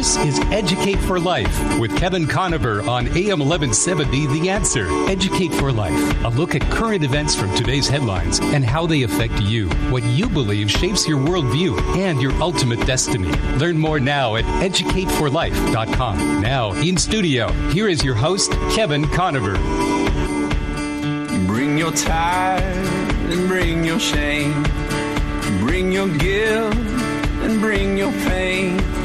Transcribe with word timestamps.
This 0.00 0.16
is 0.16 0.38
Educate 0.46 0.98
for 1.00 1.20
Life 1.20 1.78
with 1.78 1.94
Kevin 1.94 2.26
Conover 2.26 2.80
on 2.88 3.06
AM 3.08 3.40
1170 3.40 4.28
The 4.28 4.48
Answer. 4.48 4.86
Educate 5.10 5.52
for 5.52 5.70
Life, 5.70 6.24
a 6.24 6.28
look 6.28 6.54
at 6.54 6.62
current 6.70 7.04
events 7.04 7.34
from 7.34 7.54
today's 7.54 7.86
headlines 7.86 8.40
and 8.40 8.64
how 8.64 8.86
they 8.86 9.02
affect 9.02 9.42
you, 9.42 9.68
what 9.90 10.02
you 10.04 10.26
believe 10.26 10.70
shapes 10.70 11.06
your 11.06 11.18
worldview 11.18 11.78
and 11.98 12.18
your 12.18 12.32
ultimate 12.40 12.80
destiny. 12.86 13.30
Learn 13.58 13.76
more 13.76 14.00
now 14.00 14.36
at 14.36 14.46
educateforlife.com. 14.66 16.40
Now, 16.40 16.72
in 16.72 16.96
studio, 16.96 17.52
here 17.68 17.86
is 17.86 18.02
your 18.02 18.14
host, 18.14 18.52
Kevin 18.72 19.06
Conover. 19.06 19.52
Bring 21.46 21.76
your 21.76 21.92
tithe 21.92 23.30
and 23.30 23.46
bring 23.46 23.84
your 23.84 24.00
shame. 24.00 24.62
Bring 25.60 25.92
your 25.92 26.08
guilt 26.16 26.74
and 26.74 27.60
bring 27.60 27.98
your 27.98 28.12
pain. 28.12 28.99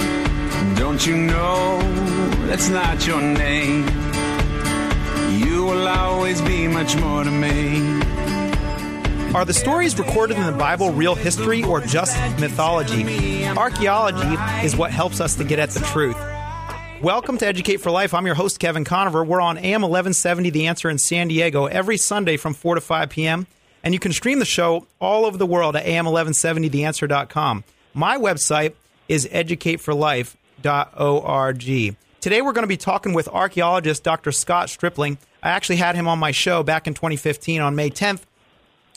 Don't 0.75 1.07
you 1.07 1.15
know 1.15 1.79
that's 2.47 2.67
not 2.67 3.07
your 3.07 3.21
name? 3.21 3.88
You 5.39 5.63
will 5.63 5.88
always 5.88 6.41
be 6.41 6.67
much 6.67 6.98
more 6.98 7.23
to 7.23 7.31
me. 7.31 8.01
Are 9.34 9.45
the 9.45 9.53
stories 9.53 9.98
recorded 9.98 10.35
in 10.35 10.45
the 10.45 10.51
Bible 10.51 10.91
real 10.91 11.15
history 11.15 11.63
or 11.63 11.79
just 11.79 12.17
mythology? 12.41 13.45
Archaeology 13.45 14.65
is 14.65 14.75
what 14.75 14.91
helps 14.91 15.21
us 15.21 15.35
to 15.35 15.45
get 15.45 15.59
at 15.59 15.70
the 15.70 15.79
truth. 15.79 16.17
Welcome 17.01 17.37
to 17.37 17.48
Educate 17.48 17.77
for 17.77 17.89
Life. 17.89 18.13
I'm 18.13 18.26
your 18.26 18.35
host, 18.35 18.59
Kevin 18.59 18.84
Conover. 18.84 19.23
We're 19.23 19.41
on 19.41 19.57
AM 19.57 19.81
1170 19.81 20.49
The 20.49 20.67
Answer 20.67 20.89
in 20.89 20.98
San 20.98 21.29
Diego 21.29 21.67
every 21.67 21.95
Sunday 21.95 22.35
from 22.35 22.53
4 22.53 22.76
to 22.76 22.81
5 22.81 23.09
p.m. 23.09 23.48
And 23.81 23.93
you 23.93 23.99
can 23.99 24.12
stream 24.12 24.39
the 24.39 24.45
show 24.45 24.87
all 24.99 25.23
over 25.23 25.37
the 25.37 25.45
world 25.45 25.77
at 25.77 25.85
am1170theanswer.com. 25.85 27.63
My 27.93 28.18
website 28.18 28.73
is 29.07 29.26
educateforlife.com 29.27 30.41
org. 30.66 31.60
Today 31.60 32.41
we're 32.41 32.54
going 32.54 32.63
to 32.63 32.68
be 32.68 32.77
talking 32.77 33.13
with 33.13 33.27
archaeologist 33.27 34.04
Dr. 34.04 34.32
Scott 34.32 34.70
Stripling. 34.70 35.18
I 35.44 35.49
actually 35.49 35.76
had 35.76 35.96
him 35.96 36.08
on 36.08 36.18
my 36.18 36.32
show 36.32 36.63
back 36.63 36.88
in 36.88 36.94
2015 36.96 37.62
on 37.62 37.76
May 37.76 37.90
10th. 37.90 38.21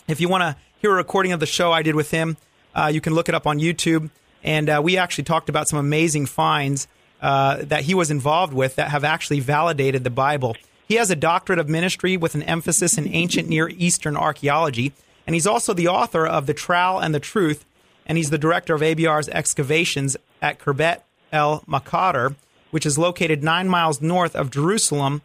If 0.07 0.21
you 0.21 0.29
want 0.29 0.43
to 0.43 0.57
hear 0.79 0.93
a 0.93 0.95
recording 0.95 1.33
of 1.33 1.41
the 1.41 1.47
show 1.47 1.71
I 1.71 1.83
did 1.83 1.95
with 1.95 2.11
him, 2.11 2.39
uh, 2.75 2.91
you 2.93 3.01
can 3.01 3.15
look 3.15 3.29
it 3.29 3.35
up 3.35 3.47
on 3.47 3.59
YouTube. 3.59 4.11
And 4.43 4.71
uh, 4.71 4.81
we 4.83 4.97
actually 4.97 5.25
talked 5.25 5.49
about 5.49 5.69
some 5.69 5.79
amazing 5.79 6.27
finds 6.27 6.89
uh, 7.21 7.65
that 7.65 7.85
he 7.85 7.95
was 7.95 8.11
involved 8.11 8.55
with 8.55 8.77
that 8.77 8.91
have 8.91 9.05
actually 9.05 9.41
validated 9.41 10.05
the 10.05 10.11
Bible. 10.11 10.57
He 10.87 10.95
has 10.95 11.11
a 11.11 11.17
doctorate 11.17 11.59
of 11.59 11.69
ministry 11.69 12.17
with 12.17 12.35
an 12.35 12.43
emphasis 12.45 12.97
in 12.97 13.09
ancient 13.09 13.49
Near 13.49 13.69
Eastern 13.69 14.17
archaeology, 14.17 14.95
and 15.27 15.35
he's 15.35 15.47
also 15.47 15.75
the 15.75 15.89
author 15.89 16.27
of 16.27 16.47
The 16.47 16.55
Trowel 16.55 17.01
and 17.01 17.15
the 17.15 17.21
Truth, 17.21 17.67
and 18.07 18.17
he's 18.17 18.31
the 18.31 18.39
director 18.39 18.75
of 18.75 18.81
ABR's 18.81 19.29
excavations 19.29 20.17
at 20.41 20.59
Khirbet 20.59 21.03
el 21.33 21.61
Maqatir, 21.69 22.37
which 22.71 22.87
is 22.87 22.99
located 22.99 23.43
nine 23.43 23.69
miles 23.69 24.01
north 24.01 24.37
of 24.37 24.51
Jerusalem, 24.51 25.23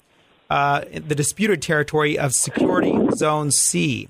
uh, 0.49 0.81
the 0.91 1.15
disputed 1.15 1.61
territory 1.61 2.17
of 2.17 2.33
Security 2.33 2.97
Zone 3.15 3.51
C. 3.51 4.09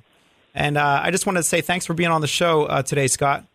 And 0.54 0.78
uh, 0.78 1.02
I 1.04 1.12
just 1.12 1.26
wanted 1.26 1.40
to 1.40 1.48
say 1.48 1.62
thanks 1.62 1.86
for 1.86 1.94
being 1.94 2.12
on 2.12 2.22
the 2.22 2.28
show 2.28 2.66
uh, 2.66 2.84
today, 2.84 3.08
Scott. 3.08 3.46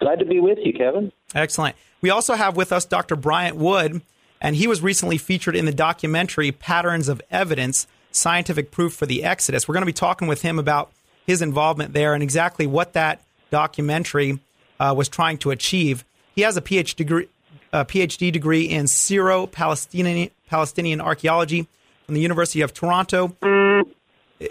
Glad 0.00 0.18
to 0.20 0.24
be 0.24 0.40
with 0.40 0.58
you, 0.62 0.72
Kevin. 0.72 1.12
Excellent. 1.34 1.76
We 2.00 2.10
also 2.10 2.34
have 2.34 2.56
with 2.56 2.72
us 2.72 2.84
Dr. 2.84 3.16
Bryant 3.16 3.56
Wood, 3.56 4.02
and 4.40 4.54
he 4.54 4.66
was 4.66 4.80
recently 4.80 5.18
featured 5.18 5.56
in 5.56 5.64
the 5.64 5.72
documentary 5.72 6.52
Patterns 6.52 7.08
of 7.08 7.20
Evidence 7.30 7.86
Scientific 8.12 8.70
Proof 8.70 8.94
for 8.94 9.06
the 9.06 9.24
Exodus. 9.24 9.66
We're 9.66 9.74
going 9.74 9.82
to 9.82 9.86
be 9.86 9.92
talking 9.92 10.28
with 10.28 10.42
him 10.42 10.58
about 10.58 10.92
his 11.26 11.42
involvement 11.42 11.92
there 11.92 12.14
and 12.14 12.22
exactly 12.22 12.66
what 12.66 12.92
that 12.92 13.22
documentary 13.50 14.38
uh, 14.78 14.94
was 14.96 15.08
trying 15.08 15.38
to 15.38 15.50
achieve. 15.50 16.04
He 16.38 16.42
has 16.42 16.56
a 16.56 16.62
PhD 16.62 16.94
degree, 16.94 17.28
a 17.72 17.84
PhD 17.84 18.30
degree 18.30 18.62
in 18.62 18.86
Syro-Palestinian 18.86 20.30
Palestinian 20.46 21.00
archaeology 21.00 21.66
from 22.06 22.14
the 22.14 22.20
University 22.20 22.60
of 22.60 22.72
Toronto. 22.72 23.36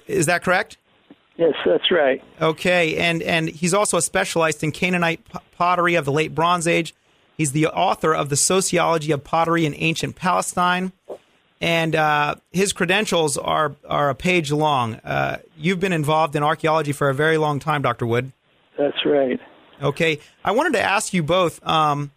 Is 0.05 0.25
that 0.25 0.43
correct? 0.43 0.75
Yes, 1.37 1.53
that's 1.65 1.89
right. 1.89 2.21
Okay, 2.41 2.97
and 2.97 3.23
and 3.23 3.47
he's 3.47 3.73
also 3.73 3.95
a 3.95 4.01
specialized 4.01 4.65
in 4.65 4.73
Canaanite 4.73 5.21
pottery 5.57 5.95
of 5.95 6.03
the 6.03 6.11
late 6.11 6.35
Bronze 6.35 6.67
Age. 6.67 6.93
He's 7.37 7.53
the 7.53 7.67
author 7.67 8.13
of 8.13 8.27
the 8.27 8.35
Sociology 8.35 9.13
of 9.13 9.23
Pottery 9.23 9.65
in 9.65 9.73
Ancient 9.73 10.17
Palestine, 10.17 10.91
and 11.61 11.95
uh, 11.95 12.35
his 12.51 12.73
credentials 12.73 13.37
are 13.37 13.77
are 13.87 14.09
a 14.09 14.15
page 14.15 14.51
long. 14.51 14.95
Uh, 15.05 15.37
you've 15.57 15.79
been 15.79 15.93
involved 15.93 16.35
in 16.35 16.43
archaeology 16.43 16.91
for 16.91 17.07
a 17.07 17.13
very 17.13 17.37
long 17.37 17.59
time, 17.61 17.81
Doctor 17.81 18.05
Wood. 18.05 18.33
That's 18.77 19.05
right. 19.05 19.39
Okay, 19.81 20.19
I 20.43 20.51
wanted 20.51 20.73
to 20.73 20.81
ask 20.81 21.13
you 21.13 21.23
both. 21.23 21.65
Um, 21.65 22.11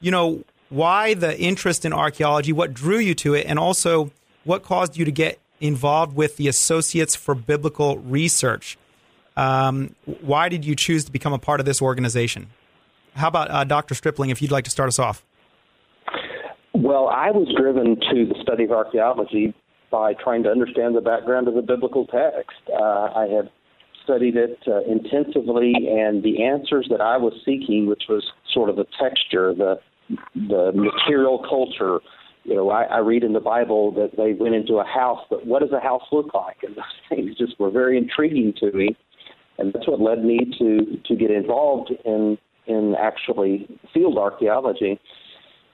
you 0.00 0.10
know, 0.10 0.44
why 0.68 1.14
the 1.14 1.38
interest 1.38 1.84
in 1.84 1.92
archaeology? 1.92 2.52
What 2.52 2.74
drew 2.74 2.98
you 2.98 3.14
to 3.16 3.34
it, 3.34 3.46
and 3.46 3.58
also 3.58 4.10
what 4.44 4.62
caused 4.62 4.96
you 4.96 5.04
to 5.04 5.12
get 5.12 5.38
involved 5.60 6.14
with 6.14 6.36
the 6.36 6.48
Associates 6.48 7.16
for 7.16 7.34
Biblical 7.34 7.98
Research? 7.98 8.78
Um, 9.36 9.94
why 10.20 10.48
did 10.48 10.64
you 10.64 10.74
choose 10.74 11.04
to 11.04 11.12
become 11.12 11.32
a 11.32 11.38
part 11.38 11.60
of 11.60 11.66
this 11.66 11.82
organization? 11.82 12.48
How 13.14 13.28
about 13.28 13.50
uh, 13.50 13.64
Dr. 13.64 13.94
Stripling, 13.94 14.30
if 14.30 14.42
you'd 14.42 14.50
like 14.50 14.64
to 14.64 14.70
start 14.70 14.88
us 14.88 14.98
off? 14.98 15.24
Well, 16.74 17.08
I 17.08 17.30
was 17.30 17.48
driven 17.56 17.96
to 17.96 18.26
the 18.26 18.34
study 18.42 18.64
of 18.64 18.72
archaeology 18.72 19.54
by 19.90 20.14
trying 20.14 20.42
to 20.42 20.50
understand 20.50 20.94
the 20.94 21.00
background 21.00 21.48
of 21.48 21.54
the 21.54 21.62
biblical 21.62 22.06
text. 22.06 22.60
Uh, 22.70 22.82
I 22.82 23.26
had 23.26 23.50
studied 24.06 24.36
it 24.36 24.58
uh, 24.66 24.80
intensively, 24.84 25.74
and 25.74 26.22
the 26.22 26.44
answers 26.44 26.86
that 26.90 27.00
I 27.00 27.16
was 27.16 27.34
seeking, 27.44 27.86
which 27.86 28.04
was 28.08 28.24
sort 28.52 28.70
of 28.70 28.76
the 28.76 28.86
texture, 28.98 29.52
the 29.52 29.76
the 30.34 30.72
material 30.72 31.44
culture. 31.48 31.98
You 32.44 32.54
know, 32.54 32.70
I, 32.70 32.84
I 32.84 32.98
read 32.98 33.24
in 33.24 33.32
the 33.32 33.40
Bible 33.40 33.90
that 33.92 34.16
they 34.16 34.32
went 34.32 34.54
into 34.54 34.74
a 34.74 34.84
house, 34.84 35.20
but 35.28 35.44
what 35.44 35.62
does 35.62 35.72
a 35.72 35.80
house 35.80 36.04
look 36.12 36.32
like? 36.32 36.58
And 36.62 36.76
those 36.76 36.84
things 37.08 37.36
just 37.36 37.58
were 37.58 37.70
very 37.70 37.98
intriguing 37.98 38.54
to 38.60 38.70
me, 38.70 38.96
and 39.58 39.72
that's 39.72 39.88
what 39.88 40.00
led 40.00 40.24
me 40.24 40.38
to 40.58 41.00
to 41.04 41.16
get 41.16 41.30
involved 41.30 41.92
in 42.04 42.38
in 42.66 42.94
actually 42.98 43.68
field 43.92 44.18
archaeology. 44.18 45.00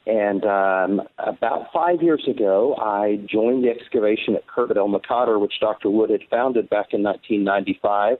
And 0.07 0.45
um, 0.45 1.07
about 1.19 1.67
five 1.73 2.03
years 2.03 2.27
ago, 2.29 2.75
I 2.77 3.25
joined 3.31 3.65
the 3.65 3.71
excavation 3.71 4.35
at 4.35 4.43
Khirbet 4.47 4.77
El 4.77 4.89
Maqatir, 4.89 5.41
which 5.41 5.55
Dr. 5.61 5.91
Wood 5.91 6.11
had 6.11 6.23
founded 6.29 6.69
back 6.71 6.89
in 6.93 7.03
1995. 7.03 8.19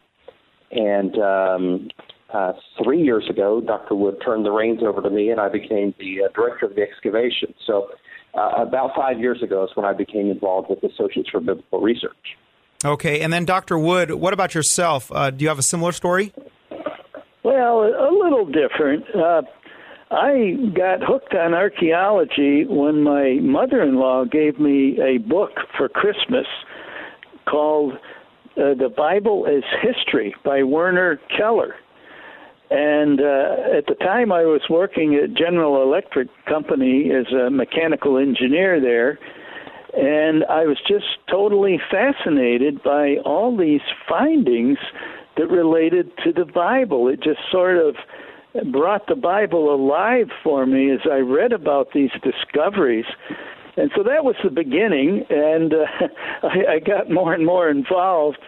And 0.71 1.19
um, 1.19 1.89
uh, 2.33 2.53
three 2.83 3.03
years 3.03 3.29
ago, 3.29 3.61
Dr. 3.61 3.97
Wood 3.97 4.17
turned 4.25 4.47
the 4.47 4.53
reins 4.53 4.81
over 4.83 5.03
to 5.03 5.11
me, 5.11 5.31
and 5.31 5.41
I 5.41 5.49
became 5.49 5.93
the 5.99 6.25
uh, 6.25 6.29
director 6.35 6.67
of 6.67 6.77
the 6.77 6.83
excavation. 6.83 7.53
So, 7.67 7.89
uh, 8.35 8.63
about 8.63 8.93
five 8.97 9.19
years 9.19 9.43
ago 9.43 9.65
is 9.65 9.71
when 9.75 9.85
I 9.85 9.93
became 9.93 10.31
involved 10.31 10.71
with 10.71 10.83
Associates 10.83 11.29
for 11.31 11.41
Biblical 11.41 11.81
Research. 11.81 12.39
Okay, 12.85 13.21
and 13.21 13.33
then 13.33 13.45
Dr. 13.45 13.79
Wood, 13.79 14.13
what 14.13 14.33
about 14.33 14.55
yourself? 14.55 15.13
Uh, 15.13 15.31
do 15.31 15.43
you 15.43 15.49
have 15.49 15.59
a 15.59 15.63
similar 15.63 15.93
story? 15.93 16.33
Well, 17.45 17.83
a 17.83 18.11
little 18.11 18.47
different. 18.47 19.05
I 20.13 20.57
got 20.77 21.03
hooked 21.03 21.35
on 21.35 21.55
archaeology 21.55 22.67
when 22.69 23.03
my 23.03 23.39
mother 23.41 23.83
in 23.83 23.97
law 23.97 24.25
gave 24.25 24.61
me 24.61 25.01
a 25.01 25.17
book 25.17 25.53
for 25.77 25.89
Christmas 25.89 26.47
called 27.49 27.95
uh, 27.95 28.75
The 28.75 28.93
Bible 28.95 29.47
as 29.47 29.63
History 29.81 30.35
by 30.45 30.65
Werner 30.65 31.19
Keller. 31.35 31.77
And 32.71 33.21
uh, 33.21 33.79
at 33.79 33.87
the 33.87 33.97
time, 34.01 34.33
I 34.33 34.43
was 34.43 34.61
working 34.69 35.15
at 35.15 35.35
General 35.35 35.83
Electric 35.83 36.29
Company 36.47 37.11
as 37.11 37.33
a 37.33 37.49
mechanical 37.49 38.19
engineer 38.19 38.81
there. 38.81 39.19
And 39.95 40.45
I 40.45 40.67
was 40.67 40.79
just 40.87 41.07
totally 41.31 41.81
fascinated 41.91 42.83
by 42.83 43.17
all 43.25 43.57
these 43.57 43.83
findings 44.07 44.79
that 45.39 45.49
related 45.49 46.11
to 46.25 46.33
the 46.33 46.45
Bible. 46.45 47.09
It 47.09 47.23
just 47.23 47.41
sort 47.51 47.79
of 47.79 47.95
brought 48.71 49.07
the 49.07 49.15
Bible 49.15 49.75
alive 49.75 50.29
for 50.43 50.67
me 50.67 50.91
as 50.91 51.01
I 51.11 51.19
read 51.19 51.53
about 51.53 51.89
these 51.95 52.11
discoveries. 52.23 53.07
And 53.77 53.91
so 53.97 54.03
that 54.03 54.25
was 54.25 54.35
the 54.45 54.51
beginning, 54.51 55.25
and 55.31 55.73
uh, 55.73 56.07
I, 56.43 56.75
I 56.75 56.79
got 56.79 57.11
more 57.11 57.33
and 57.33 57.47
more 57.47 57.71
involved 57.71 58.39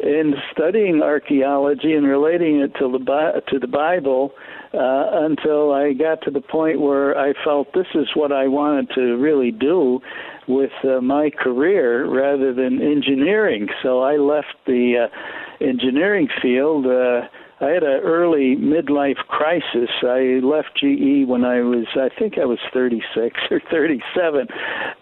in 0.00 0.34
studying 0.52 1.00
archaeology 1.02 1.94
and 1.94 2.06
relating 2.06 2.60
it 2.60 2.74
to 2.78 2.90
the 2.90 3.42
to 3.48 3.58
the 3.58 3.66
Bible 3.66 4.32
uh, 4.74 5.24
until 5.24 5.72
I 5.72 5.92
got 5.92 6.20
to 6.22 6.30
the 6.30 6.40
point 6.40 6.80
where 6.80 7.16
I 7.16 7.32
felt 7.44 7.68
this 7.74 7.86
is 7.94 8.08
what 8.14 8.32
I 8.32 8.48
wanted 8.48 8.90
to 8.96 9.16
really 9.16 9.52
do 9.52 10.00
with 10.48 10.72
uh, 10.82 11.00
my 11.00 11.30
career 11.30 12.06
rather 12.06 12.52
than 12.52 12.82
engineering. 12.82 13.68
So 13.82 14.02
I 14.02 14.16
left 14.16 14.54
the 14.66 15.06
uh, 15.08 15.64
engineering 15.64 16.28
field. 16.42 16.86
Uh, 16.86 17.28
I 17.60 17.66
had 17.66 17.84
an 17.84 18.00
early 18.02 18.56
midlife 18.56 19.18
crisis. 19.28 19.88
I 20.02 20.40
left 20.42 20.76
GE 20.76 21.28
when 21.28 21.44
I 21.44 21.60
was, 21.60 21.86
I 21.94 22.08
think 22.18 22.34
I 22.36 22.44
was 22.44 22.58
36 22.72 23.36
or 23.50 23.60
37. 23.70 24.48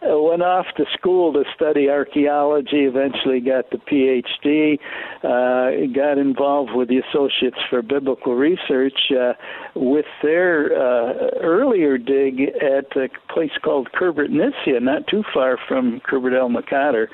I 0.02 0.14
went 0.14 0.42
off 0.42 0.66
to 0.76 0.84
school 0.92 1.32
to 1.32 1.44
study 1.54 1.88
archaeology. 1.88 2.84
Eventually, 2.84 3.40
got 3.40 3.70
the 3.70 3.78
PhD. 3.78 4.78
Uh, 5.24 5.92
got 5.94 6.18
involved 6.18 6.72
with 6.74 6.88
the 6.88 6.98
Associates 6.98 7.58
for 7.70 7.80
Biblical 7.80 8.34
Research 8.34 8.98
uh, 9.12 9.32
with 9.74 10.06
their 10.22 10.66
uh, 10.76 11.30
earlier 11.40 11.96
dig 11.96 12.40
at 12.40 12.94
a 12.96 13.08
place 13.32 13.52
called 13.64 13.88
Khirbet 13.92 14.30
Nisya, 14.30 14.82
not 14.82 15.06
too 15.06 15.22
far 15.32 15.58
from 15.68 16.00
Khirbet 16.00 16.38
El 16.38 16.50
Maqatir. 16.50 17.06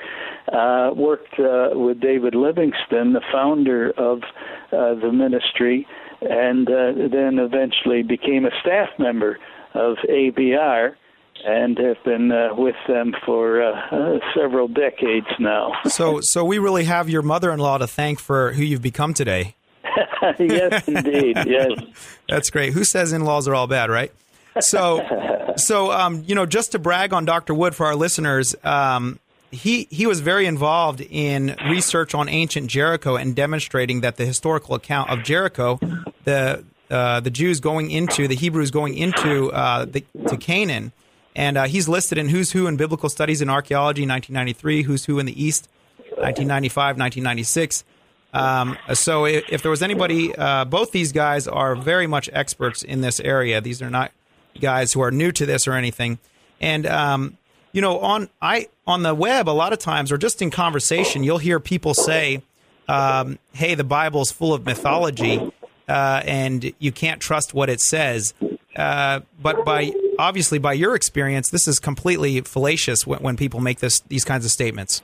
Uh, 0.51 0.93
worked 0.95 1.39
uh, 1.39 1.69
with 1.77 2.01
David 2.01 2.33
Livingston, 2.33 3.13
the 3.13 3.21
founder 3.31 3.91
of 3.97 4.21
uh, 4.71 4.95
the 4.95 5.11
ministry, 5.11 5.87
and 6.21 6.67
uh, 6.69 6.93
then 7.11 7.39
eventually 7.39 8.03
became 8.03 8.45
a 8.45 8.51
staff 8.61 8.89
member 8.97 9.37
of 9.73 9.97
ABR 10.09 10.95
and 11.45 11.77
have 11.77 12.03
been 12.03 12.31
uh, 12.31 12.49
with 12.55 12.75
them 12.87 13.13
for 13.25 13.61
uh, 13.61 13.71
uh, 13.91 14.19
several 14.35 14.67
decades 14.67 15.27
now. 15.39 15.71
so, 15.87 16.19
so 16.21 16.43
we 16.43 16.59
really 16.59 16.83
have 16.83 17.09
your 17.09 17.21
mother-in-law 17.21 17.77
to 17.77 17.87
thank 17.87 18.19
for 18.19 18.53
who 18.53 18.63
you've 18.63 18.81
become 18.81 19.13
today. 19.13 19.55
yes, 20.39 20.87
indeed. 20.87 21.37
Yes, 21.47 21.71
that's 22.29 22.49
great. 22.49 22.73
Who 22.73 22.83
says 22.83 23.13
in-laws 23.13 23.47
are 23.47 23.55
all 23.55 23.67
bad, 23.67 23.89
right? 23.89 24.11
So, 24.59 25.53
so 25.55 25.91
um, 25.91 26.23
you 26.27 26.35
know, 26.35 26.45
just 26.45 26.73
to 26.73 26.79
brag 26.79 27.13
on 27.13 27.23
Dr. 27.23 27.53
Wood 27.53 27.75
for 27.75 27.85
our 27.85 27.95
listeners, 27.95 28.55
um, 28.63 29.19
he 29.51 29.87
he 29.89 30.05
was 30.05 30.19
very 30.19 30.45
involved 30.45 31.01
in 31.01 31.55
research 31.69 32.13
on 32.13 32.29
ancient 32.29 32.67
Jericho 32.67 33.15
and 33.15 33.35
demonstrating 33.35 34.01
that 34.01 34.17
the 34.17 34.25
historical 34.25 34.75
account 34.75 35.09
of 35.09 35.23
Jericho, 35.23 35.79
the 36.23 36.63
uh, 36.89 37.19
the 37.19 37.29
Jews 37.29 37.59
going 37.59 37.91
into 37.91 38.27
the 38.27 38.35
Hebrews 38.35 38.71
going 38.71 38.95
into 38.95 39.51
uh, 39.51 39.85
the, 39.85 40.03
to 40.27 40.37
Canaan, 40.37 40.91
and 41.35 41.57
uh, 41.57 41.63
he's 41.65 41.87
listed 41.87 42.17
in 42.17 42.29
Who's 42.29 42.51
Who 42.51 42.67
in 42.67 42.77
Biblical 42.77 43.09
Studies 43.09 43.41
in 43.41 43.49
Archaeology, 43.49 44.01
1993, 44.01 44.83
Who's 44.83 45.05
Who 45.05 45.19
in 45.19 45.25
the 45.25 45.43
East, 45.43 45.67
1995, 45.97 46.97
1996. 46.97 47.83
Um, 48.33 48.77
so 48.93 49.25
if, 49.25 49.43
if, 49.49 49.61
there 49.61 49.71
was 49.71 49.81
anybody, 49.81 50.35
uh, 50.35 50.65
both 50.65 50.91
these 50.91 51.11
guys 51.11 51.47
are 51.47 51.75
very 51.75 52.05
much 52.07 52.29
experts 52.31 52.83
in 52.83 53.01
this 53.01 53.19
area. 53.19 53.59
These 53.59 53.81
are 53.81 53.89
not 53.89 54.11
guys 54.59 54.93
who 54.93 55.01
are 55.01 55.11
new 55.11 55.31
to 55.31 55.45
this 55.45 55.67
or 55.67 55.73
anything. 55.73 56.19
And 56.61 56.85
um, 56.85 57.37
you 57.71 57.81
know, 57.81 57.99
on 57.99 58.29
I 58.41 58.67
on 58.87 59.03
the 59.03 59.13
web 59.13 59.47
a 59.47 59.51
lot 59.51 59.73
of 59.73 59.79
times, 59.79 60.11
or 60.11 60.17
just 60.17 60.41
in 60.41 60.49
conversation, 60.49 61.23
you'll 61.23 61.37
hear 61.37 61.59
people 61.59 61.93
say, 61.93 62.41
um, 62.87 63.37
"Hey, 63.53 63.75
the 63.75 63.83
Bible's 63.83 64.31
full 64.31 64.53
of 64.53 64.65
mythology, 64.65 65.51
uh, 65.87 66.21
and 66.25 66.73
you 66.79 66.91
can't 66.91 67.21
trust 67.21 67.53
what 67.53 67.69
it 67.69 67.81
says." 67.81 68.33
Uh, 68.75 69.21
but 69.41 69.65
by 69.65 69.91
obviously 70.17 70.57
by 70.57 70.73
your 70.73 70.95
experience, 70.95 71.49
this 71.49 71.67
is 71.67 71.79
completely 71.79 72.41
fallacious 72.41 73.05
when, 73.05 73.19
when 73.19 73.37
people 73.37 73.59
make 73.59 73.79
this 73.79 73.99
these 74.01 74.23
kinds 74.23 74.45
of 74.45 74.51
statements. 74.51 75.01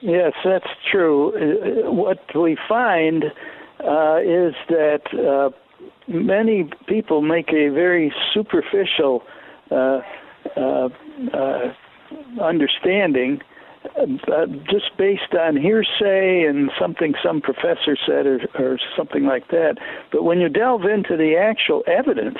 Yes, 0.00 0.32
that's 0.44 0.68
true. 0.90 1.32
Uh, 1.32 1.90
what 1.90 2.18
we 2.34 2.58
find 2.68 3.24
uh, 3.80 4.18
is 4.22 4.54
that 4.68 5.02
uh, 5.14 5.50
many 6.06 6.68
people 6.86 7.22
make 7.22 7.48
a 7.54 7.70
very 7.70 8.12
superficial 8.34 9.22
uh, 10.56 10.88
uh, 11.32 11.72
understanding 12.42 13.40
uh, 13.96 14.46
just 14.70 14.96
based 14.96 15.34
on 15.38 15.56
hearsay 15.56 16.44
and 16.48 16.70
something 16.80 17.14
some 17.22 17.40
professor 17.40 17.96
said 18.06 18.26
or, 18.26 18.40
or 18.58 18.78
something 18.96 19.24
like 19.24 19.48
that. 19.48 19.76
But 20.10 20.22
when 20.22 20.40
you 20.40 20.48
delve 20.48 20.84
into 20.84 21.16
the 21.16 21.36
actual 21.36 21.84
evidence 21.86 22.38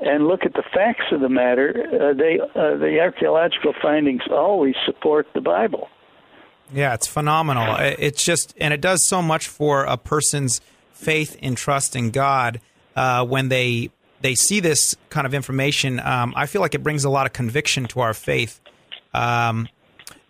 and 0.00 0.26
look 0.26 0.44
at 0.44 0.54
the 0.54 0.62
facts 0.72 1.04
of 1.12 1.20
the 1.20 1.28
matter, 1.28 1.86
uh, 1.92 2.14
they 2.14 2.40
uh, 2.40 2.76
the 2.78 2.98
archaeological 3.00 3.74
findings 3.80 4.22
always 4.30 4.74
support 4.86 5.26
the 5.34 5.40
Bible. 5.40 5.88
Yeah, 6.72 6.94
it's 6.94 7.06
phenomenal. 7.06 7.76
It's 7.78 8.24
just, 8.24 8.54
and 8.60 8.72
it 8.72 8.80
does 8.80 9.04
so 9.06 9.20
much 9.22 9.48
for 9.48 9.84
a 9.84 9.96
person's 9.96 10.60
faith 10.92 11.36
and 11.42 11.56
trust 11.56 11.96
in 11.96 12.10
God 12.10 12.60
uh, 12.94 13.24
when 13.26 13.48
they 13.48 13.90
they 14.20 14.34
see 14.34 14.60
this 14.60 14.96
kind 15.08 15.26
of 15.26 15.34
information, 15.34 16.00
um, 16.00 16.32
I 16.36 16.46
feel 16.46 16.60
like 16.60 16.74
it 16.74 16.82
brings 16.82 17.04
a 17.04 17.10
lot 17.10 17.26
of 17.26 17.32
conviction 17.32 17.86
to 17.86 18.00
our 18.00 18.14
faith. 18.14 18.60
Um, 19.14 19.68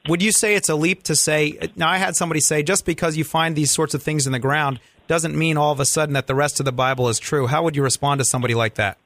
would 0.09 0.23
you 0.23 0.33
say 0.33 0.55
it's 0.55 0.69
a 0.69 0.75
leap 0.75 1.03
to 1.05 1.17
say? 1.17 1.59
Now, 1.77 1.89
I 1.89 1.99
had 1.99 2.17
somebody 2.17 2.41
say 2.41 2.63
just 2.63 2.87
because 2.87 3.17
you 3.17 3.25
find 3.25 3.55
these 3.55 3.71
sorts 3.71 3.95
of 3.95 4.03
things 4.03 4.27
in 4.27 4.33
the 4.33 4.39
ground 4.39 4.81
doesn't 5.09 5.37
mean 5.37 5.57
all 5.57 5.73
of 5.73 5.81
a 5.81 5.85
sudden 5.85 6.15
that 6.15 6.27
the 6.27 6.35
rest 6.35 6.61
of 6.61 6.65
the 6.65 6.73
Bible 6.73 7.09
is 7.09 7.19
true. 7.19 7.47
How 7.47 7.63
would 7.65 7.77
you 7.77 7.83
respond 7.83 8.21
to 8.21 8.25
somebody 8.25 8.55
like 8.55 8.77
that, 8.77 8.97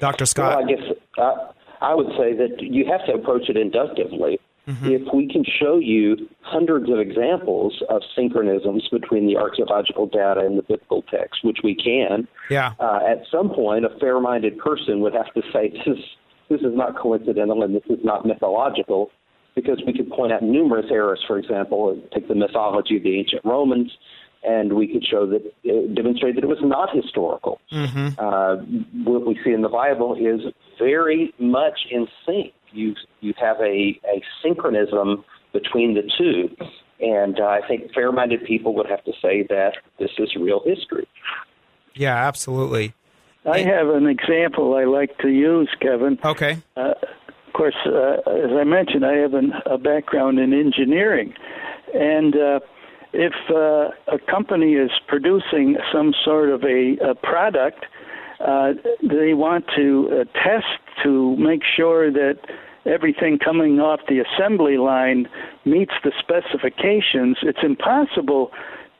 Doctor 0.00 0.26
Scott? 0.26 0.56
Well, 0.56 0.64
I 0.64 0.68
guess 0.68 0.98
uh, 1.16 1.52
I 1.80 1.94
would 1.94 2.08
say 2.18 2.34
that 2.34 2.60
you 2.60 2.84
have 2.86 3.06
to 3.06 3.12
approach 3.14 3.48
it 3.48 3.56
inductively. 3.56 4.40
Mm-hmm. 4.66 4.86
If 4.86 5.02
we 5.12 5.28
can 5.28 5.44
show 5.44 5.78
you 5.78 6.16
hundreds 6.40 6.90
of 6.90 6.98
examples 6.98 7.82
of 7.90 8.00
synchronisms 8.16 8.88
between 8.90 9.26
the 9.26 9.36
archaeological 9.36 10.06
data 10.06 10.40
and 10.40 10.56
the 10.56 10.62
biblical 10.62 11.02
text, 11.02 11.44
which 11.44 11.58
we 11.62 11.74
can, 11.74 12.26
yeah. 12.50 12.72
Uh, 12.80 13.00
at 13.06 13.18
some 13.30 13.50
point, 13.50 13.84
a 13.84 13.90
fair-minded 14.00 14.58
person 14.58 15.00
would 15.00 15.14
have 15.14 15.32
to 15.34 15.42
say 15.52 15.68
this 15.84 15.98
this 16.48 16.60
is 16.60 16.74
not 16.74 16.96
coincidental 16.98 17.62
and 17.62 17.74
this 17.74 17.84
is 17.88 17.98
not 18.04 18.26
mythological, 18.26 19.10
because 19.54 19.82
we 19.86 19.92
could 19.92 20.10
point 20.10 20.32
out 20.32 20.42
numerous 20.42 20.86
errors. 20.90 21.22
For 21.26 21.38
example, 21.38 22.00
take 22.12 22.28
the 22.28 22.34
mythology 22.34 22.96
of 22.96 23.02
the 23.02 23.18
ancient 23.18 23.44
Romans, 23.44 23.90
and 24.42 24.74
we 24.74 24.86
could 24.86 25.04
show 25.04 25.26
that 25.26 25.42
uh, 25.68 25.94
demonstrate 25.94 26.34
that 26.36 26.44
it 26.44 26.48
was 26.48 26.58
not 26.62 26.94
historical. 26.94 27.60
Mm-hmm. 27.72 28.08
Uh, 28.18 28.56
what 29.04 29.26
we 29.26 29.38
see 29.44 29.52
in 29.52 29.62
the 29.62 29.68
Bible 29.68 30.14
is 30.14 30.52
very 30.78 31.34
much 31.38 31.80
in 31.90 32.06
sync 32.26 32.52
you 32.74 32.94
you 33.20 33.32
have 33.40 33.58
a, 33.60 33.98
a 34.06 34.22
synchronism 34.42 35.24
between 35.52 35.94
the 35.94 36.02
two. 36.18 36.54
And 37.00 37.40
uh, 37.40 37.44
I 37.44 37.60
think 37.66 37.92
fair 37.92 38.12
minded 38.12 38.44
people 38.44 38.74
would 38.74 38.86
have 38.86 39.04
to 39.04 39.12
say 39.20 39.46
that 39.48 39.74
this 39.98 40.10
is 40.18 40.34
real 40.36 40.60
history. 40.64 41.08
Yeah, 41.94 42.14
absolutely. 42.14 42.94
I 43.46 43.58
have 43.60 43.88
an 43.88 44.06
example 44.06 44.74
I 44.74 44.84
like 44.84 45.18
to 45.18 45.28
use, 45.28 45.68
Kevin. 45.80 46.18
Okay. 46.24 46.62
Uh, 46.76 46.94
of 47.46 47.52
course, 47.52 47.76
uh, 47.86 48.30
as 48.30 48.50
I 48.58 48.64
mentioned, 48.64 49.04
I 49.04 49.14
have 49.14 49.34
an, 49.34 49.52
a 49.66 49.76
background 49.76 50.38
in 50.38 50.52
engineering. 50.54 51.34
And 51.92 52.34
uh, 52.34 52.60
if 53.12 53.34
uh, 53.50 53.90
a 54.12 54.18
company 54.30 54.74
is 54.74 54.90
producing 55.06 55.76
some 55.92 56.14
sort 56.24 56.48
of 56.48 56.64
a, 56.64 56.96
a 57.04 57.14
product, 57.14 57.84
uh, 58.40 58.72
they 59.02 59.34
want 59.34 59.66
to 59.76 60.08
uh, 60.10 60.24
test 60.42 60.66
to 61.04 61.36
make 61.36 61.62
sure 61.76 62.10
that 62.10 62.38
everything 62.86 63.38
coming 63.38 63.80
off 63.80 64.00
the 64.08 64.20
assembly 64.20 64.76
line 64.76 65.28
meets 65.64 65.92
the 66.02 66.12
specifications, 66.18 67.38
it's 67.42 67.60
impossible 67.62 68.50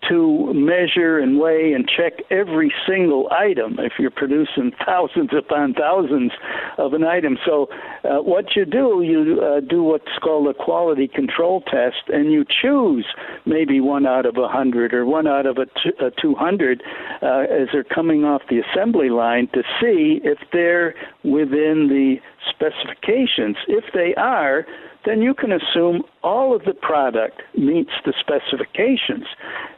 to 0.09 0.53
measure 0.55 1.19
and 1.19 1.39
weigh 1.39 1.73
and 1.73 1.89
check 1.89 2.15
every 2.31 2.73
single 2.87 3.29
item 3.31 3.77
if 3.79 3.93
you're 3.99 4.11
producing 4.11 4.73
thousands 4.87 5.31
upon 5.37 5.75
thousands 5.75 6.33
of 6.79 6.93
an 6.95 7.05
item. 7.05 7.39
So, 7.45 7.69
uh, 8.05 8.23
what 8.23 8.57
you 8.57 8.65
do, 8.65 9.03
you 9.03 9.41
uh, 9.41 9.61
do 9.61 9.83
what's 9.83 10.19
called 10.23 10.49
a 10.49 10.55
quality 10.55 11.09
control 11.09 11.63
test, 11.63 12.09
and 12.09 12.33
you 12.33 12.45
choose 12.45 13.07
maybe 13.47 13.81
one 13.81 14.07
out 14.07 14.27
of 14.27 14.37
a 14.37 14.49
hundred 14.49 14.93
or 14.95 15.07
one 15.07 15.27
out 15.27 15.47
of 15.47 15.59
a, 15.59 15.67
t- 15.67 15.97
a 16.01 16.11
200 16.21 16.83
uh, 17.23 17.27
as 17.27 17.69
they're 17.73 17.85
coming 17.85 18.25
off 18.25 18.43
the 18.49 18.61
assembly 18.61 19.11
line 19.11 19.49
to 19.55 19.63
see 19.81 20.21
if 20.25 20.39
they're 20.53 20.95
within 21.23 21.89
the 21.89 22.17
specifications. 22.51 23.57
If 23.69 23.85
they 23.95 24.15
are, 24.17 24.67
then 25.05 25.21
you 25.21 25.35
can 25.35 25.53
assume 25.53 26.03
all 26.23 26.55
of 26.55 26.65
the 26.65 26.73
product 26.73 27.43
meets 27.57 27.91
the 28.05 28.15
specifications. 28.19 29.27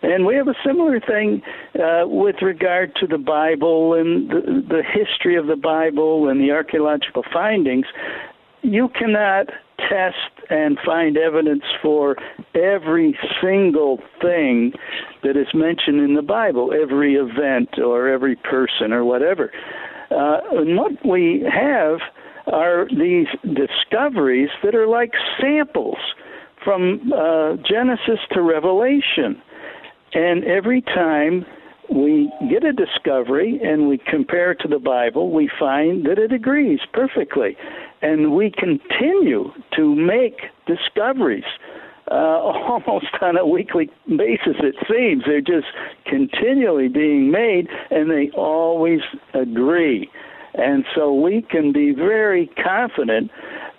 And 0.02 0.24
we 0.24 0.34
have 0.36 0.48
a 0.48 0.54
similar 0.64 1.00
thing 1.00 1.42
uh, 1.74 2.06
with 2.06 2.36
regard 2.42 2.94
to 2.96 3.06
the 3.06 3.18
Bible 3.18 3.94
and 3.94 4.30
the, 4.30 4.62
the 4.68 4.82
history 4.82 5.36
of 5.36 5.46
the 5.46 5.56
Bible 5.56 6.28
and 6.28 6.40
the 6.40 6.52
archaeological 6.52 7.24
findings. 7.32 7.86
You 8.62 8.88
cannot 8.88 9.46
test 9.78 10.50
and 10.50 10.78
find 10.84 11.16
evidence 11.16 11.64
for 11.82 12.16
every 12.54 13.18
single 13.42 13.98
thing 14.20 14.72
that 15.22 15.36
is 15.36 15.48
mentioned 15.54 16.00
in 16.00 16.14
the 16.14 16.22
Bible, 16.22 16.72
every 16.72 17.14
event 17.14 17.78
or 17.78 18.08
every 18.08 18.36
person 18.36 18.92
or 18.92 19.04
whatever. 19.04 19.52
Uh, 20.10 20.38
and 20.52 20.76
what 20.76 20.92
we 21.04 21.44
have 21.52 21.98
are 22.46 22.86
these 22.88 23.26
discoveries 23.42 24.50
that 24.62 24.74
are 24.74 24.86
like 24.86 25.12
samples 25.40 25.98
from 26.64 27.12
uh, 27.12 27.56
Genesis 27.68 28.20
to 28.32 28.42
Revelation. 28.42 29.40
And 30.14 30.44
every 30.44 30.82
time 30.82 31.44
we 31.92 32.30
get 32.50 32.64
a 32.64 32.72
discovery 32.72 33.60
and 33.62 33.88
we 33.88 33.98
compare 33.98 34.52
it 34.52 34.58
to 34.60 34.68
the 34.68 34.78
Bible, 34.78 35.30
we 35.30 35.50
find 35.58 36.06
that 36.06 36.18
it 36.18 36.32
agrees 36.32 36.80
perfectly. 36.92 37.56
And 38.02 38.34
we 38.34 38.50
continue 38.50 39.52
to 39.76 39.94
make 39.94 40.40
discoveries 40.66 41.44
uh, 42.10 42.14
almost 42.14 43.06
on 43.20 43.36
a 43.36 43.46
weekly 43.46 43.90
basis. 44.08 44.56
It 44.60 44.76
seems 44.88 45.24
they're 45.26 45.40
just 45.40 45.68
continually 46.06 46.88
being 46.88 47.30
made, 47.30 47.68
and 47.90 48.10
they 48.10 48.30
always 48.36 49.00
agree. 49.34 50.10
And 50.56 50.84
so 50.94 51.12
we 51.12 51.42
can 51.42 51.72
be 51.72 51.92
very 51.92 52.50
confident 52.62 53.30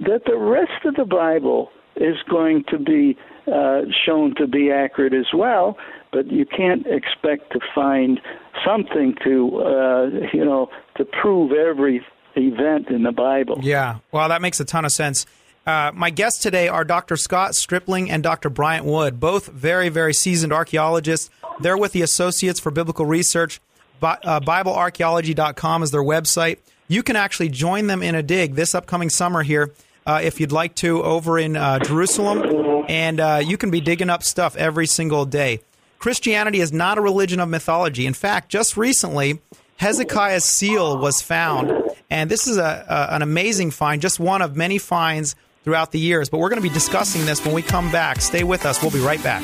that 0.01 0.21
the 0.25 0.37
rest 0.37 0.85
of 0.85 0.95
the 0.95 1.05
Bible 1.05 1.69
is 1.95 2.17
going 2.29 2.63
to 2.69 2.77
be 2.77 3.17
uh, 3.51 3.81
shown 4.05 4.35
to 4.35 4.47
be 4.47 4.71
accurate 4.71 5.13
as 5.13 5.27
well, 5.33 5.77
but 6.11 6.31
you 6.31 6.45
can't 6.45 6.85
expect 6.85 7.51
to 7.53 7.59
find 7.73 8.19
something 8.65 9.15
to, 9.23 9.61
uh, 9.61 10.09
you 10.33 10.45
know, 10.45 10.69
to 10.97 11.05
prove 11.05 11.51
every 11.51 12.05
event 12.35 12.89
in 12.89 13.03
the 13.03 13.11
Bible. 13.11 13.57
Yeah, 13.61 13.99
well, 14.11 14.29
that 14.29 14.41
makes 14.41 14.59
a 14.59 14.65
ton 14.65 14.85
of 14.85 14.91
sense. 14.91 15.25
Uh, 15.65 15.91
my 15.93 16.09
guests 16.09 16.41
today 16.41 16.67
are 16.67 16.85
Dr. 16.85 17.17
Scott 17.17 17.55
Stripling 17.55 18.09
and 18.09 18.23
Dr. 18.23 18.49
Bryant 18.49 18.85
Wood, 18.85 19.19
both 19.19 19.47
very, 19.47 19.89
very 19.89 20.13
seasoned 20.13 20.53
archaeologists. 20.53 21.29
They're 21.59 21.77
with 21.77 21.91
the 21.91 22.01
Associates 22.01 22.59
for 22.59 22.71
Biblical 22.71 23.05
Research. 23.05 23.59
Uh, 24.01 24.39
BibleArchaeology.com 24.39 25.83
is 25.83 25.91
their 25.91 26.03
website. 26.03 26.59
You 26.87 27.03
can 27.03 27.15
actually 27.15 27.49
join 27.49 27.87
them 27.87 28.01
in 28.01 28.15
a 28.15 28.23
dig 28.23 28.55
this 28.55 28.73
upcoming 28.73 29.09
summer 29.09 29.43
here 29.43 29.73
uh, 30.05 30.21
if 30.23 30.39
you'd 30.39 30.53
like 30.53 30.73
to 30.75 31.03
over 31.03 31.37
in 31.37 31.57
uh, 31.57 31.79
Jerusalem, 31.79 32.85
and 32.87 33.19
uh, 33.19 33.41
you 33.45 33.57
can 33.57 33.69
be 33.69 33.81
digging 33.81 34.09
up 34.09 34.23
stuff 34.23 34.55
every 34.55 34.87
single 34.87 35.25
day. 35.25 35.59
Christianity 35.99 36.59
is 36.59 36.71
not 36.71 36.97
a 36.97 37.01
religion 37.01 37.39
of 37.39 37.49
mythology. 37.49 38.05
In 38.05 38.13
fact, 38.13 38.49
just 38.49 38.77
recently, 38.77 39.39
Hezekiah's 39.77 40.45
seal 40.45 40.97
was 40.97 41.21
found, 41.21 41.73
and 42.09 42.31
this 42.31 42.47
is 42.47 42.57
a, 42.57 42.85
a, 42.87 43.15
an 43.15 43.21
amazing 43.21 43.71
find, 43.71 44.01
just 44.01 44.19
one 44.19 44.41
of 44.41 44.55
many 44.55 44.77
finds 44.77 45.35
throughout 45.63 45.91
the 45.91 45.99
years. 45.99 46.29
But 46.29 46.39
we're 46.39 46.49
going 46.49 46.61
to 46.61 46.67
be 46.67 46.73
discussing 46.73 47.25
this 47.25 47.43
when 47.43 47.53
we 47.53 47.61
come 47.61 47.91
back. 47.91 48.21
Stay 48.21 48.43
with 48.43 48.65
us. 48.65 48.81
We'll 48.81 48.91
be 48.91 49.01
right 49.01 49.21
back. 49.21 49.43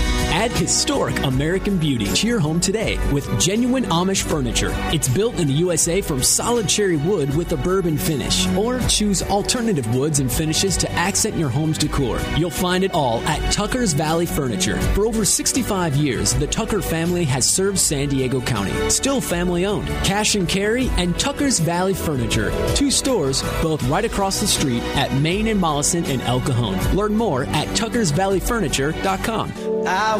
Add 0.41 0.53
historic 0.53 1.19
American 1.19 1.77
beauty 1.77 2.05
to 2.05 2.25
your 2.25 2.39
home 2.39 2.59
today 2.59 2.97
with 3.11 3.39
genuine 3.39 3.83
Amish 3.83 4.23
furniture. 4.23 4.73
It's 4.91 5.07
built 5.07 5.39
in 5.39 5.47
the 5.47 5.53
USA 5.53 6.01
from 6.01 6.23
solid 6.23 6.67
cherry 6.67 6.97
wood 6.97 7.35
with 7.35 7.51
a 7.51 7.57
bourbon 7.57 7.95
finish. 7.95 8.47
Or 8.55 8.79
choose 8.87 9.21
alternative 9.21 9.95
woods 9.95 10.19
and 10.19 10.31
finishes 10.31 10.77
to 10.77 10.91
accent 10.93 11.37
your 11.37 11.49
home's 11.49 11.77
decor. 11.77 12.19
You'll 12.37 12.49
find 12.49 12.83
it 12.83 12.91
all 12.91 13.19
at 13.27 13.53
Tucker's 13.53 13.93
Valley 13.93 14.25
Furniture. 14.25 14.81
For 14.95 15.05
over 15.05 15.25
65 15.25 15.95
years, 15.95 16.33
the 16.33 16.47
Tucker 16.47 16.81
family 16.81 17.23
has 17.25 17.47
served 17.47 17.77
San 17.77 18.09
Diego 18.09 18.41
County. 18.41 18.89
Still 18.89 19.21
family 19.21 19.67
owned. 19.67 19.89
Cash 20.03 20.33
and 20.33 20.49
Carry 20.49 20.89
and 20.97 21.19
Tucker's 21.19 21.59
Valley 21.59 21.93
Furniture. 21.93 22.51
Two 22.73 22.89
stores, 22.89 23.43
both 23.61 23.83
right 23.83 24.05
across 24.05 24.39
the 24.41 24.47
street 24.47 24.81
at 24.95 25.13
Main 25.21 25.45
and 25.45 25.59
Mollison 25.59 26.03
in 26.05 26.19
El 26.21 26.41
Cajon. 26.41 26.95
Learn 26.95 27.15
more 27.15 27.43
at 27.43 27.67
tuckersvalleyfurniture.com. 27.77 29.71
I 29.85 30.15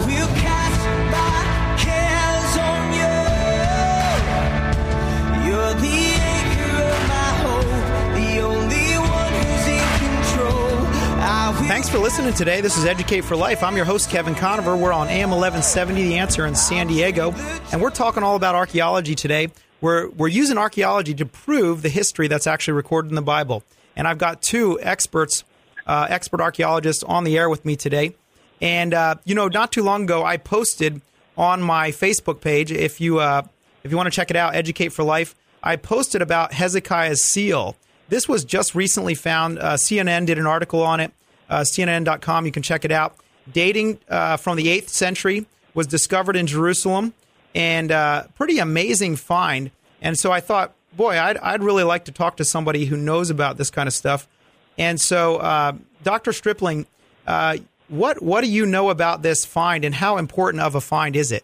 Thanks 11.82 11.89
for 11.89 12.00
listening 12.00 12.34
today. 12.34 12.62
This 12.62 12.77
is 12.77 12.86
Educate 12.86 13.22
for 13.22 13.36
Life. 13.36 13.63
I'm 13.63 13.75
your 13.75 13.86
host, 13.86 14.10
Kevin 14.10 14.36
Conover. 14.36 14.75
We're 14.75 14.94
on 14.94 15.08
AM 15.08 15.32
1170, 15.32 16.03
The 16.03 16.18
Answer 16.20 16.46
in 16.46 16.53
San 16.53 16.86
Diego, 16.86 17.34
and 17.72 17.82
we're 17.82 17.89
talking 17.89 18.22
all 18.22 18.36
about 18.36 18.53
archaeology 18.53 19.15
today. 19.15 19.50
We're, 19.80 20.10
we're 20.10 20.27
using 20.27 20.60
archaeology 20.60 21.15
to 21.15 21.25
prove 21.25 21.82
the 21.82 21.89
history 21.89 22.27
that's 22.27 22.46
actually 22.46 22.74
recorded 22.74 23.10
in 23.10 23.15
the 23.15 23.24
Bible. 23.24 23.63
And 23.96 24.08
I've 24.08 24.20
got 24.20 24.44
two 24.44 24.80
experts, 24.80 25.44
uh, 25.88 26.06
expert 26.08 26.39
archaeologists 26.39 27.01
on 27.03 27.24
the 27.24 27.38
air 27.38 27.50
with 27.50 27.65
me 27.65 27.75
today. 27.75 28.15
And 28.62 28.94
uh, 28.94 29.15
you 29.25 29.36
know, 29.36 29.48
not 29.48 29.72
too 29.72 29.84
long 29.84 30.03
ago, 30.03 30.24
I 30.24 30.38
posted 30.38 31.01
on 31.38 31.62
my 31.62 31.89
Facebook 31.89 32.41
page. 32.41 32.72
If 32.72 33.01
you 33.01 33.20
uh, 33.20 33.41
if 33.84 33.91
you 33.91 33.98
want 33.98 34.08
to 34.08 34.15
check 34.15 34.30
it 34.30 34.38
out, 34.38 34.56
Educate 34.56 34.89
for 34.89 35.03
Life. 35.03 35.36
I 35.63 35.75
posted 35.75 36.22
about 36.22 36.53
Hezekiah's 36.53 37.22
seal. 37.22 37.75
This 38.10 38.27
was 38.27 38.44
just 38.44 38.75
recently 38.75 39.15
found. 39.15 39.60
Uh, 39.60 39.74
CNN 39.74 40.25
did 40.25 40.38
an 40.38 40.48
article 40.48 40.82
on 40.84 41.00
it. 41.00 41.12
Uh, 41.50 41.62
CNN.com. 41.62 42.46
You 42.46 42.51
can 42.51 42.63
check 42.63 42.86
it 42.86 42.91
out. 42.91 43.15
Dating 43.51 44.00
uh, 44.10 44.38
from 44.38 44.58
the 44.58 44.70
eighth 44.70 44.89
century 44.89 45.46
was 45.74 45.88
discovered 45.88 46.36
in 46.36 46.48
Jerusalem, 46.48 47.13
and 47.56 47.91
uh, 47.91 48.24
pretty 48.36 48.60
amazing 48.60 49.15
find. 49.15 49.72
And 50.01 50.18
so 50.18 50.32
I 50.32 50.39
thought, 50.39 50.74
boy, 50.96 51.20
I'd, 51.20 51.38
I'd 51.38 51.63
really 51.63 51.84
like 51.84 52.06
to 52.06 52.12
talk 52.12 52.38
to 52.38 52.46
somebody 52.46 52.86
who 52.86 52.98
knows 52.98 53.30
about 53.30 53.58
this 53.58 53.70
kind 53.70 53.88
of 53.88 53.94
stuff. 53.94 54.27
And 54.77 55.00
so, 55.00 55.80
Dr. 56.03 56.34
Stripling, 56.34 56.88
what 57.91 58.21
what 58.24 58.41
do 58.43 58.50
you 58.50 58.65
know 58.65 58.89
about 58.89 59.21
this 59.21 59.45
find, 59.45 59.86
and 59.86 59.93
how 59.93 60.17
important 60.17 60.63
of 60.63 60.75
a 60.75 60.81
find 60.81 61.15
is 61.15 61.31
it? 61.31 61.43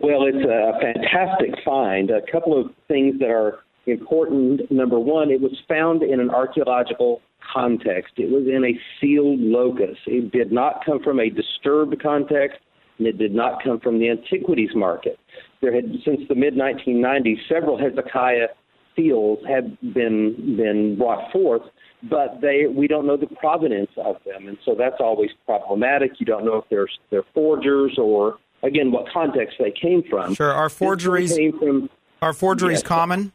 Well, 0.00 0.24
it's 0.24 0.44
a 0.44 0.72
fantastic 0.80 1.50
find. 1.64 2.10
A 2.10 2.22
couple 2.30 2.60
of 2.60 2.72
things 2.88 3.20
that 3.20 3.30
are 3.30 3.60
important. 3.86 4.70
Number 4.70 4.98
one, 4.98 5.30
it 5.30 5.40
was 5.40 5.56
found 5.68 6.02
in 6.02 6.18
an 6.18 6.30
archaeological 6.30 7.20
context. 7.52 8.14
It 8.16 8.30
was 8.30 8.46
in 8.48 8.64
a 8.64 8.78
sealed 9.00 9.40
locus. 9.40 9.96
It 10.06 10.32
did 10.32 10.50
not 10.50 10.84
come 10.84 11.02
from 11.02 11.20
a 11.20 11.30
disturbed 11.30 12.02
context, 12.02 12.58
and 12.98 13.06
it 13.06 13.18
did 13.18 13.34
not 13.34 13.62
come 13.62 13.80
from 13.80 13.98
the 13.98 14.10
antiquities 14.10 14.70
market. 14.74 15.18
There 15.60 15.74
had, 15.74 15.84
since 16.04 16.20
the 16.28 16.34
mid 16.34 16.54
1990s, 16.54 17.38
several 17.48 17.78
Hezekiah 17.78 18.48
seals 18.96 19.38
have 19.48 19.64
been 19.94 20.56
been 20.56 20.96
brought 20.98 21.30
forth, 21.32 21.62
but 22.10 22.40
they 22.40 22.66
we 22.66 22.86
don't 22.86 23.06
know 23.06 23.16
the 23.16 23.26
provenance 23.26 23.90
of 23.96 24.16
them, 24.24 24.48
and 24.48 24.58
so 24.64 24.74
that's 24.74 25.00
always 25.00 25.30
problematic. 25.46 26.12
You 26.18 26.26
don't 26.26 26.44
know 26.44 26.56
if 26.56 26.64
they're 26.70 26.88
they're 27.10 27.24
forgers 27.34 27.98
or 27.98 28.38
again 28.62 28.92
what 28.92 29.06
context 29.12 29.56
they 29.58 29.70
came 29.72 30.02
from. 30.08 30.34
Sure, 30.34 30.52
are 30.52 30.68
forgeries 30.68 31.36
from 31.58 31.88
are 32.20 32.32
forgeries 32.32 32.78
Yes. 32.78 32.82
common? 32.82 33.32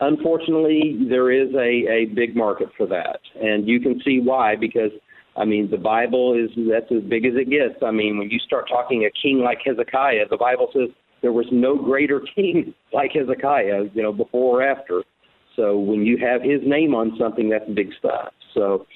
unfortunately, 0.00 1.06
there 1.08 1.30
is 1.30 1.54
a, 1.54 1.90
a 1.90 2.04
big 2.14 2.36
market 2.36 2.68
for 2.76 2.86
that. 2.86 3.20
And 3.40 3.66
you 3.66 3.80
can 3.80 4.00
see 4.04 4.20
why, 4.20 4.56
because, 4.56 4.90
I 5.36 5.44
mean, 5.44 5.70
the 5.70 5.78
Bible 5.78 6.34
is, 6.34 6.50
that's 6.68 6.90
as 6.92 7.02
big 7.08 7.24
as 7.24 7.32
it 7.34 7.48
gets. 7.50 7.82
I 7.82 7.90
mean, 7.90 8.18
when 8.18 8.30
you 8.30 8.38
start 8.38 8.68
talking 8.68 9.04
a 9.04 9.10
king 9.22 9.38
like 9.38 9.58
Hezekiah, 9.64 10.28
the 10.28 10.36
Bible 10.36 10.68
says 10.72 10.90
there 11.22 11.32
was 11.32 11.46
no 11.50 11.76
greater 11.76 12.20
king 12.34 12.74
like 12.92 13.12
Hezekiah, 13.14 13.84
you 13.94 14.02
know, 14.02 14.12
before 14.12 14.60
or 14.60 14.62
after. 14.62 15.02
So 15.56 15.78
when 15.78 16.04
you 16.04 16.18
have 16.18 16.42
his 16.42 16.60
name 16.64 16.94
on 16.94 17.16
something, 17.18 17.48
that's 17.48 17.68
big 17.74 17.88
stuff. 17.98 18.32
So 18.54 18.86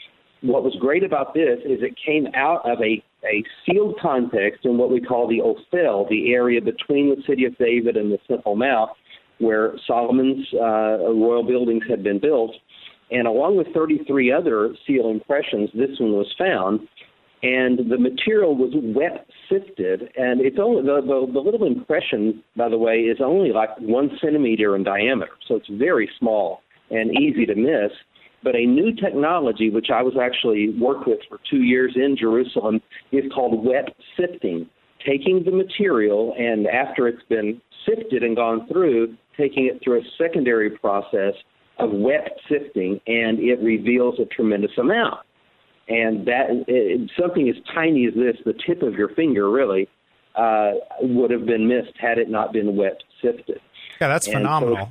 what 0.42 0.62
was 0.62 0.74
great 0.80 1.04
about 1.04 1.34
this 1.34 1.58
is 1.64 1.80
it 1.82 1.94
came 2.04 2.26
out 2.34 2.60
of 2.70 2.78
a, 2.80 3.02
a 3.24 3.44
sealed 3.64 3.96
context 4.00 4.64
in 4.64 4.78
what 4.78 4.90
we 4.90 5.00
call 5.00 5.28
the 5.28 5.40
Ophel, 5.40 6.06
the 6.08 6.32
area 6.32 6.60
between 6.60 7.10
the 7.10 7.22
city 7.26 7.44
of 7.44 7.56
David 7.58 7.96
and 7.96 8.12
the 8.12 8.18
Temple 8.28 8.56
Mount, 8.56 8.90
where 9.38 9.74
Solomon's 9.86 10.46
uh, 10.54 11.12
royal 11.12 11.42
buildings 11.42 11.82
had 11.88 12.02
been 12.02 12.20
built. 12.20 12.52
And 13.10 13.26
along 13.26 13.56
with 13.56 13.66
33 13.74 14.32
other 14.32 14.74
seal 14.86 15.10
impressions, 15.10 15.70
this 15.74 15.98
one 15.98 16.12
was 16.12 16.32
found. 16.38 16.80
And 17.42 17.90
the 17.90 17.98
material 17.98 18.54
was 18.54 18.72
wet 18.74 19.26
sifted, 19.50 20.02
and 20.16 20.40
it's 20.40 20.58
only 20.60 20.82
the, 20.82 21.00
the, 21.00 21.32
the 21.32 21.40
little 21.40 21.66
impression, 21.66 22.42
by 22.56 22.68
the 22.68 22.78
way, 22.78 23.00
is 23.00 23.18
only 23.22 23.52
like 23.52 23.70
one 23.78 24.10
centimeter 24.20 24.76
in 24.76 24.84
diameter, 24.84 25.32
so 25.48 25.56
it's 25.56 25.68
very 25.68 26.08
small 26.18 26.60
and 26.90 27.10
easy 27.18 27.46
to 27.46 27.54
miss. 27.54 27.92
But 28.42 28.54
a 28.54 28.64
new 28.64 28.94
technology, 28.94 29.68
which 29.68 29.88
I 29.92 30.02
was 30.02 30.14
actually 30.20 30.74
worked 30.80 31.06
with 31.06 31.18
for 31.28 31.38
two 31.50 31.62
years 31.62 31.92
in 31.94 32.16
Jerusalem, 32.18 32.80
is 33.12 33.24
called 33.34 33.64
wet 33.64 33.94
sifting. 34.18 34.68
Taking 35.06 35.42
the 35.44 35.50
material 35.50 36.34
and 36.38 36.66
after 36.66 37.08
it's 37.08 37.22
been 37.28 37.60
sifted 37.86 38.22
and 38.22 38.36
gone 38.36 38.66
through, 38.68 39.16
taking 39.36 39.66
it 39.66 39.80
through 39.82 40.00
a 40.00 40.04
secondary 40.18 40.70
process 40.70 41.34
of 41.78 41.90
wet 41.92 42.36
sifting, 42.48 43.00
and 43.06 43.38
it 43.38 43.58
reveals 43.60 44.18
a 44.20 44.26
tremendous 44.26 44.72
amount. 44.78 45.20
And 45.90 46.24
that 46.26 46.46
it, 46.68 47.10
something 47.20 47.48
as 47.48 47.56
tiny 47.74 48.06
as 48.06 48.14
this, 48.14 48.36
the 48.44 48.54
tip 48.66 48.82
of 48.82 48.94
your 48.94 49.08
finger, 49.08 49.50
really, 49.50 49.88
uh, 50.36 50.72
would 51.02 51.32
have 51.32 51.44
been 51.44 51.66
missed 51.66 51.96
had 52.00 52.16
it 52.18 52.30
not 52.30 52.52
been 52.52 52.76
wet 52.76 53.02
sifted. 53.20 53.60
Yeah, 54.00 54.06
that's 54.08 54.26
And 54.28 54.34
so- 54.34 54.38
phenomenal. 54.38 54.88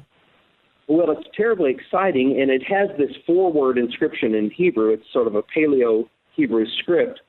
well, 0.87 1.09
it's 1.11 1.27
terribly 1.35 1.71
exciting, 1.71 2.41
and 2.41 2.51
it 2.51 2.63
has 2.63 2.89
this 2.97 3.15
four-word 3.25 3.77
inscription 3.77 4.35
in 4.35 4.49
Hebrew. 4.51 4.89
It's 4.91 5.05
sort 5.13 5.27
of 5.27 5.35
a 5.35 5.41
Paleo 5.43 6.09
Hebrew 6.35 6.65
script. 6.81 7.21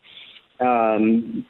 Um, 0.59 1.47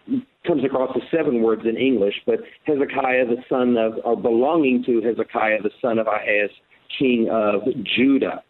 comes 0.46 0.62
across 0.64 0.94
as 0.94 1.02
seven 1.10 1.42
words 1.42 1.62
in 1.64 1.76
English, 1.76 2.14
but 2.26 2.40
Hezekiah, 2.64 3.26
the 3.26 3.42
son 3.48 3.76
of, 3.76 3.94
or 4.04 4.16
belonging 4.16 4.84
to 4.84 5.00
Hezekiah, 5.00 5.62
the 5.62 5.70
son 5.82 5.98
of 5.98 6.06
Ahaz, 6.06 6.50
king 6.98 7.28
of 7.30 7.62
Judah. 7.82 8.42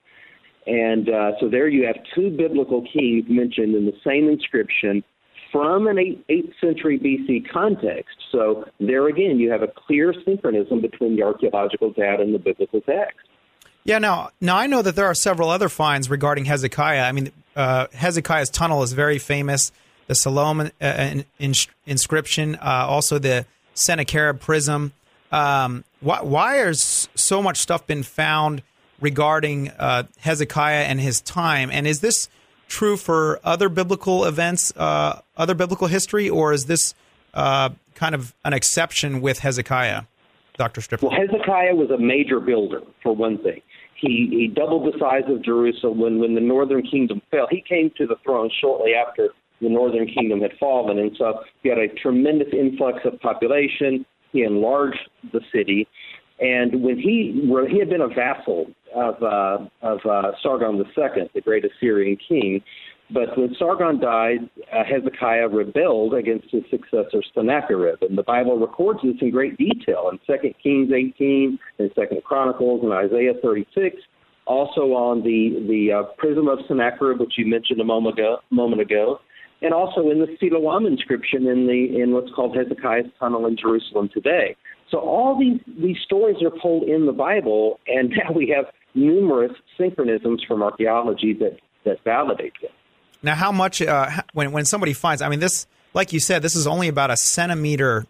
And 0.71 1.09
uh, 1.09 1.33
so 1.41 1.49
there 1.49 1.67
you 1.67 1.85
have 1.85 1.97
two 2.15 2.31
biblical 2.31 2.83
kings 2.83 3.25
mentioned 3.29 3.75
in 3.75 3.87
the 3.87 3.97
same 4.07 4.29
inscription 4.29 5.03
from 5.51 5.89
an 5.89 5.97
8th, 5.97 6.25
8th 6.31 6.53
century 6.61 6.97
BC 6.97 7.51
context. 7.51 8.17
So 8.31 8.65
there 8.79 9.09
again, 9.09 9.41
you 9.41 9.51
have 9.51 9.63
a 9.63 9.67
clear 9.67 10.15
synchronism 10.25 10.81
between 10.81 11.17
the 11.17 11.25
archaeological 11.25 11.91
data 11.91 12.23
and 12.23 12.33
the 12.33 12.39
biblical 12.39 12.81
text. 12.83 13.19
Yeah, 13.83 13.99
now 13.99 14.31
now 14.41 14.57
I 14.57 14.69
know 14.69 14.81
that 14.81 14.95
there 14.95 15.07
are 15.07 15.15
several 15.15 15.51
other 15.51 15.69
finds 15.69 16.09
regarding 16.09 16.45
Hezekiah. 16.45 17.03
I 17.03 17.11
mean, 17.11 17.33
uh, 17.57 17.89
Hezekiah's 17.93 18.51
tunnel 18.51 18.85
is 18.85 18.93
very 18.93 19.19
famous. 19.19 19.73
The 20.07 20.15
Siloam 20.15 20.61
uh, 20.61 20.69
in, 20.81 21.25
in, 21.41 21.55
inscription, 21.85 22.55
uh, 22.57 22.87
also 22.89 23.19
the 23.19 23.45
Sennacherib 23.75 24.39
prism. 24.39 24.93
Um, 25.33 25.83
why, 26.01 26.23
why 26.23 26.57
has 26.57 27.09
so 27.17 27.43
much 27.43 27.59
stuff 27.59 27.89
been 27.89 28.05
found 28.05 28.63
regarding 29.01 29.71
uh, 29.71 30.05
Hezekiah 30.19 30.85
and 30.85 31.01
his 31.01 31.21
time? 31.21 31.71
And 31.71 31.87
is 31.87 32.01
this 32.01 32.29
true 32.69 32.97
for 32.97 33.41
other 33.45 33.69
biblical 33.69 34.25
events, 34.25 34.73
uh, 34.77 35.21
other 35.37 35.55
biblical 35.55 35.89
history, 35.89 36.31
or 36.31 36.53
is 36.53 36.67
this 36.67 36.95
uh, 37.35 37.71
kind 37.95 38.15
of 38.15 38.35
an 38.45 38.53
exception 38.53 39.21
with 39.21 39.41
Hezekiah, 39.41 40.03
Doctor 40.57 40.81
Stripper? 40.81 41.07
Well, 41.07 41.17
Hezekiah 41.17 41.75
was 41.75 41.91
a 41.91 41.99
major 41.99 42.41
builder, 42.41 42.83
for 43.03 43.15
one 43.15 43.39
thing. 43.39 43.61
He, 44.01 44.29
he 44.31 44.47
doubled 44.49 44.93
the 44.93 44.99
size 44.99 45.25
of 45.29 45.45
Jerusalem 45.45 45.99
when, 45.99 46.21
when 46.21 46.35
the 46.35 46.41
northern 46.41 46.83
kingdom 46.83 47.21
fell. 47.31 47.47
He 47.51 47.63
came 47.69 47.91
to 47.99 48.07
the 48.07 48.17
throne 48.25 48.51
shortly 48.61 48.95
after 48.95 49.29
the 49.61 49.69
northern 49.69 50.07
kingdom 50.07 50.41
had 50.41 50.53
fallen, 50.59 50.99
and 50.99 51.15
so 51.19 51.41
he 51.63 51.69
had 51.69 51.79
a 51.79 51.89
tremendous 51.89 52.49
influx 52.53 53.01
of 53.05 53.21
population. 53.21 54.07
He 54.33 54.43
enlarged 54.43 55.11
the 55.33 55.41
city, 55.53 55.87
and 56.41 56.83
when 56.83 56.99
he 56.99 57.49
he 57.71 57.79
had 57.79 57.91
been 57.91 58.01
a 58.01 58.09
vassal 58.09 58.67
of 58.95 59.23
uh, 59.23 59.59
of 59.83 60.01
uh, 60.07 60.33
Sargon 60.43 60.77
II, 60.77 61.31
the 61.35 61.41
great 61.41 61.65
Assyrian 61.65 62.17
king, 62.29 62.63
but 63.13 63.37
when 63.37 63.55
Sargon 63.59 64.01
died, 64.01 64.49
uh, 64.73 64.85
Hezekiah 64.85 65.49
rebelled 65.49 66.15
against 66.15 66.51
his 66.51 66.63
successor 66.71 67.23
Sennacherib, 67.35 68.03
and 68.03 68.17
the 68.17 68.23
Bible 68.23 68.59
records 68.59 69.01
this 69.03 69.17
in 69.21 69.31
great 69.31 69.57
detail 69.59 70.11
in 70.11 70.19
2 70.27 70.55
Kings 70.63 70.93
18 70.93 71.59
and 71.79 71.91
2 71.95 72.21
Chronicles 72.25 72.83
and 72.83 72.93
Isaiah 72.93 73.35
36. 73.43 73.97
Also 74.47 74.93
on 74.93 75.23
the 75.23 75.65
the 75.69 75.93
uh, 75.93 76.03
prism 76.17 76.49
of 76.49 76.59
Sennacherib, 76.67 77.21
which 77.21 77.35
you 77.37 77.47
mentioned 77.47 77.81
a 77.81 77.85
moment 77.85 78.19
ago, 78.19 78.39
moment 78.51 78.81
ago, 78.81 79.21
and 79.63 79.75
also 79.75 80.11
in 80.11 80.19
the 80.19 80.37
Siloam 80.41 80.87
inscription 80.87 81.47
in 81.47 81.67
the 81.67 82.01
in 82.01 82.13
what's 82.13 82.33
called 82.35 82.57
Hezekiah's 82.57 83.07
tunnel 83.19 83.47
in 83.47 83.57
Jerusalem 83.57 84.09
today. 84.13 84.57
So 84.91 84.99
all 84.99 85.39
these 85.39 85.61
these 85.81 85.99
stories 86.05 86.43
are 86.43 86.51
pulled 86.51 86.85
in 86.85 87.07
the 87.07 87.13
Bible, 87.13 87.79
and 87.87 88.11
now 88.25 88.33
we 88.35 88.53
have 88.57 88.67
numerous 88.95 89.53
synchronisms 89.79 90.45
from 90.47 90.63
archaeology 90.63 91.33
that 91.35 91.59
that 91.85 92.03
validate 92.05 92.55
them. 92.61 92.73
Now, 93.23 93.35
how 93.35 93.53
much 93.53 93.83
uh, 93.83 94.11
when 94.33 94.53
when 94.53 94.65
somebody 94.65 94.93
finds? 94.93 95.23
I 95.23 95.29
mean, 95.29 95.41
this, 95.41 95.67
like 95.95 96.13
you 96.13 96.21
said, 96.21 96.43
this 96.43 96.57
is 96.57 96.67
only 96.67 96.89
about 96.89 97.11
a 97.11 97.17
centimeter 97.17 98.07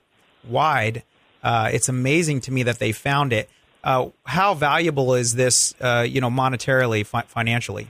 wide. 0.49 1.03
Uh, 1.43 1.71
it's 1.73 1.89
amazing 1.89 2.41
to 2.43 2.53
me 2.53 2.63
that 2.65 2.79
they 2.79 2.93
found 2.93 3.33
it. 3.33 3.49
Uh, 3.83 4.11
how 4.25 4.55
valuable 4.55 5.15
is 5.15 5.35
this? 5.35 5.75
Uh, 5.81 6.05
you 6.07 6.21
know, 6.21 6.31
monetarily, 6.31 7.05
fi- 7.05 7.23
financially. 7.23 7.89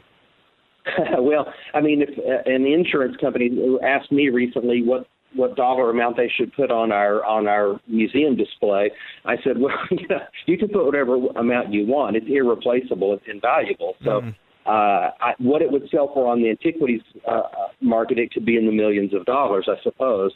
well, 1.19 1.53
I 1.75 1.81
mean, 1.81 2.03
if 2.03 2.19
uh, 2.19 2.51
an 2.51 2.67
insurance 2.67 3.17
company 3.17 3.51
asked 3.83 4.11
me 4.13 4.29
recently 4.29 4.83
what 4.83 5.07
what 5.35 5.57
dollar 5.57 5.91
amount 5.91 6.17
they 6.17 6.29
should 6.29 6.53
put 6.55 6.71
on 6.71 6.93
our 6.93 7.25
on 7.25 7.47
our 7.47 7.81
museum 7.87 8.37
display, 8.37 8.91
I 9.25 9.37
said, 9.45 9.59
well, 9.59 9.77
you, 10.47 10.59
can 10.59 10.69
put 10.69 10.85
whatever 10.85 11.17
amount 11.37 11.73
you 11.73 11.87
want. 11.87 12.17
It's 12.17 12.27
irreplaceable. 12.29 13.15
It's 13.15 13.27
invaluable. 13.27 13.97
So. 14.05 14.33
Uh, 14.67 15.11
I, 15.21 15.33
what 15.39 15.63
it 15.63 15.73
would 15.73 15.89
sell 15.91 16.13
for 16.13 16.31
on 16.31 16.43
the 16.43 16.51
antiquities 16.51 17.01
uh, 17.27 17.43
market, 17.81 18.19
it 18.19 18.31
could 18.31 18.45
be 18.45 18.57
in 18.59 18.67
the 18.67 18.73
millions 18.73 19.15
of 19.15 19.25
dollars, 19.25 19.69
I 19.69 19.83
suppose. 19.83 20.33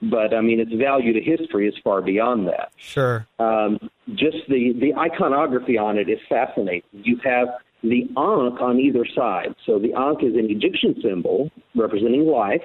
But 0.00 0.34
I 0.34 0.40
mean, 0.40 0.60
its 0.60 0.72
value 0.72 1.12
to 1.12 1.20
history 1.20 1.68
is 1.68 1.74
far 1.84 2.00
beyond 2.00 2.48
that. 2.48 2.72
Sure. 2.78 3.26
Um, 3.38 3.78
just 4.14 4.38
the 4.48 4.72
the 4.80 4.94
iconography 4.98 5.76
on 5.76 5.98
it 5.98 6.08
is 6.08 6.18
fascinating. 6.28 6.82
You 6.92 7.18
have 7.22 7.48
the 7.82 8.08
Ankh 8.16 8.60
on 8.60 8.80
either 8.80 9.06
side. 9.14 9.54
So 9.64 9.78
the 9.78 9.92
Ankh 9.94 10.22
is 10.22 10.34
an 10.34 10.50
Egyptian 10.50 11.00
symbol 11.02 11.50
representing 11.74 12.26
life, 12.26 12.62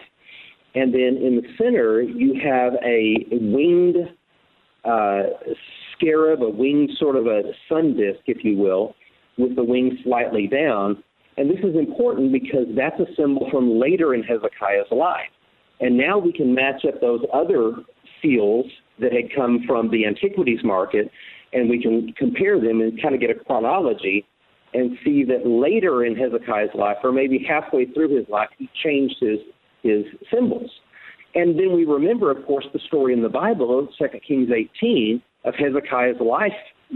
and 0.75 0.93
then 0.93 1.17
in 1.21 1.35
the 1.35 1.47
center 1.57 2.01
you 2.01 2.39
have 2.43 2.73
a 2.83 3.25
winged 3.31 3.97
uh, 4.85 5.23
scarab, 5.95 6.41
a 6.41 6.49
winged 6.49 6.91
sort 6.97 7.15
of 7.15 7.27
a 7.27 7.43
sun 7.69 7.95
disk, 7.95 8.19
if 8.25 8.43
you 8.43 8.57
will, 8.57 8.95
with 9.37 9.55
the 9.55 9.63
wings 9.63 9.93
slightly 10.03 10.47
down. 10.47 11.03
And 11.37 11.49
this 11.49 11.59
is 11.63 11.75
important 11.75 12.31
because 12.31 12.65
that's 12.75 12.99
a 12.99 13.05
symbol 13.15 13.47
from 13.51 13.79
later 13.79 14.13
in 14.13 14.23
Hezekiah's 14.23 14.91
life. 14.91 15.29
And 15.79 15.97
now 15.97 16.17
we 16.17 16.31
can 16.31 16.53
match 16.53 16.85
up 16.87 17.01
those 17.01 17.21
other 17.33 17.73
seals 18.21 18.65
that 18.99 19.11
had 19.11 19.33
come 19.35 19.63
from 19.65 19.89
the 19.89 20.05
antiquities 20.05 20.59
market, 20.63 21.09
and 21.53 21.69
we 21.69 21.81
can 21.81 22.13
compare 22.17 22.59
them 22.59 22.81
and 22.81 23.01
kind 23.01 23.15
of 23.15 23.21
get 23.21 23.29
a 23.29 23.35
chronology 23.35 24.25
and 24.73 24.97
see 25.03 25.23
that 25.25 25.45
later 25.45 26.05
in 26.05 26.15
Hezekiah's 26.15 26.69
life, 26.75 26.97
or 27.03 27.11
maybe 27.11 27.43
halfway 27.47 27.85
through 27.85 28.15
his 28.15 28.27
life, 28.29 28.49
he 28.57 28.69
changed 28.83 29.15
his 29.19 29.39
his 29.83 30.05
symbols. 30.33 30.71
And 31.33 31.57
then 31.57 31.73
we 31.73 31.85
remember, 31.85 32.29
of 32.29 32.45
course, 32.45 32.65
the 32.73 32.79
story 32.79 33.13
in 33.13 33.21
the 33.21 33.29
Bible 33.29 33.79
of 33.79 33.89
2 33.97 34.19
Kings 34.19 34.49
18 34.51 35.21
of 35.45 35.55
Hezekiah's 35.55 36.19
life 36.19 36.53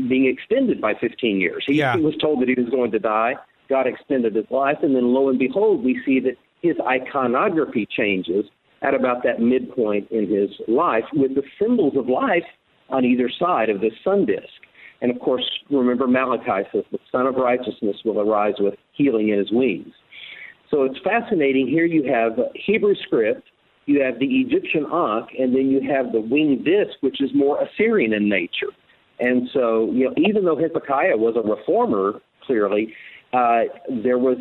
being 0.09 0.25
extended 0.25 0.81
by 0.81 0.93
15 0.93 1.39
years. 1.39 1.63
He, 1.65 1.75
Yeah. 1.75 1.95
he 1.95 2.01
was 2.01 2.17
told 2.17 2.41
that 2.41 2.49
he 2.49 2.55
was 2.55 2.69
going 2.69 2.91
to 2.91 2.99
die. 2.99 3.35
God 3.69 3.87
extended 3.87 4.35
his 4.35 4.49
life, 4.51 4.77
and 4.83 4.95
then 4.95 5.13
lo 5.13 5.29
and 5.29 5.39
behold, 5.39 5.83
we 5.83 5.99
see 6.05 6.19
that 6.19 6.37
his 6.61 6.75
iconography 6.85 7.85
changes 7.85 8.45
at 8.81 8.93
about 8.93 9.23
that 9.23 9.39
midpoint 9.39 10.11
in 10.11 10.27
his 10.27 10.49
life 10.67 11.05
with 11.13 11.33
the 11.33 11.43
symbols 11.59 11.95
of 11.95 12.07
life 12.07 12.45
on 12.89 13.05
either 13.05 13.29
side 13.29 13.69
of 13.69 13.81
this 13.81 13.93
sun 14.03 14.25
disk. 14.25 14.61
And 15.01 15.11
of 15.11 15.19
course, 15.19 15.49
remember 15.69 16.07
Malachi 16.07 16.67
says, 16.71 16.83
the 16.91 16.99
Sun 17.11 17.27
of 17.27 17.35
Righteousness 17.35 17.97
will 18.05 18.19
arise 18.19 18.55
with 18.59 18.75
healing 18.93 19.29
in 19.29 19.39
his 19.39 19.51
wings. 19.51 19.93
So 20.71 20.83
it's 20.83 20.97
fascinating. 21.03 21.67
Here 21.67 21.85
you 21.85 22.11
have 22.11 22.39
Hebrew 22.55 22.95
script, 22.95 23.47
you 23.85 24.01
have 24.01 24.19
the 24.19 24.25
Egyptian 24.25 24.85
Ankh, 24.91 25.29
and 25.37 25.53
then 25.55 25.69
you 25.69 25.81
have 25.93 26.11
the 26.11 26.21
winged 26.21 26.65
disc, 26.65 26.97
which 27.01 27.21
is 27.21 27.29
more 27.33 27.61
Assyrian 27.61 28.13
in 28.13 28.27
nature. 28.29 28.71
And 29.19 29.47
so, 29.53 29.91
you 29.91 30.05
know, 30.05 30.13
even 30.17 30.43
though 30.43 30.57
Hezekiah 30.57 31.17
was 31.17 31.35
a 31.37 31.47
reformer, 31.47 32.19
clearly, 32.45 32.93
uh, 33.31 33.61
there 34.03 34.17
was 34.17 34.37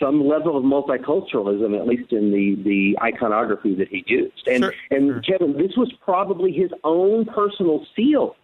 some 0.00 0.26
level 0.26 0.56
of 0.56 0.64
multiculturalism, 0.64 1.78
at 1.78 1.86
least 1.86 2.12
in 2.12 2.32
the, 2.32 2.60
the 2.64 2.98
iconography 3.02 3.74
that 3.76 3.88
he 3.88 4.04
used. 4.06 4.46
And, 4.48 4.64
Sure, 4.64 4.72
and 4.90 5.24
Kevin, 5.24 5.52
this 5.52 5.76
was 5.76 5.92
probably 6.04 6.52
his 6.52 6.70
own 6.84 7.26
personal 7.26 7.86
seal. 7.94 8.36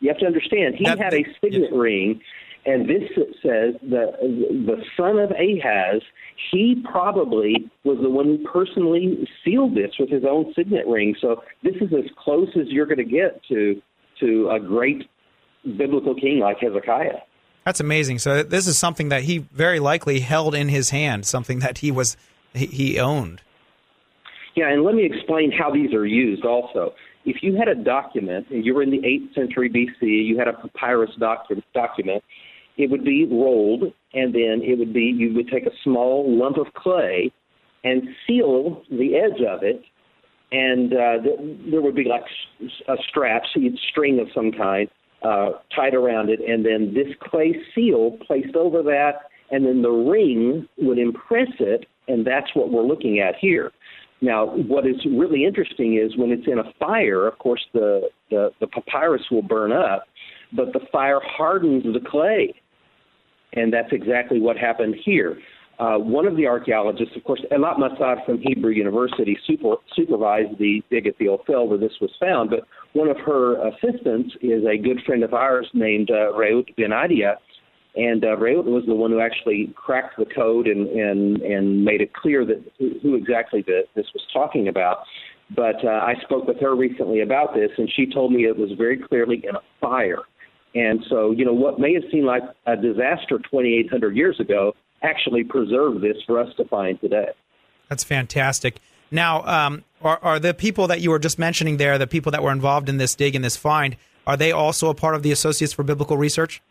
You 0.00 0.08
have 0.08 0.18
to 0.18 0.26
understand, 0.26 0.74
he 0.76 0.84
That- 0.84 0.98
had 0.98 1.14
a 1.14 1.24
signet 1.40 1.72
ring, 1.72 2.20
and 2.64 2.88
this 2.88 3.02
says 3.42 3.74
that 3.90 4.18
the 4.20 4.82
son 4.96 5.18
of 5.18 5.30
Ahaz. 5.30 6.02
He 6.50 6.82
probably 6.90 7.70
was 7.84 7.98
the 8.02 8.10
one 8.10 8.26
who 8.26 8.38
personally 8.48 9.28
sealed 9.44 9.76
this 9.76 9.92
with 9.98 10.10
his 10.10 10.24
own 10.28 10.52
signet 10.54 10.86
ring. 10.86 11.14
So 11.20 11.42
this 11.62 11.76
is 11.76 11.92
as 11.92 12.10
close 12.16 12.48
as 12.56 12.66
you're 12.68 12.86
going 12.86 12.98
to 12.98 13.04
get 13.04 13.40
to 13.48 13.80
to 14.20 14.50
a 14.50 14.58
great 14.58 15.04
biblical 15.76 16.14
king 16.14 16.40
like 16.40 16.58
Hezekiah. 16.60 17.20
That's 17.64 17.80
amazing. 17.80 18.18
So 18.18 18.42
this 18.42 18.66
is 18.66 18.78
something 18.78 19.08
that 19.10 19.22
he 19.22 19.38
very 19.38 19.78
likely 19.78 20.20
held 20.20 20.54
in 20.54 20.68
his 20.68 20.90
hand, 20.90 21.26
something 21.26 21.60
that 21.60 21.78
he 21.78 21.90
was 21.90 22.16
he, 22.54 22.98
owned. 22.98 23.40
Yeah, 24.56 24.70
and 24.70 24.82
let 24.82 24.94
me 24.94 25.04
explain 25.04 25.52
how 25.52 25.72
these 25.72 25.94
are 25.94 26.04
used 26.04 26.44
also. 26.44 26.92
If 27.24 27.42
you 27.42 27.56
had 27.56 27.68
a 27.68 27.74
document, 27.74 28.48
and 28.50 28.64
you 28.64 28.74
were 28.74 28.82
in 28.82 28.90
the 28.90 28.98
8th 28.98 29.34
century 29.34 29.70
BC, 29.70 30.26
you 30.26 30.36
had 30.38 30.48
a 30.48 30.52
papyrus 30.52 31.10
docu- 31.20 31.62
document, 31.72 32.22
it 32.76 32.90
would 32.90 33.04
be 33.04 33.26
rolled, 33.26 33.82
and 34.14 34.34
then 34.34 34.60
it 34.62 34.78
would 34.78 34.92
be, 34.92 35.02
you 35.02 35.34
would 35.34 35.48
take 35.48 35.66
a 35.66 35.76
small 35.84 36.24
lump 36.28 36.56
of 36.56 36.72
clay 36.74 37.30
and 37.84 38.02
seal 38.26 38.82
the 38.90 39.16
edge 39.16 39.42
of 39.46 39.62
it, 39.62 39.82
and 40.52 40.92
uh, 40.92 41.22
th- 41.22 41.70
there 41.70 41.82
would 41.82 41.94
be 41.94 42.04
like 42.04 42.24
a 42.88 42.96
strap, 43.08 43.42
so 43.52 43.60
you'd 43.60 43.78
string 43.90 44.20
of 44.20 44.28
some 44.34 44.52
kind, 44.52 44.88
uh, 45.22 45.50
tied 45.74 45.94
around 45.94 46.30
it, 46.30 46.40
and 46.40 46.64
then 46.64 46.94
this 46.94 47.14
clay 47.20 47.54
seal 47.74 48.18
placed 48.26 48.54
over 48.54 48.82
that, 48.82 49.30
and 49.50 49.66
then 49.66 49.82
the 49.82 49.90
ring 49.90 50.66
would 50.78 50.98
impress 50.98 51.48
it, 51.58 51.86
and 52.08 52.26
that's 52.26 52.54
what 52.54 52.70
we're 52.70 52.82
looking 52.82 53.20
at 53.20 53.34
here. 53.40 53.72
Now, 54.20 54.46
what 54.46 54.86
is 54.86 54.96
really 55.04 55.44
interesting 55.44 55.98
is 55.98 56.16
when 56.16 56.30
it's 56.30 56.46
in 56.46 56.58
a 56.58 56.72
fire, 56.78 57.26
of 57.26 57.38
course, 57.38 57.64
the, 57.72 58.08
the, 58.30 58.50
the 58.60 58.68
papyrus 58.68 59.22
will 59.30 59.42
burn 59.42 59.72
up, 59.72 60.04
but 60.52 60.72
the 60.72 60.80
fire 60.92 61.20
hardens 61.24 61.82
the 61.82 62.00
clay. 62.08 62.54
And 63.54 63.72
that's 63.72 63.92
exactly 63.92 64.40
what 64.40 64.56
happened 64.56 64.96
here. 65.04 65.38
Uh, 65.78 65.96
one 65.98 66.26
of 66.26 66.36
the 66.36 66.46
archaeologists, 66.46 67.16
of 67.16 67.24
course, 67.24 67.40
Eilat 67.50 67.76
Mazar 67.76 68.24
from 68.24 68.38
Hebrew 68.40 68.70
University, 68.70 69.36
super, 69.46 69.76
supervised 69.96 70.58
the 70.58 70.82
dig 70.90 71.06
at 71.06 71.18
the 71.18 71.28
Ophel 71.28 71.66
where 71.66 71.78
this 71.78 71.92
was 72.00 72.10
found, 72.20 72.50
but 72.50 72.60
one 72.92 73.08
of 73.08 73.16
her 73.18 73.56
assistants 73.68 74.34
is 74.42 74.62
a 74.64 74.76
good 74.76 75.00
friend 75.04 75.24
of 75.24 75.34
ours 75.34 75.68
named 75.74 76.10
uh, 76.10 76.32
Reut 76.34 76.76
Ben 76.76 76.90
Aryeh, 76.90 77.34
and 77.96 78.24
uh, 78.24 78.36
Reut 78.36 78.64
was 78.64 78.84
the 78.86 78.94
one 78.94 79.10
who 79.10 79.20
actually 79.20 79.72
cracked 79.74 80.18
the 80.18 80.24
code 80.24 80.66
and, 80.66 80.88
and, 80.88 81.42
and 81.42 81.84
made 81.84 82.00
it 82.00 82.12
clear 82.14 82.44
that 82.44 82.62
who, 82.78 82.92
who 83.02 83.14
exactly 83.16 83.62
the, 83.66 83.82
this 83.96 84.06
was 84.14 84.22
talking 84.32 84.68
about. 84.68 84.98
But 85.54 85.84
uh, 85.84 85.88
I 85.88 86.14
spoke 86.22 86.46
with 86.46 86.60
her 86.60 86.74
recently 86.74 87.20
about 87.20 87.54
this, 87.54 87.70
and 87.76 87.90
she 87.94 88.06
told 88.06 88.32
me 88.32 88.44
it 88.44 88.56
was 88.56 88.70
very 88.78 88.98
clearly 88.98 89.42
in 89.46 89.56
a 89.56 89.60
fire. 89.80 90.20
And 90.74 91.04
so, 91.08 91.32
you 91.32 91.44
know, 91.44 91.52
what 91.52 91.78
may 91.78 91.94
have 91.94 92.04
seemed 92.10 92.26
like 92.26 92.42
a 92.66 92.76
disaster 92.76 93.38
2,800 93.38 94.16
years 94.16 94.40
ago 94.40 94.74
actually 95.02 95.44
preserved 95.44 96.00
this 96.00 96.16
for 96.26 96.40
us 96.40 96.48
to 96.56 96.64
find 96.64 97.00
today. 97.00 97.28
That's 97.88 98.04
fantastic. 98.04 98.80
Now, 99.10 99.42
um, 99.44 99.84
are, 100.00 100.18
are 100.22 100.38
the 100.38 100.54
people 100.54 100.86
that 100.86 101.00
you 101.00 101.10
were 101.10 101.18
just 101.18 101.38
mentioning 101.38 101.76
there, 101.76 101.98
the 101.98 102.06
people 102.06 102.32
that 102.32 102.42
were 102.42 102.52
involved 102.52 102.88
in 102.88 102.96
this 102.96 103.14
dig 103.14 103.34
and 103.34 103.44
this 103.44 103.56
find, 103.56 103.96
are 104.26 104.36
they 104.36 104.52
also 104.52 104.88
a 104.88 104.94
part 104.94 105.14
of 105.14 105.22
the 105.22 105.32
Associates 105.32 105.72
for 105.72 105.82
Biblical 105.82 106.16
Research? 106.16 106.62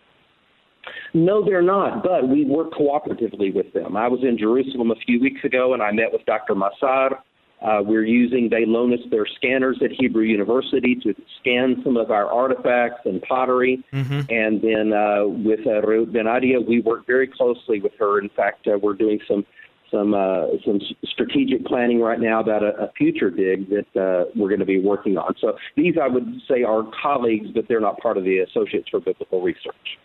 No, 1.14 1.44
they're 1.44 1.62
not, 1.62 2.04
but 2.04 2.28
we 2.28 2.46
work 2.46 2.72
cooperatively 2.72 3.54
with 3.54 3.72
them. 3.74 3.98
I 3.98 4.08
was 4.08 4.22
in 4.24 4.38
Jerusalem 4.38 4.92
a 4.92 4.96
few 4.96 5.20
weeks 5.20 5.44
ago 5.44 5.74
and 5.74 5.84
I 5.84 5.92
met 5.92 6.12
with 6.12 6.26
Dr. 6.26 6.56
Mazar. 6.56 7.20
Uh, 7.62 7.80
we're 7.84 8.06
using, 8.06 8.50
they 8.50 8.65
loan 8.65 8.91
us 8.91 9.00
their 9.12 9.28
scanners 9.28 9.78
at 9.84 9.91
Hebrew 9.91 10.24
University 10.24 10.95
to 10.95 11.13
scan 11.39 11.80
some 11.84 11.95
of 11.95 12.10
our 12.10 12.26
artifacts 12.26 13.02
and 13.06 13.21
pottery. 13.21 13.84
Mm-hmm. 13.93 14.21
And 14.30 14.62
then 14.62 14.93
uh, 14.93 15.28
with 15.28 15.60
uh, 15.67 15.86
Reut 15.86 16.12
Ben 16.12 16.26
Aryeh, 16.26 16.65
we 16.67 16.82
work 16.82 17.06
very 17.06 17.28
closely 17.28 17.80
with 17.80 17.93
her. 18.00 18.19
In 18.19 18.30
fact, 18.30 18.67
uh, 18.67 18.80
we're 18.82 18.95
doing 18.95 19.19
some 19.28 19.45
some 19.91 20.13
uh, 20.13 20.47
some 20.65 20.80
strategic 21.04 21.65
planning 21.65 22.00
right 22.00 22.19
now 22.19 22.39
about 22.39 22.63
a, 22.63 22.86
a 22.86 22.91
future 22.93 23.30
dig 23.30 23.69
that 23.69 24.02
uh, 24.02 24.32
we're 24.36 24.47
going 24.47 24.62
to 24.62 24.65
be 24.65 24.80
working 24.80 25.17
on. 25.17 25.36
So 25.39 25.58
these, 25.76 25.95
I 26.02 26.08
would 26.08 26.41
say, 26.47 26.63
are 26.63 26.84
colleagues, 27.04 27.50
but 27.54 27.67
they're 27.67 27.82
not 27.82 28.00
part 28.00 28.17
of 28.17 28.24
the 28.24 28.39
Associates 28.39 28.88
for 28.89 29.02
Biblical 29.02 29.41
Research. 29.41 30.00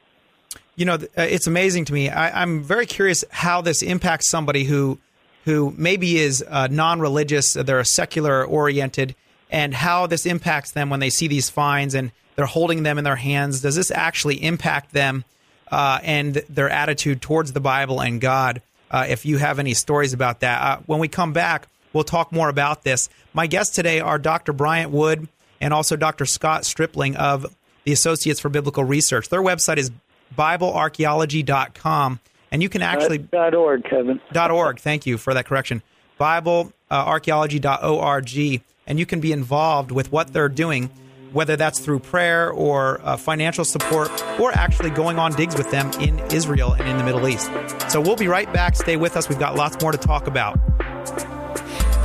You 0.75 0.85
know, 0.85 0.95
uh, 0.95 1.23
it's 1.23 1.47
amazing 1.47 1.87
to 1.87 1.93
me. 1.95 2.11
I, 2.11 2.43
I'm 2.43 2.63
very 2.63 2.85
curious 2.85 3.25
how 3.31 3.63
this 3.63 3.81
impacts 3.81 4.29
somebody 4.29 4.65
who 4.65 4.99
who 5.47 5.73
maybe 5.79 6.19
is 6.19 6.45
uh, 6.47 6.69
non-religious, 6.71 7.55
they're 7.55 7.83
secular 7.85 8.45
oriented, 8.45 9.15
and 9.51 9.73
how 9.73 10.07
this 10.07 10.27
impacts 10.27 10.73
them 10.73 10.91
when 10.91 11.01
they 11.01 11.09
see 11.09 11.29
these 11.29 11.49
fines 11.49 11.95
and 11.95 12.11
they're 12.35 12.47
holding 12.47 12.83
them 12.83 12.99
in 12.99 13.05
their 13.05 13.17
hands. 13.17 13.61
Does 13.63 13.77
this 13.77 13.91
actually 13.91 14.43
impact 14.43 14.93
them 14.93 15.25
uh, 15.71 16.01
and 16.03 16.35
their 16.49 16.69
attitude 16.69 17.23
towards 17.23 17.53
the 17.53 17.61
Bible 17.61 18.01
and 18.01 18.21
God? 18.21 18.61
Uh, 18.91 19.07
if 19.09 19.25
you 19.25 19.39
have 19.39 19.59
any 19.61 19.73
stories 19.73 20.13
about 20.13 20.41
that, 20.41 20.61
uh, 20.63 20.81
when 20.87 20.99
we 20.99 21.07
come 21.09 21.33
back, 21.33 21.69
we'll 21.93 22.05
talk 22.05 22.33
more 22.33 22.49
about 22.49 22.83
this. 22.83 23.09
My 23.33 23.47
guests 23.47 23.75
today 23.75 24.01
are 24.01 24.19
Dr. 24.19 24.53
Bryant 24.53 24.91
Wood 24.91 25.29
and 25.61 25.73
also 25.73 25.95
Dr. 25.95 26.27
Scott 26.27 26.67
Stripling 26.67 27.17
of 27.17 27.47
the 27.85 27.93
Associates 27.93 28.41
for 28.41 28.49
Biblical 28.49 28.83
Research. 28.83 29.29
Their 29.29 29.43
website 29.43 29.79
is 29.79 29.93
BibleArchaeology.com. 30.37 32.21
And 32.51 32.63
you 32.63 32.69
can 32.69 32.83
actually 32.83 33.19
dot 33.19 33.55
org, 33.55 33.85
Kevin. 33.85 34.21
dot 34.33 34.51
org. 34.51 34.79
Thank 34.79 35.07
you 35.07 35.19
for 35.19 35.35
that 35.35 35.47
correction. 35.47 35.83
BibleArchaeology.org, 36.21 38.63
and 38.87 38.99
you 38.99 39.07
can 39.07 39.21
be 39.21 39.33
involved 39.33 39.91
with 39.91 40.13
what 40.13 40.33
they're 40.33 40.49
doing, 40.49 40.91
whether 41.33 41.57
that's 41.57 41.81
through 41.81 41.99
prayer 41.99 42.51
or 42.51 43.01
uh, 43.03 43.17
financial 43.17 43.65
support, 43.65 44.11
or 44.41 44.53
actually 44.53 44.91
going 44.91 45.19
on 45.19 45.33
digs 45.33 45.57
with 45.57 45.71
them 45.71 45.91
in 46.01 46.19
Israel 46.33 46.73
and 46.73 46.89
in 46.89 46.97
the 46.97 47.05
Middle 47.05 47.29
East. 47.29 47.51
So 47.89 48.01
we'll 48.01 48.17
be 48.17 48.29
right 48.29 48.51
back. 48.53 48.77
Stay 48.77 48.97
with 48.97 49.17
us. 49.17 49.29
We've 49.29 49.39
got 49.39 49.57
lots 49.57 49.81
more 49.83 49.93
to 49.93 49.99
talk 49.99 50.27
about. 50.27 50.59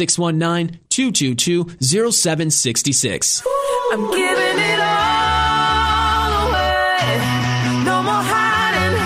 619 0.00 0.80
222 0.88 1.76
0766. 1.78 3.42
I'm 3.92 4.10
giving 4.10 4.58
it 4.64 4.80
all 4.80 6.32
away. 6.48 7.20
No 7.84 8.02
more 8.02 8.24
hiding, 8.24 8.96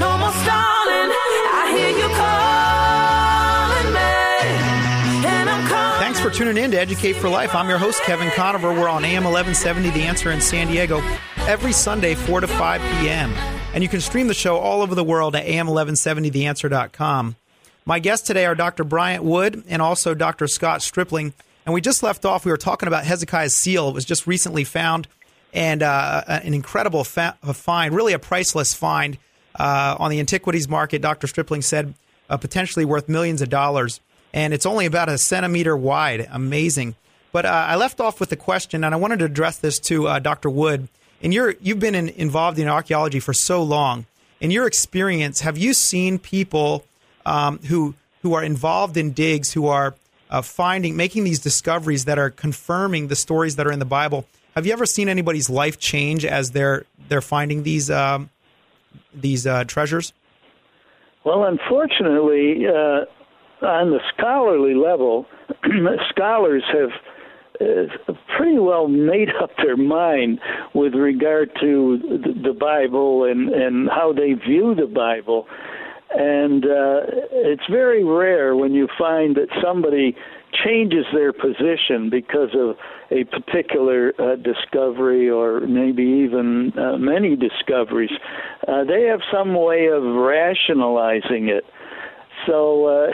no 0.00 0.16
more 0.16 0.32
stalling. 0.32 1.12
I 1.52 1.76
hear 1.76 1.92
you 1.92 2.08
calling 2.16 3.92
me, 3.92 5.28
and 5.28 5.50
I'm 5.50 5.68
coming. 5.68 6.00
Thanks 6.00 6.20
for 6.20 6.30
tuning 6.30 6.56
in 6.56 6.70
to 6.70 6.80
Educate 6.80 7.16
for 7.16 7.28
Life. 7.28 7.54
I'm 7.54 7.68
your 7.68 7.76
host, 7.76 8.02
Kevin 8.04 8.30
Conover. 8.30 8.72
We're 8.72 8.88
on 8.88 9.04
AM 9.04 9.24
1170, 9.24 9.90
The 9.90 10.04
Answer 10.06 10.30
in 10.30 10.40
San 10.40 10.68
Diego, 10.68 11.02
every 11.40 11.72
Sunday, 11.72 12.14
4 12.14 12.40
to 12.40 12.46
5 12.46 12.80
p.m. 12.80 13.30
And 13.74 13.82
you 13.82 13.90
can 13.90 14.00
stream 14.00 14.26
the 14.26 14.32
show 14.32 14.56
all 14.56 14.80
over 14.80 14.94
the 14.94 15.04
world 15.04 15.36
at 15.36 15.44
am1170theanswer.com. 15.44 17.36
My 17.84 17.98
guests 17.98 18.26
today 18.26 18.46
are 18.46 18.54
Dr. 18.54 18.84
Bryant 18.84 19.24
Wood 19.24 19.64
and 19.68 19.80
also 19.80 20.14
Dr. 20.14 20.46
Scott 20.46 20.82
Stripling. 20.82 21.32
And 21.64 21.74
we 21.74 21.80
just 21.80 22.02
left 22.02 22.24
off, 22.24 22.44
we 22.44 22.50
were 22.50 22.56
talking 22.56 22.86
about 22.86 23.04
Hezekiah's 23.04 23.56
seal. 23.56 23.88
It 23.88 23.94
was 23.94 24.04
just 24.04 24.26
recently 24.26 24.64
found 24.64 25.08
and 25.52 25.82
uh, 25.82 26.22
an 26.28 26.54
incredible 26.54 27.04
fa- 27.04 27.36
find, 27.42 27.94
really 27.94 28.12
a 28.12 28.18
priceless 28.18 28.74
find 28.74 29.18
uh, 29.58 29.96
on 29.98 30.10
the 30.10 30.20
antiquities 30.20 30.68
market. 30.68 31.02
Dr. 31.02 31.26
Stripling 31.26 31.62
said 31.62 31.94
uh, 32.28 32.36
potentially 32.36 32.84
worth 32.84 33.08
millions 33.08 33.42
of 33.42 33.48
dollars. 33.48 34.00
And 34.32 34.54
it's 34.54 34.66
only 34.66 34.86
about 34.86 35.08
a 35.08 35.18
centimeter 35.18 35.76
wide. 35.76 36.28
Amazing. 36.30 36.94
But 37.32 37.46
uh, 37.46 37.48
I 37.68 37.76
left 37.76 38.00
off 38.00 38.20
with 38.20 38.30
a 38.32 38.36
question, 38.36 38.84
and 38.84 38.94
I 38.94 38.98
wanted 38.98 39.20
to 39.20 39.24
address 39.24 39.58
this 39.58 39.78
to 39.80 40.06
uh, 40.06 40.18
Dr. 40.18 40.50
Wood. 40.50 40.88
And 41.22 41.34
you're, 41.34 41.54
you've 41.60 41.80
been 41.80 41.94
in, 41.94 42.08
involved 42.10 42.58
in 42.58 42.68
archaeology 42.68 43.20
for 43.20 43.32
so 43.32 43.62
long. 43.62 44.06
In 44.40 44.50
your 44.50 44.66
experience, 44.66 45.40
have 45.40 45.58
you 45.58 45.74
seen 45.74 46.18
people 46.18 46.84
um, 47.26 47.58
who 47.58 47.94
who 48.22 48.34
are 48.34 48.44
involved 48.44 48.96
in 48.96 49.12
digs, 49.12 49.52
who 49.52 49.66
are 49.66 49.94
uh, 50.30 50.42
finding, 50.42 50.96
making 50.96 51.24
these 51.24 51.38
discoveries 51.38 52.04
that 52.04 52.18
are 52.18 52.30
confirming 52.30 53.08
the 53.08 53.16
stories 53.16 53.56
that 53.56 53.66
are 53.66 53.72
in 53.72 53.78
the 53.78 53.84
Bible? 53.84 54.26
Have 54.54 54.66
you 54.66 54.72
ever 54.72 54.86
seen 54.86 55.08
anybody's 55.08 55.48
life 55.48 55.78
change 55.78 56.24
as 56.24 56.50
they're 56.50 56.84
they're 57.08 57.20
finding 57.20 57.62
these 57.62 57.90
um, 57.90 58.30
these 59.14 59.46
uh, 59.46 59.64
treasures? 59.64 60.12
Well, 61.24 61.44
unfortunately, 61.44 62.66
uh, 62.66 63.04
on 63.66 63.90
the 63.90 64.00
scholarly 64.14 64.74
level, 64.74 65.26
scholars 66.08 66.64
have 66.72 66.90
uh, 67.60 68.14
pretty 68.36 68.58
well 68.58 68.88
made 68.88 69.28
up 69.40 69.50
their 69.58 69.76
mind 69.76 70.40
with 70.74 70.94
regard 70.94 71.50
to 71.60 71.98
the, 71.98 72.48
the 72.48 72.52
Bible 72.54 73.24
and, 73.24 73.50
and 73.50 73.88
how 73.90 74.12
they 74.12 74.32
view 74.32 74.74
the 74.74 74.86
Bible. 74.86 75.46
And 76.12 76.64
uh, 76.64 77.00
it's 77.30 77.62
very 77.70 78.04
rare 78.04 78.56
when 78.56 78.72
you 78.72 78.88
find 78.98 79.36
that 79.36 79.48
somebody 79.62 80.16
changes 80.64 81.04
their 81.14 81.32
position 81.32 82.10
because 82.10 82.50
of 82.54 82.76
a 83.10 83.24
particular 83.24 84.12
uh, 84.18 84.36
discovery 84.36 85.30
or 85.30 85.60
maybe 85.60 86.02
even 86.02 86.72
uh, 86.76 86.98
many 86.98 87.36
discoveries. 87.36 88.10
Uh, 88.66 88.84
they 88.84 89.04
have 89.04 89.20
some 89.32 89.54
way 89.54 89.86
of 89.86 90.02
rationalizing 90.02 91.48
it. 91.48 91.64
So 92.46 92.86
uh, 92.86 93.06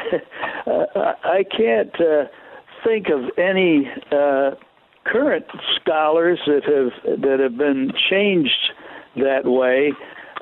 I 1.24 1.44
can't 1.44 1.94
uh, 2.00 2.24
think 2.84 3.08
of 3.08 3.30
any 3.38 3.90
uh, 4.10 4.52
current 5.04 5.46
scholars 5.80 6.38
that 6.46 6.62
have 6.64 7.20
that 7.20 7.40
have 7.40 7.56
been 7.56 7.92
changed 8.10 8.72
that 9.16 9.44
way. 9.44 9.92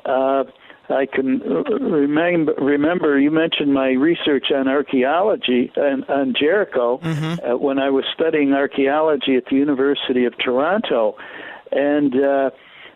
Uh, 0.04 0.44
I 0.88 1.06
can 1.06 1.40
remember. 1.40 2.52
Remember, 2.58 3.18
you 3.18 3.30
mentioned 3.30 3.72
my 3.72 3.90
research 3.90 4.46
on 4.54 4.68
archaeology 4.68 5.72
and 5.76 6.04
on 6.04 6.34
Jericho 6.38 6.98
Mm-hmm. 7.02 7.44
uh, 7.44 7.56
when 7.56 7.78
I 7.78 7.90
was 7.90 8.04
studying 8.14 8.52
archaeology 8.52 9.36
at 9.36 9.46
the 9.46 9.56
University 9.56 10.24
of 10.24 10.34
Toronto, 10.38 11.16
and 11.72 12.14
uh, 12.14 12.50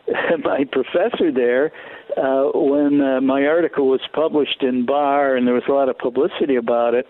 my 0.45 0.65
professor 0.71 1.33
there, 1.33 1.73
uh, 2.17 2.51
when 2.55 3.01
uh, 3.01 3.21
my 3.21 3.47
article 3.47 3.89
was 3.89 4.01
published 4.13 4.63
in 4.63 4.87
BAR 4.87 5.37
and 5.37 5.47
there 5.47 5.55
was 5.55 5.65
a 5.69 5.73
lot 5.73 5.89
of 5.89 5.99
publicity 5.99 6.57
about 6.57 6.95
it, 6.95 7.07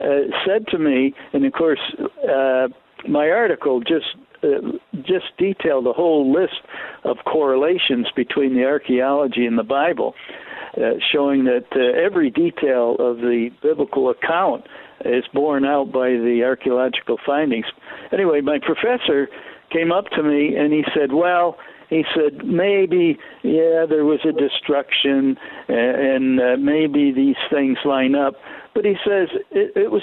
uh, 0.00 0.30
said 0.46 0.66
to 0.68 0.78
me, 0.78 1.14
and 1.32 1.44
of 1.44 1.52
course, 1.52 1.80
uh, 2.28 2.68
my 3.08 3.30
article 3.30 3.80
just 3.80 4.06
uh, 4.16 4.21
just 5.02 5.36
detail 5.38 5.82
the 5.82 5.92
whole 5.92 6.32
list 6.32 6.60
of 7.04 7.18
correlations 7.24 8.08
between 8.14 8.54
the 8.54 8.64
archaeology 8.64 9.46
and 9.46 9.58
the 9.58 9.62
Bible, 9.62 10.14
uh, 10.76 10.92
showing 11.12 11.44
that 11.44 11.66
uh, 11.74 11.98
every 11.98 12.30
detail 12.30 12.96
of 12.98 13.18
the 13.18 13.50
biblical 13.62 14.10
account 14.10 14.66
is 15.04 15.24
borne 15.32 15.64
out 15.64 15.92
by 15.92 16.10
the 16.10 16.42
archaeological 16.44 17.18
findings. 17.24 17.66
Anyway, 18.12 18.40
my 18.40 18.58
professor 18.58 19.28
came 19.70 19.92
up 19.92 20.06
to 20.10 20.22
me 20.22 20.56
and 20.56 20.72
he 20.72 20.84
said, 20.94 21.12
"Well." 21.12 21.56
He 21.90 22.06
said 22.14 22.46
maybe, 22.46 23.18
yeah, 23.42 23.84
there 23.86 24.06
was 24.06 24.20
a 24.24 24.32
destruction, 24.32 25.36
uh, 25.68 25.74
and 25.74 26.40
uh, 26.40 26.56
maybe 26.58 27.12
these 27.12 27.36
things 27.50 27.76
line 27.84 28.14
up. 28.14 28.32
But 28.74 28.86
he 28.86 28.94
says 29.06 29.28
it, 29.50 29.76
it 29.76 29.90
was 29.90 30.00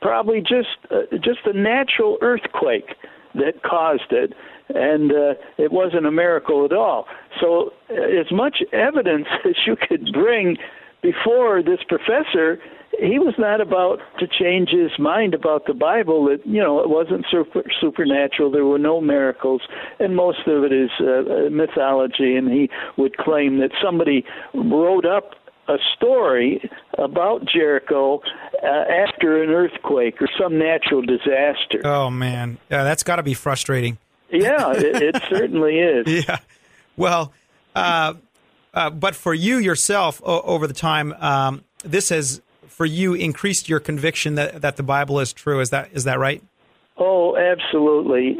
probably 0.00 0.40
just 0.40 0.78
uh, 0.92 1.16
just 1.16 1.40
a 1.46 1.52
natural 1.52 2.16
earthquake 2.20 2.94
that 3.34 3.62
caused 3.62 4.10
it, 4.10 4.32
and 4.68 5.12
uh, 5.12 5.34
it 5.58 5.72
wasn't 5.72 6.06
a 6.06 6.10
miracle 6.10 6.64
at 6.64 6.72
all. 6.72 7.06
So, 7.40 7.72
uh, 7.90 7.94
as 7.94 8.30
much 8.30 8.58
evidence 8.72 9.26
as 9.44 9.56
you 9.66 9.76
could 9.76 10.12
bring 10.12 10.56
before 11.02 11.62
this 11.62 11.80
professor, 11.88 12.58
he 12.98 13.18
was 13.18 13.34
not 13.38 13.60
about 13.60 13.98
to 14.18 14.26
change 14.26 14.68
his 14.70 14.90
mind 14.98 15.34
about 15.34 15.66
the 15.66 15.74
Bible. 15.74 16.26
That 16.26 16.46
you 16.46 16.60
know, 16.60 16.80
it 16.80 16.90
wasn't 16.90 17.24
super, 17.30 17.62
supernatural. 17.80 18.50
There 18.50 18.66
were 18.66 18.78
no 18.78 19.00
miracles, 19.00 19.62
and 19.98 20.14
most 20.14 20.46
of 20.46 20.64
it 20.64 20.72
is 20.72 20.90
uh, 21.00 21.50
mythology. 21.50 22.36
And 22.36 22.50
he 22.50 22.68
would 22.96 23.16
claim 23.16 23.58
that 23.58 23.70
somebody 23.82 24.24
wrote 24.54 25.06
up 25.06 25.32
a 25.68 25.76
story 25.96 26.68
about 26.98 27.44
Jericho 27.46 28.20
uh, 28.62 28.66
after 28.66 29.42
an 29.42 29.50
earthquake 29.50 30.20
or 30.20 30.28
some 30.40 30.58
natural 30.58 31.02
disaster. 31.02 31.80
Oh 31.84 32.10
man, 32.10 32.58
yeah, 32.70 32.84
that's 32.84 33.02
got 33.02 33.16
to 33.16 33.22
be 33.22 33.34
frustrating. 33.34 33.98
Yeah, 34.30 34.72
it, 34.72 35.02
it 35.02 35.22
certainly 35.30 35.78
is. 35.78 36.24
Yeah. 36.26 36.38
Well, 36.96 37.32
uh, 37.74 38.14
uh, 38.74 38.90
but 38.90 39.14
for 39.14 39.34
you 39.34 39.58
yourself, 39.58 40.20
o- 40.24 40.40
over 40.42 40.66
the 40.66 40.74
time, 40.74 41.12
um, 41.14 41.64
this 41.84 42.08
has 42.08 42.40
for 42.66 42.86
you 42.86 43.14
increased 43.14 43.68
your 43.68 43.80
conviction 43.80 44.34
that 44.36 44.62
that 44.62 44.76
the 44.76 44.82
Bible 44.82 45.20
is 45.20 45.32
true. 45.32 45.60
Is 45.60 45.70
that 45.70 45.90
is 45.92 46.04
that 46.04 46.18
right? 46.18 46.42
Oh, 46.98 47.36
absolutely. 47.36 48.36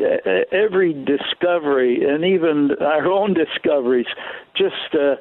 Every 0.53 0.93
discovery, 0.93 2.05
and 2.07 2.25
even 2.25 2.71
our 2.81 3.07
own 3.11 3.35
discoveries, 3.35 4.07
just 4.55 4.95
uh, 4.95 5.17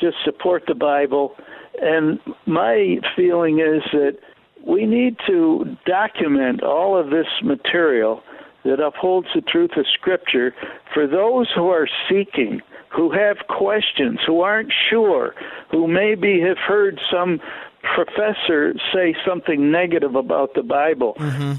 just 0.00 0.16
support 0.24 0.64
the 0.66 0.74
Bible. 0.74 1.34
And 1.80 2.18
my 2.46 2.98
feeling 3.16 3.60
is 3.60 3.82
that 3.92 4.18
we 4.66 4.86
need 4.86 5.16
to 5.26 5.76
document 5.86 6.62
all 6.62 6.98
of 6.98 7.10
this 7.10 7.26
material 7.42 8.22
that 8.64 8.80
upholds 8.80 9.28
the 9.34 9.40
truth 9.40 9.70
of 9.76 9.86
Scripture 9.94 10.54
for 10.92 11.06
those 11.06 11.48
who 11.54 11.68
are 11.68 11.88
seeking, 12.08 12.60
who 12.90 13.10
have 13.10 13.38
questions, 13.48 14.18
who 14.26 14.40
aren't 14.40 14.72
sure, 14.90 15.34
who 15.70 15.86
maybe 15.88 16.40
have 16.40 16.58
heard 16.58 17.00
some 17.10 17.40
professor 17.82 18.74
say 18.92 19.14
something 19.26 19.70
negative 19.70 20.14
about 20.14 20.52
the 20.54 20.62
Bible. 20.62 21.14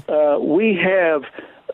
Uh, 0.08 0.38
we 0.38 0.78
have 0.80 1.22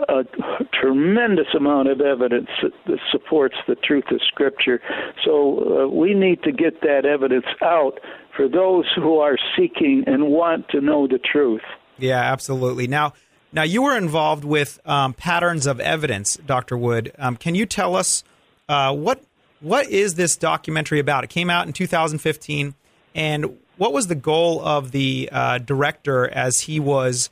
a 0.08 0.24
tremendous 0.72 1.46
amount 1.56 1.88
of 1.88 2.00
evidence 2.00 2.48
that, 2.62 2.98
supports 3.11 3.56
the 3.66 3.74
truth 3.74 4.04
of 4.11 4.20
Scripture. 4.26 4.80
So 5.24 5.84
uh, 5.84 5.88
we 5.88 6.14
need 6.14 6.42
to 6.42 6.52
get 6.52 6.80
that 6.82 7.04
evidence 7.04 7.46
out 7.62 7.98
for 8.37 8.48
those 8.48 8.87
who 8.94 9.18
are 9.18 9.37
seeking 9.56 10.04
and 10.06 10.28
want 10.28 10.68
to 10.70 10.80
know 10.80 11.06
the 11.06 11.18
truth. 11.18 11.62
Yeah, 11.98 12.20
absolutely. 12.20 12.87
Now, 12.87 13.14
now 13.52 13.62
you 13.62 13.82
were 13.82 13.96
involved 13.96 14.44
with 14.44 14.78
um, 14.84 15.14
patterns 15.14 15.66
of 15.66 15.80
evidence, 15.80 16.37
Doctor 16.37 16.76
Wood. 16.76 17.12
Um, 17.18 17.37
can 17.37 17.54
you 17.54 17.66
tell 17.66 17.96
us 17.96 18.22
uh, 18.68 18.94
what 18.94 19.22
what 19.61 19.88
is 19.88 20.14
this 20.14 20.37
documentary 20.37 21.00
about? 21.00 21.24
It 21.24 21.30
came 21.30 21.50
out 21.50 21.66
in 21.66 21.72
2015, 21.72 22.74
and 23.14 23.58
what 23.76 23.92
was 23.92 24.06
the 24.06 24.14
goal 24.14 24.64
of 24.64 24.92
the 24.92 25.28
uh, 25.32 25.58
director 25.58 26.28
as 26.28 26.61
he 26.61 26.78
was, 26.78 27.30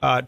uh, 0.00 0.22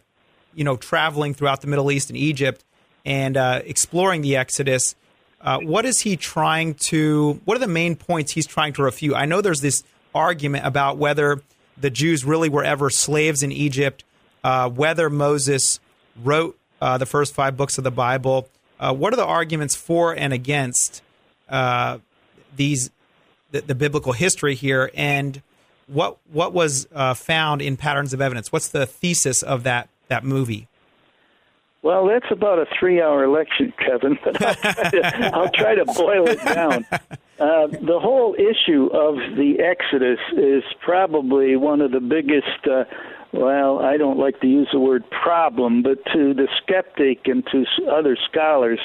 you 0.53 0.63
know, 0.63 0.75
traveling 0.75 1.33
throughout 1.33 1.61
the 1.61 1.67
Middle 1.67 1.91
East 1.91 2.09
and 2.09 2.17
Egypt 2.17 2.63
and 3.05 3.37
uh, 3.37 3.61
exploring 3.65 4.21
the 4.21 4.35
Exodus? 4.35 4.95
Uh, 5.39 5.59
what 5.59 5.85
is 5.85 6.01
he 6.01 6.15
trying 6.15 6.75
to? 6.75 7.41
What 7.45 7.57
are 7.57 7.59
the 7.59 7.67
main 7.67 7.95
points 7.95 8.31
he's 8.31 8.45
trying 8.45 8.73
to 8.73 8.83
refute? 8.83 9.15
I 9.15 9.25
know 9.25 9.41
there's 9.41 9.61
this 9.61 9.83
argument 10.13 10.65
about 10.65 10.97
whether 10.97 11.41
the 11.77 11.89
Jews 11.89 12.23
really 12.23 12.49
were 12.49 12.63
ever 12.63 12.89
slaves 12.89 13.41
in 13.41 13.51
Egypt, 13.51 14.03
uh, 14.43 14.69
whether 14.69 15.09
Moses 15.09 15.79
wrote 16.21 16.59
uh, 16.79 16.97
the 16.97 17.07
first 17.07 17.33
five 17.33 17.57
books 17.57 17.77
of 17.77 17.83
the 17.83 17.91
Bible. 17.91 18.49
Uh, 18.79 18.93
what 18.93 19.13
are 19.13 19.15
the 19.15 19.25
arguments 19.25 19.75
for 19.75 20.13
and 20.15 20.31
against 20.31 21.01
uh, 21.49 21.97
these 22.55 22.91
the, 23.51 23.61
the 23.61 23.75
biblical 23.75 24.13
history 24.13 24.53
here, 24.53 24.91
and 24.93 25.41
what 25.87 26.17
what 26.31 26.53
was 26.53 26.87
found 27.15 27.63
in 27.63 27.77
patterns 27.77 28.13
of 28.13 28.21
evidence? 28.21 28.51
What's 28.51 28.67
the 28.67 28.85
thesis 28.85 29.41
of 29.41 29.63
that 29.63 29.89
that 30.11 30.23
movie? 30.23 30.67
Well, 31.83 32.05
that's 32.05 32.29
about 32.29 32.59
a 32.59 32.65
three-hour 32.79 33.27
lecture, 33.27 33.73
Kevin. 33.79 34.19
But 34.23 34.39
I'll 34.39 34.55
try 34.55 34.91
to, 34.91 35.31
I'll 35.33 35.49
try 35.49 35.75
to 35.75 35.85
boil 35.85 36.27
it 36.27 36.45
down. 36.45 36.85
Uh, 36.91 37.65
the 37.65 37.99
whole 37.99 38.35
issue 38.35 38.85
of 38.93 39.15
the 39.35 39.55
Exodus 39.59 40.19
is 40.37 40.63
probably 40.85 41.55
one 41.55 41.81
of 41.81 41.91
the 41.91 41.99
biggest. 41.99 42.67
Uh, 42.69 42.83
well, 43.33 43.79
I 43.79 43.97
don't 43.97 44.19
like 44.19 44.39
to 44.41 44.47
use 44.47 44.67
the 44.71 44.79
word 44.79 45.03
problem, 45.09 45.81
but 45.81 45.97
to 46.13 46.35
the 46.35 46.47
skeptic 46.61 47.21
and 47.25 47.43
to 47.51 47.65
other 47.89 48.15
scholars, 48.29 48.79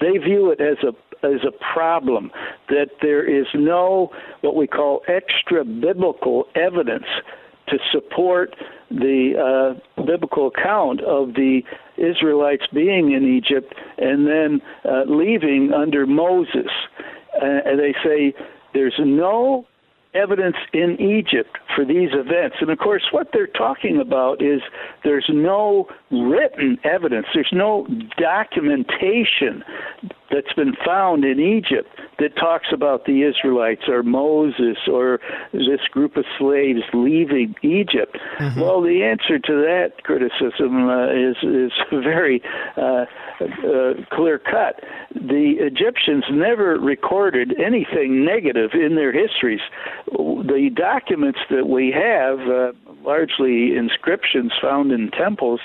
they 0.00 0.18
view 0.18 0.50
it 0.50 0.60
as 0.60 0.76
a 0.84 0.92
as 1.24 1.40
a 1.46 1.52
problem 1.72 2.32
that 2.68 2.88
there 3.00 3.24
is 3.24 3.46
no 3.54 4.10
what 4.40 4.56
we 4.56 4.66
call 4.66 5.02
extra 5.06 5.64
biblical 5.64 6.46
evidence 6.54 7.06
to 7.72 7.78
support 7.90 8.54
the 8.90 9.74
uh, 9.98 10.02
biblical 10.04 10.48
account 10.48 11.00
of 11.00 11.34
the 11.34 11.62
Israelites 11.96 12.64
being 12.72 13.12
in 13.12 13.24
Egypt 13.24 13.74
and 13.98 14.26
then 14.26 14.60
uh, 14.84 15.04
leaving 15.06 15.72
under 15.72 16.06
Moses. 16.06 16.70
Uh, 17.34 17.60
and 17.64 17.80
they 17.80 17.94
say 18.04 18.34
there's 18.74 18.98
no 18.98 19.66
evidence 20.14 20.56
in 20.74 21.00
Egypt 21.00 21.56
for 21.74 21.86
these 21.86 22.10
events. 22.12 22.56
And 22.60 22.70
of 22.70 22.78
course, 22.78 23.04
what 23.12 23.28
they're 23.32 23.46
talking 23.46 23.98
about 23.98 24.42
is 24.42 24.60
there's 25.04 25.30
no 25.32 25.88
written 26.10 26.78
evidence, 26.84 27.26
there's 27.32 27.52
no 27.52 27.86
documentation 28.18 29.64
that's 30.30 30.52
been 30.54 30.74
found 30.84 31.24
in 31.24 31.40
Egypt 31.40 31.88
that 32.18 32.36
talks 32.36 32.68
about 32.72 33.06
the 33.06 33.22
Israelites 33.22 33.82
or 33.88 34.02
Moses 34.02 34.76
or 34.90 35.20
this 35.52 35.80
group 35.90 36.16
of 36.16 36.24
slaves 36.38 36.82
leaving 36.92 37.54
Egypt. 37.62 38.18
Mm-hmm. 38.38 38.60
Well, 38.60 38.82
the 38.82 39.02
answer 39.02 39.38
to 39.38 39.52
that 39.62 40.04
criticism 40.04 40.88
uh, 40.88 41.10
is 41.10 41.36
is 41.42 41.72
very 41.90 42.42
uh, 42.76 43.06
uh, 43.40 43.94
clear 44.10 44.38
cut. 44.38 44.80
The 45.14 45.54
Egyptians 45.58 46.24
never 46.30 46.78
recorded 46.78 47.54
anything 47.60 48.24
negative 48.24 48.70
in 48.74 48.94
their 48.94 49.12
histories. 49.12 49.60
The 50.10 50.70
documents 50.74 51.40
that 51.50 51.68
we 51.68 51.92
have, 51.92 52.40
uh, 52.40 52.72
largely 53.02 53.76
inscriptions 53.76 54.52
found 54.60 54.92
in 54.92 55.10
temples, 55.10 55.60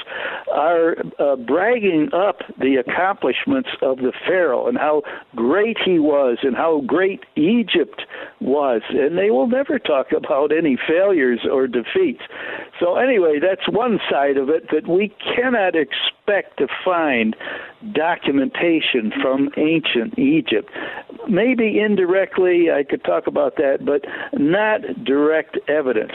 are 0.54 0.96
uh, 1.20 1.36
bragging 1.36 2.10
up 2.14 2.42
the 2.60 2.76
accomplishments 2.76 3.70
of 3.82 3.98
the 3.98 4.14
Pharaoh 4.26 4.68
and 4.68 4.78
how 4.78 5.04
great 5.36 5.78
he 5.84 6.00
was 6.00 6.37
and 6.44 6.56
how 6.56 6.82
great 6.86 7.26
Egypt 7.36 8.04
was. 8.40 8.82
And 8.90 9.18
they 9.18 9.30
will 9.30 9.48
never 9.48 9.80
talk 9.80 10.08
about 10.16 10.52
any 10.52 10.78
failures 10.88 11.42
or 11.52 11.68
defeats. 11.68 12.22
So, 12.80 12.96
anyway, 12.96 13.40
that's 13.40 13.68
one 13.70 14.00
side 14.10 14.38
of 14.38 14.50
it 14.50 14.70
that 14.72 14.88
we 14.88 15.14
cannot 15.36 15.76
expect 15.76 16.58
to 16.58 16.68
find 16.84 17.36
documentation 17.94 19.12
from 19.22 19.50
ancient 19.58 20.18
Egypt. 20.18 20.70
Maybe 21.30 21.80
indirectly, 21.80 22.72
I 22.72 22.84
could 22.84 23.04
talk 23.04 23.28
about 23.28 23.56
that, 23.58 23.86
but 23.86 24.06
not 24.34 24.82
direct 25.04 25.58
evidence. 25.68 26.14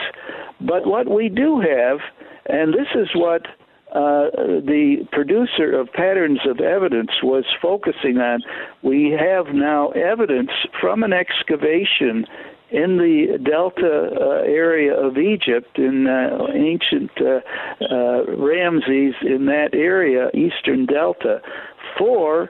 But 0.61 0.87
what 0.87 1.09
we 1.09 1.29
do 1.29 1.61
have, 1.61 1.99
and 2.47 2.73
this 2.73 2.89
is 2.95 3.09
what 3.15 3.47
uh, 3.93 4.31
the 4.65 5.07
producer 5.13 5.79
of 5.79 5.93
Patterns 5.93 6.41
of 6.49 6.61
Evidence 6.61 7.11
was 7.23 7.45
focusing 7.61 8.19
on, 8.19 8.41
we 8.83 9.11
have 9.11 9.55
now 9.55 9.91
evidence 9.91 10.51
from 10.81 11.03
an 11.03 11.13
excavation 11.13 12.25
in 12.71 12.97
the 12.97 13.39
delta 13.45 14.11
uh, 14.19 14.25
area 14.45 14.95
of 14.95 15.19
Egypt, 15.19 15.79
in 15.79 16.07
uh, 16.07 16.47
ancient 16.55 17.11
uh, 17.21 17.41
uh, 17.85 18.25
Ramses, 18.35 19.15
in 19.21 19.45
that 19.47 19.71
area, 19.75 20.31
eastern 20.33 20.87
delta, 20.87 21.43
for 21.99 22.49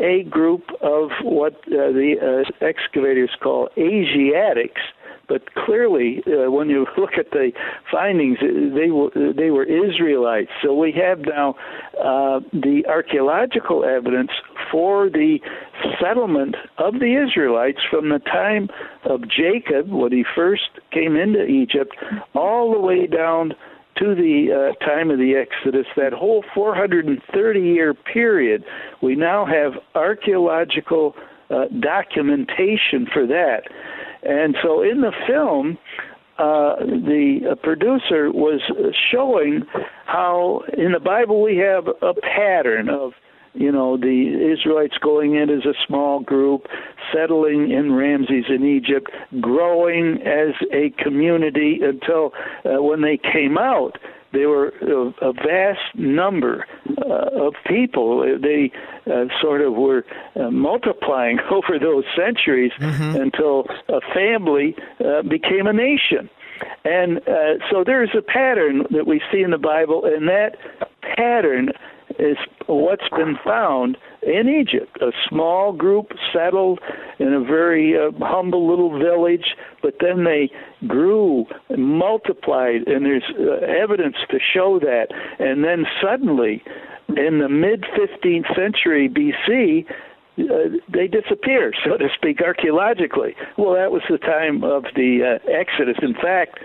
a 0.00 0.22
group 0.24 0.62
of 0.80 1.10
what 1.22 1.54
uh, 1.66 1.90
the 1.90 2.44
uh, 2.44 2.64
excavators 2.64 3.30
call 3.42 3.68
Asiatics 3.76 4.80
but 5.28 5.54
clearly, 5.54 6.22
uh, 6.26 6.50
when 6.50 6.68
you 6.68 6.86
look 6.98 7.12
at 7.18 7.30
the 7.30 7.52
findings, 7.90 8.38
they 8.40 8.90
were 8.90 9.10
they 9.36 9.50
were 9.50 9.64
Israelites. 9.64 10.50
So 10.62 10.74
we 10.74 10.92
have 10.92 11.20
now 11.20 11.54
uh, 11.98 12.40
the 12.52 12.82
archaeological 12.88 13.84
evidence 13.84 14.30
for 14.70 15.08
the 15.08 15.38
settlement 16.00 16.56
of 16.78 16.94
the 16.94 17.22
Israelites 17.22 17.80
from 17.90 18.08
the 18.08 18.18
time 18.20 18.68
of 19.04 19.22
Jacob, 19.28 19.88
when 19.88 20.12
he 20.12 20.24
first 20.34 20.70
came 20.92 21.16
into 21.16 21.44
Egypt, 21.44 21.94
all 22.34 22.72
the 22.72 22.80
way 22.80 23.06
down 23.06 23.54
to 23.96 24.14
the 24.14 24.72
uh, 24.74 24.84
time 24.84 25.10
of 25.10 25.18
the 25.18 25.34
Exodus, 25.34 25.86
that 25.96 26.12
whole 26.12 26.44
430 26.54 27.60
year 27.60 27.94
period, 27.94 28.64
we 29.02 29.14
now 29.14 29.46
have 29.46 29.74
archaeological 29.94 31.14
uh, 31.50 31.66
documentation 31.80 33.06
for 33.12 33.26
that. 33.26 33.62
And 34.24 34.56
so 34.62 34.82
in 34.82 35.00
the 35.00 35.12
film, 35.26 35.78
uh, 36.38 36.76
the 36.80 37.50
uh, 37.52 37.54
producer 37.56 38.30
was 38.32 38.60
showing 39.12 39.62
how 40.06 40.62
in 40.76 40.92
the 40.92 41.00
Bible 41.00 41.42
we 41.42 41.56
have 41.58 41.86
a 41.86 42.14
pattern 42.14 42.88
of 42.88 43.12
you 43.52 43.70
know 43.70 43.96
the 43.96 44.52
Israelites 44.52 44.96
going 45.00 45.36
in 45.36 45.48
as 45.48 45.64
a 45.64 45.74
small 45.86 46.20
group, 46.20 46.66
settling 47.12 47.70
in 47.70 47.92
Ramses 47.92 48.46
in 48.48 48.64
Egypt, 48.64 49.10
growing 49.40 50.20
as 50.22 50.54
a 50.72 50.90
community 51.02 51.78
until 51.82 52.32
uh, 52.64 52.82
when 52.82 53.02
they 53.02 53.16
came 53.16 53.56
out, 53.56 53.96
they 54.34 54.46
were 54.46 54.68
a, 54.82 55.28
a 55.28 55.32
vast 55.32 55.94
number 55.94 56.66
uh, 56.98 57.46
of 57.46 57.54
people. 57.66 58.38
They 58.40 58.72
uh, 59.06 59.26
sort 59.40 59.60
of 59.62 59.74
were 59.74 60.04
uh, 60.36 60.50
multiplying 60.50 61.38
over 61.50 61.78
those 61.78 62.04
centuries 62.16 62.72
mm-hmm. 62.78 63.20
until 63.20 63.66
a 63.88 64.00
family 64.12 64.76
uh, 65.00 65.22
became 65.22 65.66
a 65.66 65.72
nation. 65.72 66.28
And 66.84 67.18
uh, 67.18 67.64
so 67.70 67.82
there's 67.84 68.10
a 68.16 68.22
pattern 68.22 68.84
that 68.90 69.06
we 69.06 69.20
see 69.32 69.42
in 69.42 69.50
the 69.50 69.58
Bible, 69.58 70.04
and 70.04 70.28
that 70.28 70.56
pattern 71.16 71.70
is 72.18 72.36
what's 72.66 73.08
been 73.10 73.36
found 73.44 73.96
in 74.26 74.48
Egypt. 74.48 74.96
A 75.00 75.12
small 75.28 75.72
group 75.72 76.12
settled 76.32 76.80
in 77.18 77.32
a 77.32 77.40
very 77.40 77.94
uh, 77.96 78.10
humble 78.24 78.68
little 78.68 78.98
village, 78.98 79.54
but 79.82 79.94
then 80.00 80.24
they 80.24 80.50
grew 80.86 81.46
multiplied, 81.76 82.86
and 82.86 83.04
there's 83.04 83.24
uh, 83.38 83.64
evidence 83.64 84.16
to 84.30 84.38
show 84.52 84.78
that. 84.80 85.06
And 85.38 85.64
then 85.64 85.84
suddenly, 86.02 86.62
in 87.08 87.38
the 87.38 87.48
mid 87.48 87.82
15th 87.82 88.54
century 88.54 89.08
BC, 89.08 89.86
uh, 90.36 90.78
they 90.92 91.06
disappear, 91.06 91.72
so 91.84 91.96
to 91.96 92.08
speak, 92.14 92.40
archaeologically. 92.40 93.36
Well, 93.56 93.74
that 93.74 93.92
was 93.92 94.02
the 94.10 94.18
time 94.18 94.64
of 94.64 94.84
the 94.96 95.38
uh, 95.38 95.50
Exodus. 95.50 95.96
In 96.02 96.14
fact, 96.14 96.58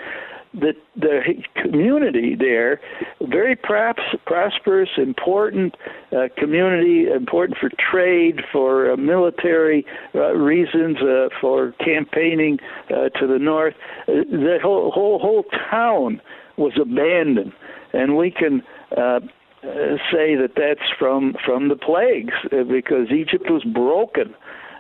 the 0.53 0.73
the 0.95 1.21
community 1.61 2.35
there, 2.35 2.79
very 3.21 3.55
perhaps 3.55 4.01
prosperous, 4.25 4.89
important 4.97 5.75
uh, 6.11 6.27
community, 6.37 7.05
important 7.09 7.57
for 7.59 7.69
trade, 7.91 8.41
for 8.51 8.91
uh, 8.91 8.97
military 8.97 9.85
uh, 10.15 10.33
reasons, 10.33 10.97
uh, 11.01 11.29
for 11.39 11.73
campaigning 11.83 12.57
uh, 12.89 13.09
to 13.19 13.27
the 13.27 13.37
north. 13.39 13.75
Uh, 14.07 14.25
the 14.29 14.57
whole 14.61 14.91
whole 14.91 15.19
whole 15.19 15.43
town 15.69 16.21
was 16.57 16.73
abandoned, 16.81 17.53
and 17.93 18.17
we 18.17 18.31
can. 18.31 18.63
Say 19.61 20.35
that 20.35 20.53
that's 20.55 20.89
from 20.97 21.35
from 21.45 21.67
the 21.67 21.75
plagues 21.75 22.33
because 22.49 23.11
Egypt 23.11 23.49
was 23.49 23.61
broken 23.65 24.33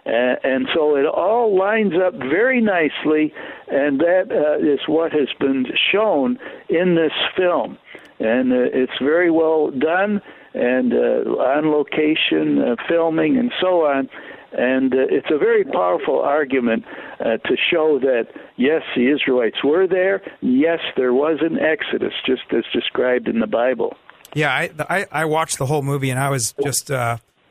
and 0.05 0.67
so 0.73 0.95
it 0.95 1.05
all 1.05 1.57
lines 1.57 1.93
up 1.95 2.13
very 2.13 2.61
nicely, 2.61 3.33
and 3.67 3.99
that 3.99 4.31
uh, 4.31 4.57
is 4.65 4.79
what 4.87 5.11
has 5.11 5.29
been 5.39 5.65
shown 5.91 6.39
in 6.69 6.95
this 6.95 7.11
film. 7.35 7.77
And 8.19 8.51
uh, 8.51 8.55
it's 8.73 8.97
very 9.01 9.31
well 9.31 9.71
done, 9.71 10.21
and 10.53 10.93
uh, 10.93 11.29
on 11.39 11.71
location 11.71 12.59
uh, 12.59 12.75
filming, 12.87 13.37
and 13.37 13.51
so 13.61 13.85
on. 13.85 14.09
And 14.51 14.93
uh, 14.93 15.05
it's 15.09 15.27
a 15.29 15.37
very 15.37 15.63
powerful 15.63 16.19
argument 16.19 16.83
uh, 17.19 17.37
to 17.37 17.55
show 17.69 17.99
that, 17.99 18.27
yes, 18.57 18.81
the 18.95 19.11
Israelites 19.13 19.63
were 19.63 19.87
there. 19.87 20.23
Yes, 20.41 20.79
there 20.97 21.13
was 21.13 21.37
an 21.41 21.59
exodus, 21.59 22.13
just 22.25 22.41
as 22.51 22.63
described 22.73 23.27
in 23.27 23.39
the 23.39 23.47
Bible. 23.47 23.95
Yeah, 24.33 24.51
I, 24.51 24.71
I, 24.89 25.05
I 25.11 25.25
watched 25.25 25.59
the 25.59 25.67
whole 25.67 25.83
movie 25.83 26.09
and 26.09 26.19
I 26.19 26.29
was 26.29 26.53
just 26.63 26.91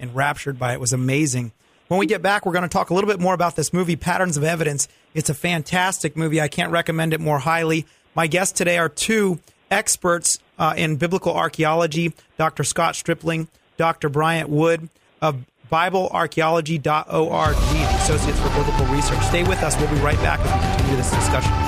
enraptured 0.00 0.58
by 0.58 0.72
it. 0.72 0.74
It 0.74 0.80
was 0.80 0.92
amazing. 0.92 1.52
When 1.88 1.98
we 1.98 2.06
get 2.06 2.22
back, 2.22 2.44
we're 2.44 2.52
going 2.52 2.62
to 2.62 2.68
talk 2.68 2.90
a 2.90 2.94
little 2.94 3.08
bit 3.08 3.18
more 3.18 3.34
about 3.34 3.56
this 3.56 3.72
movie, 3.72 3.96
Patterns 3.96 4.36
of 4.36 4.44
Evidence. 4.44 4.88
It's 5.14 5.30
a 5.30 5.34
fantastic 5.34 6.16
movie. 6.16 6.40
I 6.40 6.48
can't 6.48 6.70
recommend 6.70 7.14
it 7.14 7.20
more 7.20 7.38
highly. 7.38 7.86
My 8.14 8.26
guests 8.26 8.56
today 8.56 8.76
are 8.78 8.90
two 8.90 9.40
experts 9.70 10.38
uh, 10.58 10.74
in 10.76 10.96
biblical 10.96 11.34
archaeology 11.34 12.12
Dr. 12.36 12.64
Scott 12.64 12.94
Stripling, 12.94 13.48
Dr. 13.78 14.08
Bryant 14.10 14.50
Wood 14.50 14.90
of 15.22 15.44
BibleArchaeology.org, 15.72 17.54
the 17.56 17.96
Associates 17.96 18.40
for 18.40 18.48
Biblical 18.50 18.86
Research. 18.86 19.22
Stay 19.24 19.42
with 19.44 19.62
us. 19.62 19.76
We'll 19.78 19.90
be 19.90 20.00
right 20.00 20.18
back 20.18 20.40
as 20.40 20.52
we 20.52 20.60
continue 20.76 20.96
this 20.96 21.10
discussion. 21.10 21.67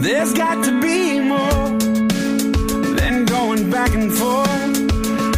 There's 0.00 0.32
got 0.32 0.64
to 0.64 0.80
be 0.80 1.20
more 1.20 1.78
than 2.96 3.26
going 3.26 3.70
back 3.70 3.94
and 3.94 4.10
forth 4.10 4.76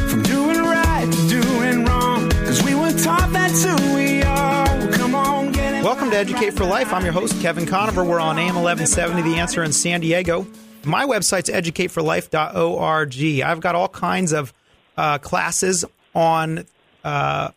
from 0.08 0.22
doing 0.22 0.58
right 0.58 1.12
to 1.12 1.28
doing 1.28 1.84
wrong. 1.84 2.30
Cause 2.30 2.62
we 2.62 2.76
were 2.76 2.92
taught 2.92 3.32
that's 3.32 3.64
who 3.64 3.74
we 3.96 4.22
are. 4.22 4.92
Come 4.92 5.16
on. 5.16 5.52
Welcome 5.82 6.10
to 6.10 6.16
Educate 6.16 6.52
for 6.52 6.64
Life. 6.64 6.92
I'm 6.92 7.02
your 7.02 7.12
host, 7.12 7.40
Kevin 7.42 7.66
Conover. 7.66 8.04
We're 8.04 8.20
on 8.20 8.38
AM 8.38 8.54
1170, 8.54 9.22
The 9.22 9.40
Answer 9.40 9.64
in 9.64 9.72
San 9.72 10.00
Diego. 10.00 10.46
My 10.84 11.06
website's 11.06 11.50
educateforlife.org. 11.50 13.42
I've 13.42 13.60
got 13.60 13.74
all 13.74 13.88
kinds 13.88 14.32
of 14.32 14.52
uh, 14.96 15.18
classes 15.18 15.84
on 16.14 16.66
uh, 17.02 17.50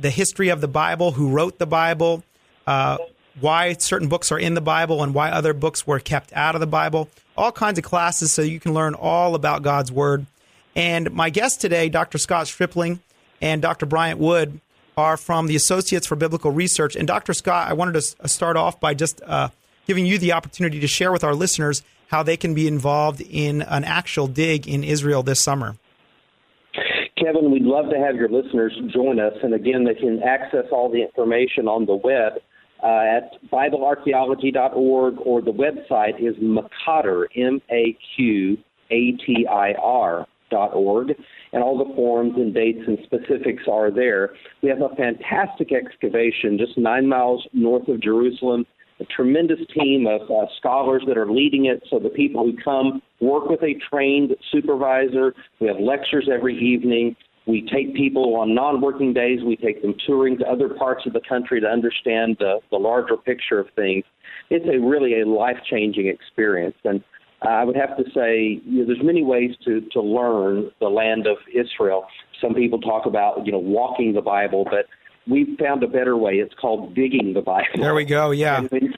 the 0.00 0.10
history 0.10 0.48
of 0.48 0.60
the 0.60 0.66
Bible, 0.66 1.12
who 1.12 1.28
wrote 1.28 1.60
the 1.60 1.66
Bible, 1.66 2.24
uh, 2.66 2.98
why 3.40 3.74
certain 3.74 4.08
books 4.08 4.30
are 4.30 4.38
in 4.38 4.54
the 4.54 4.60
Bible, 4.60 5.02
and 5.02 5.14
why 5.14 5.30
other 5.30 5.52
books 5.52 5.86
were 5.86 5.98
kept 5.98 6.32
out 6.32 6.54
of 6.54 6.60
the 6.60 6.66
Bible. 6.66 7.08
All 7.36 7.52
kinds 7.52 7.78
of 7.78 7.84
classes 7.84 8.32
so 8.32 8.42
you 8.42 8.60
can 8.60 8.74
learn 8.74 8.94
all 8.94 9.34
about 9.34 9.62
God's 9.62 9.90
Word. 9.90 10.26
And 10.76 11.12
my 11.12 11.30
guests 11.30 11.58
today, 11.58 11.88
Dr. 11.88 12.18
Scott 12.18 12.46
Stripling 12.46 13.00
and 13.40 13.62
Dr. 13.62 13.86
Bryant 13.86 14.18
Wood, 14.18 14.60
are 14.96 15.16
from 15.16 15.46
the 15.46 15.56
Associates 15.56 16.06
for 16.06 16.16
Biblical 16.16 16.50
Research. 16.50 16.94
And 16.94 17.06
Dr. 17.06 17.34
Scott, 17.34 17.68
I 17.68 17.72
wanted 17.72 17.94
to 17.94 18.28
start 18.28 18.56
off 18.56 18.78
by 18.78 18.94
just 18.94 19.20
uh, 19.26 19.48
giving 19.86 20.06
you 20.06 20.18
the 20.18 20.32
opportunity 20.32 20.80
to 20.80 20.86
share 20.86 21.10
with 21.10 21.24
our 21.24 21.34
listeners 21.34 21.82
how 22.08 22.22
they 22.22 22.36
can 22.36 22.54
be 22.54 22.68
involved 22.68 23.20
in 23.20 23.62
an 23.62 23.84
actual 23.84 24.28
dig 24.28 24.68
in 24.68 24.84
Israel 24.84 25.22
this 25.22 25.40
summer. 25.40 25.76
Kevin, 27.18 27.50
we'd 27.50 27.62
love 27.62 27.90
to 27.90 27.98
have 27.98 28.16
your 28.16 28.28
listeners 28.28 28.72
join 28.92 29.18
us. 29.18 29.32
And 29.42 29.54
again, 29.54 29.84
they 29.84 29.94
can 29.94 30.22
access 30.22 30.66
all 30.70 30.90
the 30.90 31.02
information 31.02 31.68
on 31.68 31.86
the 31.86 31.94
web 31.94 32.34
uh, 32.82 33.16
at 33.16 33.32
BibleArchaeology.org 33.50 35.14
or 35.24 35.42
the 35.42 35.52
website 35.52 36.20
is 36.20 36.36
Maqatir, 36.36 37.26
M 37.36 37.60
A 37.70 37.96
Q 38.16 38.56
A 38.90 39.12
T 39.12 39.46
I 39.50 39.72
R 39.72 40.26
dot 40.50 40.74
org, 40.74 41.12
and 41.52 41.62
all 41.62 41.78
the 41.78 41.94
forms 41.94 42.34
and 42.36 42.52
dates 42.52 42.80
and 42.86 42.98
specifics 43.04 43.64
are 43.70 43.90
there. 43.90 44.34
We 44.62 44.68
have 44.68 44.82
a 44.82 44.94
fantastic 44.94 45.72
excavation 45.72 46.58
just 46.58 46.76
nine 46.76 47.08
miles 47.08 47.46
north 47.52 47.88
of 47.88 48.00
Jerusalem. 48.00 48.66
A 49.00 49.04
tremendous 49.06 49.58
team 49.76 50.06
of 50.06 50.30
uh, 50.30 50.46
scholars 50.56 51.02
that 51.08 51.18
are 51.18 51.28
leading 51.28 51.64
it. 51.64 51.82
So 51.90 51.98
the 51.98 52.10
people 52.10 52.44
who 52.44 52.56
come 52.62 53.02
work 53.20 53.48
with 53.48 53.60
a 53.64 53.74
trained 53.90 54.36
supervisor. 54.52 55.34
We 55.60 55.66
have 55.66 55.80
lectures 55.80 56.28
every 56.32 56.56
evening. 56.56 57.16
We 57.46 57.68
take 57.70 57.94
people 57.94 58.36
on 58.36 58.54
non-working 58.54 59.12
days. 59.12 59.40
We 59.44 59.56
take 59.56 59.82
them 59.82 59.94
touring 60.06 60.38
to 60.38 60.46
other 60.46 60.70
parts 60.70 61.04
of 61.06 61.12
the 61.12 61.20
country 61.28 61.60
to 61.60 61.66
understand 61.66 62.36
the, 62.38 62.60
the 62.70 62.78
larger 62.78 63.16
picture 63.16 63.58
of 63.58 63.66
things. 63.76 64.04
It's 64.48 64.64
a 64.66 64.78
really 64.78 65.20
a 65.20 65.26
life-changing 65.26 66.06
experience, 66.06 66.76
and 66.84 67.04
I 67.42 67.64
would 67.64 67.76
have 67.76 67.96
to 67.98 68.04
say 68.14 68.62
you 68.64 68.80
know, 68.80 68.86
there's 68.86 69.02
many 69.02 69.22
ways 69.22 69.50
to 69.64 69.82
to 69.92 70.00
learn 70.00 70.70
the 70.80 70.88
land 70.88 71.26
of 71.26 71.36
Israel. 71.52 72.06
Some 72.40 72.54
people 72.54 72.80
talk 72.80 73.06
about 73.06 73.44
you 73.44 73.52
know 73.52 73.58
walking 73.58 74.14
the 74.14 74.22
Bible, 74.22 74.64
but 74.64 74.86
we've 75.28 75.58
found 75.58 75.82
a 75.82 75.88
better 75.88 76.16
way. 76.16 76.34
It's 76.34 76.54
called 76.54 76.94
digging 76.94 77.34
the 77.34 77.42
Bible. 77.42 77.66
There 77.76 77.94
we 77.94 78.04
go. 78.04 78.30
Yeah. 78.30 78.60
When, 78.60 78.94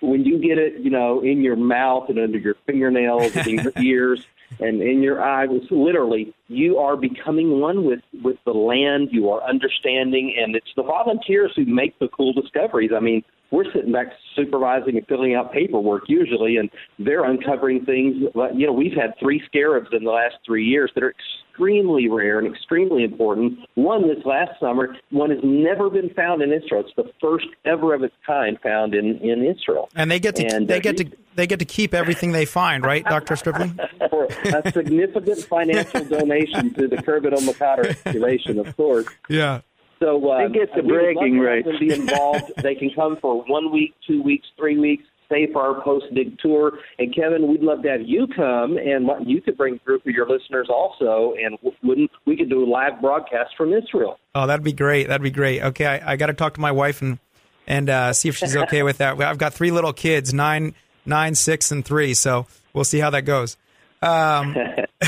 when 0.00 0.24
you 0.24 0.38
get 0.38 0.58
it, 0.58 0.80
you 0.80 0.90
know, 0.90 1.20
in 1.22 1.42
your 1.42 1.56
mouth 1.56 2.08
and 2.08 2.18
under 2.18 2.38
your 2.38 2.54
fingernails 2.66 3.34
and 3.36 3.46
in 3.46 3.54
your 3.56 3.72
ears 3.82 4.26
and 4.60 4.80
in 4.80 5.02
your 5.02 5.22
eyes, 5.22 5.48
literally 5.70 6.34
you 6.48 6.78
are 6.78 6.96
becoming 6.96 7.60
one 7.60 7.84
with 7.84 8.00
with 8.22 8.36
the 8.44 8.52
land. 8.52 9.08
You 9.12 9.30
are 9.30 9.42
understanding, 9.48 10.34
and 10.38 10.56
it's 10.56 10.72
the 10.76 10.82
volunteers 10.82 11.52
who 11.56 11.64
make 11.66 11.98
the 11.98 12.08
cool 12.08 12.32
discoveries. 12.32 12.90
I 12.96 13.00
mean, 13.00 13.22
we're 13.50 13.70
sitting 13.72 13.92
back 13.92 14.06
supervising 14.34 14.96
and 14.96 15.06
filling 15.06 15.34
out 15.34 15.52
paperwork 15.52 16.04
usually, 16.08 16.56
and 16.56 16.70
they're 16.98 17.24
uncovering 17.24 17.84
things. 17.84 18.16
You 18.54 18.66
know, 18.66 18.72
we've 18.72 18.96
had 18.96 19.14
three 19.20 19.42
scarabs 19.46 19.88
in 19.92 20.04
the 20.04 20.10
last 20.10 20.36
three 20.44 20.64
years 20.64 20.90
that 20.94 21.04
are 21.04 21.14
extremely 21.56 22.08
rare 22.08 22.38
and 22.38 22.54
extremely 22.54 23.04
important. 23.04 23.58
One 23.74 24.08
this 24.08 24.24
last 24.24 24.58
summer, 24.60 24.96
one 25.10 25.30
has 25.30 25.40
never 25.42 25.88
been 25.90 26.10
found 26.10 26.42
in 26.42 26.52
Israel. 26.52 26.80
It's 26.86 26.94
the 26.96 27.10
first 27.20 27.46
ever 27.64 27.94
of 27.94 28.02
its 28.02 28.14
kind 28.26 28.58
found 28.62 28.94
in 28.94 29.18
in 29.18 29.44
Israel. 29.44 29.88
And 29.94 30.10
they 30.10 30.20
get 30.20 30.36
to 30.36 30.44
And, 30.46 30.68
they 30.68 30.76
uh, 30.76 30.80
get 30.80 30.96
to 30.98 31.10
they 31.34 31.46
get 31.46 31.58
to 31.58 31.64
keep 31.64 31.94
everything 31.94 32.32
they 32.32 32.44
find, 32.44 32.84
right, 32.84 33.04
Dr. 33.04 33.36
Stripling? 33.36 33.78
for 34.10 34.24
a 34.24 34.72
significant 34.72 35.38
financial 35.44 36.04
donation 36.18 36.72
to 36.74 36.88
the 36.88 36.96
Khirbet 36.96 37.32
el 37.32 37.40
Maqatir 37.40 37.86
excavation, 37.86 38.58
of 38.58 38.74
course. 38.76 39.06
Yeah. 39.28 39.60
So 39.98 40.30
uh, 40.30 40.48
They 40.48 40.54
get 40.54 40.74
the 40.74 40.82
we 40.82 40.92
would 40.92 40.98
love 40.98 41.14
bragging 41.16 41.34
to 41.34 41.40
rights. 41.42 41.68
be 41.78 41.92
involved. 41.92 42.52
they 42.62 42.74
can 42.74 42.90
come 42.94 43.16
for 43.16 43.42
one 43.44 43.70
week, 43.72 43.94
two 44.06 44.22
weeks, 44.22 44.46
three 44.58 44.78
weeks. 44.78 45.04
Stay 45.26 45.52
for 45.52 45.62
our 45.62 45.82
post 45.82 46.06
dig 46.14 46.38
tour. 46.38 46.78
And 46.98 47.14
Kevin, 47.14 47.48
we'd 47.48 47.62
love 47.62 47.82
to 47.82 47.90
have 47.90 48.02
you 48.02 48.26
come, 48.34 48.78
and 48.78 49.08
you 49.28 49.40
could 49.40 49.56
bring 49.56 49.74
a 49.74 49.78
group 49.78 50.06
of 50.06 50.12
your 50.12 50.28
listeners 50.28 50.68
also, 50.70 51.34
and 51.38 51.58
wouldn't 51.82 52.10
we 52.24 52.36
could 52.36 52.48
do 52.48 52.64
a 52.64 52.68
live 52.68 53.00
broadcast 53.00 53.50
from 53.56 53.72
Israel. 53.72 54.18
Oh, 54.34 54.46
that'd 54.46 54.64
be 54.64 54.72
great. 54.72 55.08
That'd 55.08 55.22
be 55.22 55.30
great. 55.30 55.62
Okay, 55.62 55.86
I, 55.86 56.12
I 56.12 56.16
got 56.16 56.26
to 56.26 56.34
talk 56.34 56.54
to 56.54 56.60
my 56.60 56.72
wife 56.72 57.02
and 57.02 57.18
and 57.66 57.90
uh, 57.90 58.12
see 58.12 58.28
if 58.28 58.36
she's 58.36 58.56
okay 58.64 58.82
with 58.82 58.98
that. 58.98 59.20
I've 59.20 59.38
got 59.38 59.54
three 59.54 59.70
little 59.70 59.92
kids, 59.92 60.32
nine, 60.32 60.74
nine, 61.04 61.34
six, 61.34 61.70
and 61.70 61.84
three. 61.84 62.14
So 62.14 62.46
we'll 62.72 62.84
see 62.84 62.98
how 62.98 63.10
that 63.10 63.22
goes. 63.22 63.56
Um, 64.02 64.56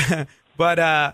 but 0.57 0.79
uh, 0.79 1.13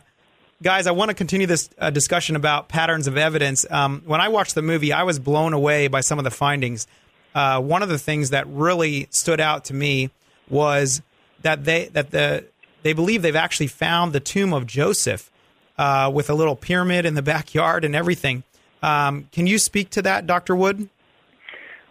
guys, 0.61 0.87
I 0.87 0.91
want 0.91 1.09
to 1.09 1.15
continue 1.15 1.47
this 1.47 1.69
uh, 1.77 1.89
discussion 1.89 2.35
about 2.35 2.69
patterns 2.69 3.07
of 3.07 3.17
evidence. 3.17 3.65
Um, 3.69 4.01
when 4.05 4.21
I 4.21 4.29
watched 4.29 4.55
the 4.55 4.61
movie, 4.61 4.93
I 4.93 5.03
was 5.03 5.19
blown 5.19 5.53
away 5.53 5.87
by 5.87 6.01
some 6.01 6.17
of 6.17 6.23
the 6.23 6.31
findings. 6.31 6.87
Uh, 7.35 7.61
one 7.61 7.83
of 7.83 7.89
the 7.89 7.99
things 7.99 8.31
that 8.31 8.47
really 8.47 9.07
stood 9.11 9.39
out 9.39 9.65
to 9.65 9.73
me 9.73 10.09
was 10.49 11.01
that 11.41 11.65
they 11.65 11.89
that 11.89 12.11
the 12.11 12.45
they 12.83 12.93
believe 12.93 13.21
they've 13.21 13.35
actually 13.35 13.67
found 13.67 14.13
the 14.13 14.19
tomb 14.19 14.53
of 14.53 14.65
Joseph 14.65 15.29
uh, 15.77 16.09
with 16.13 16.29
a 16.29 16.33
little 16.33 16.55
pyramid 16.55 17.05
in 17.05 17.13
the 17.13 17.21
backyard 17.33 17.83
and 17.83 17.95
everything. 17.95 18.43
Um, 18.81 19.27
can 19.31 19.47
you 19.47 19.59
speak 19.59 19.89
to 19.91 20.01
that, 20.03 20.25
Doctor 20.25 20.55
Wood? 20.55 20.89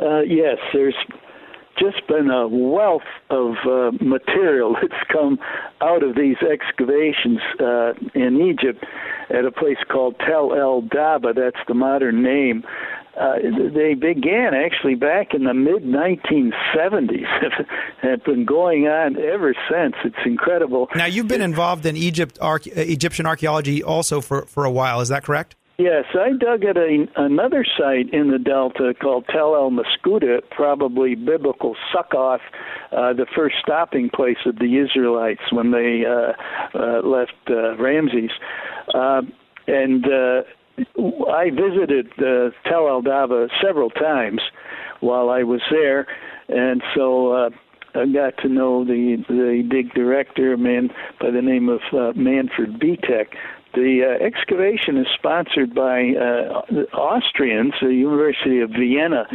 Uh, 0.01 0.21
yes, 0.21 0.59
there's 0.73 0.97
just 1.79 2.07
been 2.07 2.31
a 2.31 2.47
wealth 2.49 3.03
of 3.31 3.55
uh, 3.67 3.91
material 4.01 4.77
that's 4.81 5.03
come 5.13 5.39
out 5.81 6.03
of 6.03 6.15
these 6.15 6.37
excavations 6.43 7.41
uh, 7.61 7.93
in 8.15 8.41
Egypt 8.41 8.85
at 9.31 9.45
a 9.45 9.51
place 9.51 9.79
called 9.91 10.17
Tel 10.21 10.55
El 10.55 10.83
Daba. 10.83 11.35
That's 11.35 11.63
the 11.67 11.75
modern 11.75 12.23
name. 12.23 12.65
Uh, 13.21 13.35
they 13.75 13.95
began 13.95 14.55
actually 14.55 14.95
back 14.95 15.35
in 15.35 15.45
the 15.45 15.55
mid 15.55 15.85
1970s. 15.85 17.27
have 18.03 18.25
been 18.25 18.45
going 18.45 18.87
on 18.87 19.17
ever 19.17 19.55
since. 19.71 19.95
It's 20.05 20.27
incredible. 20.27 20.89
Now 20.95 21.07
you've 21.07 21.29
been 21.29 21.43
involved 21.43 21.87
in 21.87 21.97
Egypt 21.97 22.39
arch- 22.41 22.69
uh, 22.69 22.81
Egyptian 22.81 23.27
archaeology 23.27 23.83
also 23.83 24.21
for 24.21 24.47
for 24.47 24.65
a 24.65 24.71
while. 24.71 25.01
Is 25.01 25.09
that 25.09 25.25
correct? 25.25 25.57
Yes, 25.77 26.05
I 26.15 26.31
dug 26.39 26.65
at 26.65 26.77
a, 26.77 27.07
another 27.17 27.65
site 27.77 28.13
in 28.13 28.31
the 28.31 28.39
Delta 28.39 28.95
called 29.01 29.25
Tel 29.29 29.57
El 29.57 29.73
Maskhuta, 29.73 30.41
probably 30.51 31.17
biblical 31.17 31.75
Succoth, 31.93 32.43
uh, 32.93 33.13
the 33.13 33.27
first 33.35 33.57
stopping 33.61 34.09
place 34.09 34.37
of 34.47 34.61
the 34.61 34.79
Israelites 34.79 35.41
when 35.51 35.73
they 35.73 36.05
uh, 36.07 36.79
uh, 36.79 37.01
left 37.01 37.33
uh, 37.51 37.77
Ramses. 37.77 38.31
Uh, 38.95 39.23
and 39.67 40.05
uh, 40.05 40.43
I 40.79 41.51
visited 41.51 42.09
uh, 42.19 42.51
Tel 42.69 42.89
El 42.89 43.03
several 43.63 43.91
times 43.91 44.41
while 45.01 45.31
I 45.31 45.43
was 45.43 45.61
there, 45.71 46.07
and 46.49 46.83
so 46.95 47.33
uh, 47.33 47.51
I 47.95 48.07
got 48.07 48.37
to 48.43 48.49
know 48.49 48.85
the 48.85 49.23
the 49.29 49.63
dig 49.71 49.95
director, 49.95 50.55
a 50.55 50.59
man 50.59 50.91
by 51.21 51.31
the 51.31 51.43
name 51.43 51.69
of 51.69 51.81
uh, 51.93 52.13
Manfred 52.17 52.81
Bietak. 52.81 53.35
The 53.75 54.03
uh, 54.07 54.25
excavation 54.25 54.99
is 54.99 55.07
sponsored 55.19 55.75
by 55.75 56.13
uh, 56.15 56.97
Austrians, 56.97 57.75
the 57.83 57.89
University 57.89 58.61
of 58.61 58.71
Vienna, 58.71 59.27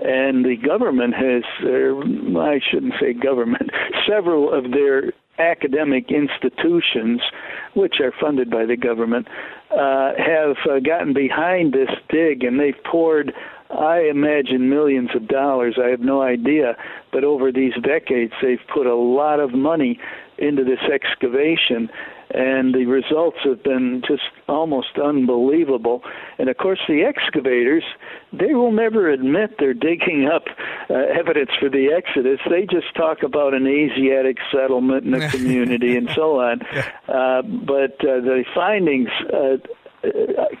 and 0.00 0.44
the 0.44 0.56
government 0.56 1.14
has, 1.14 1.42
uh, 1.62 2.40
I 2.40 2.58
shouldn't 2.70 2.94
say 2.98 3.12
government, 3.12 3.70
several 4.08 4.52
of 4.52 4.70
their 4.72 5.12
academic 5.38 6.10
institutions, 6.10 7.20
which 7.74 7.96
are 8.00 8.12
funded 8.20 8.50
by 8.50 8.66
the 8.66 8.76
government, 8.76 9.26
uh, 9.70 10.12
have 10.18 10.56
uh, 10.70 10.78
gotten 10.80 11.12
behind 11.14 11.72
this 11.72 11.90
dig 12.10 12.44
and 12.44 12.60
they've 12.60 12.82
poured 12.84 13.32
I 13.72 14.00
imagine 14.00 14.68
millions 14.68 15.10
of 15.14 15.28
dollars. 15.28 15.78
I 15.82 15.88
have 15.88 16.00
no 16.00 16.20
idea. 16.20 16.76
But 17.10 17.24
over 17.24 17.50
these 17.50 17.72
decades, 17.82 18.32
they've 18.42 18.60
put 18.72 18.86
a 18.86 18.94
lot 18.94 19.40
of 19.40 19.54
money 19.54 19.98
into 20.38 20.64
this 20.64 20.80
excavation, 20.92 21.88
and 22.32 22.74
the 22.74 22.86
results 22.86 23.38
have 23.44 23.62
been 23.62 24.02
just 24.06 24.22
almost 24.48 24.98
unbelievable. 25.02 26.02
And 26.38 26.48
of 26.48 26.56
course, 26.56 26.80
the 26.88 27.04
excavators, 27.04 27.84
they 28.32 28.54
will 28.54 28.72
never 28.72 29.10
admit 29.10 29.56
they're 29.58 29.74
digging 29.74 30.28
up 30.32 30.44
uh, 30.88 30.94
evidence 30.94 31.50
for 31.60 31.68
the 31.68 31.92
Exodus. 31.92 32.40
They 32.48 32.62
just 32.62 32.94
talk 32.96 33.22
about 33.22 33.54
an 33.54 33.66
Asiatic 33.66 34.38
settlement 34.50 35.04
in 35.04 35.14
a 35.14 35.28
community 35.30 35.96
and 35.96 36.08
so 36.14 36.40
on. 36.40 36.60
Uh, 37.08 37.42
but 37.42 37.92
uh, 38.00 38.20
the 38.22 38.44
findings 38.54 39.08
uh, 39.32 39.56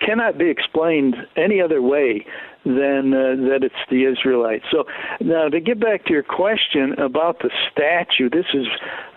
cannot 0.04 0.36
be 0.36 0.50
explained 0.50 1.16
any 1.36 1.62
other 1.62 1.80
way 1.80 2.26
than 2.64 3.12
uh, 3.12 3.48
that 3.50 3.60
it's 3.62 3.74
the 3.90 4.04
Israelites. 4.04 4.64
So 4.70 4.84
now 5.20 5.48
to 5.48 5.60
get 5.60 5.80
back 5.80 6.04
to 6.06 6.12
your 6.12 6.22
question 6.22 6.92
about 6.98 7.40
the 7.40 7.50
statue, 7.70 8.30
this 8.30 8.46
is 8.54 8.66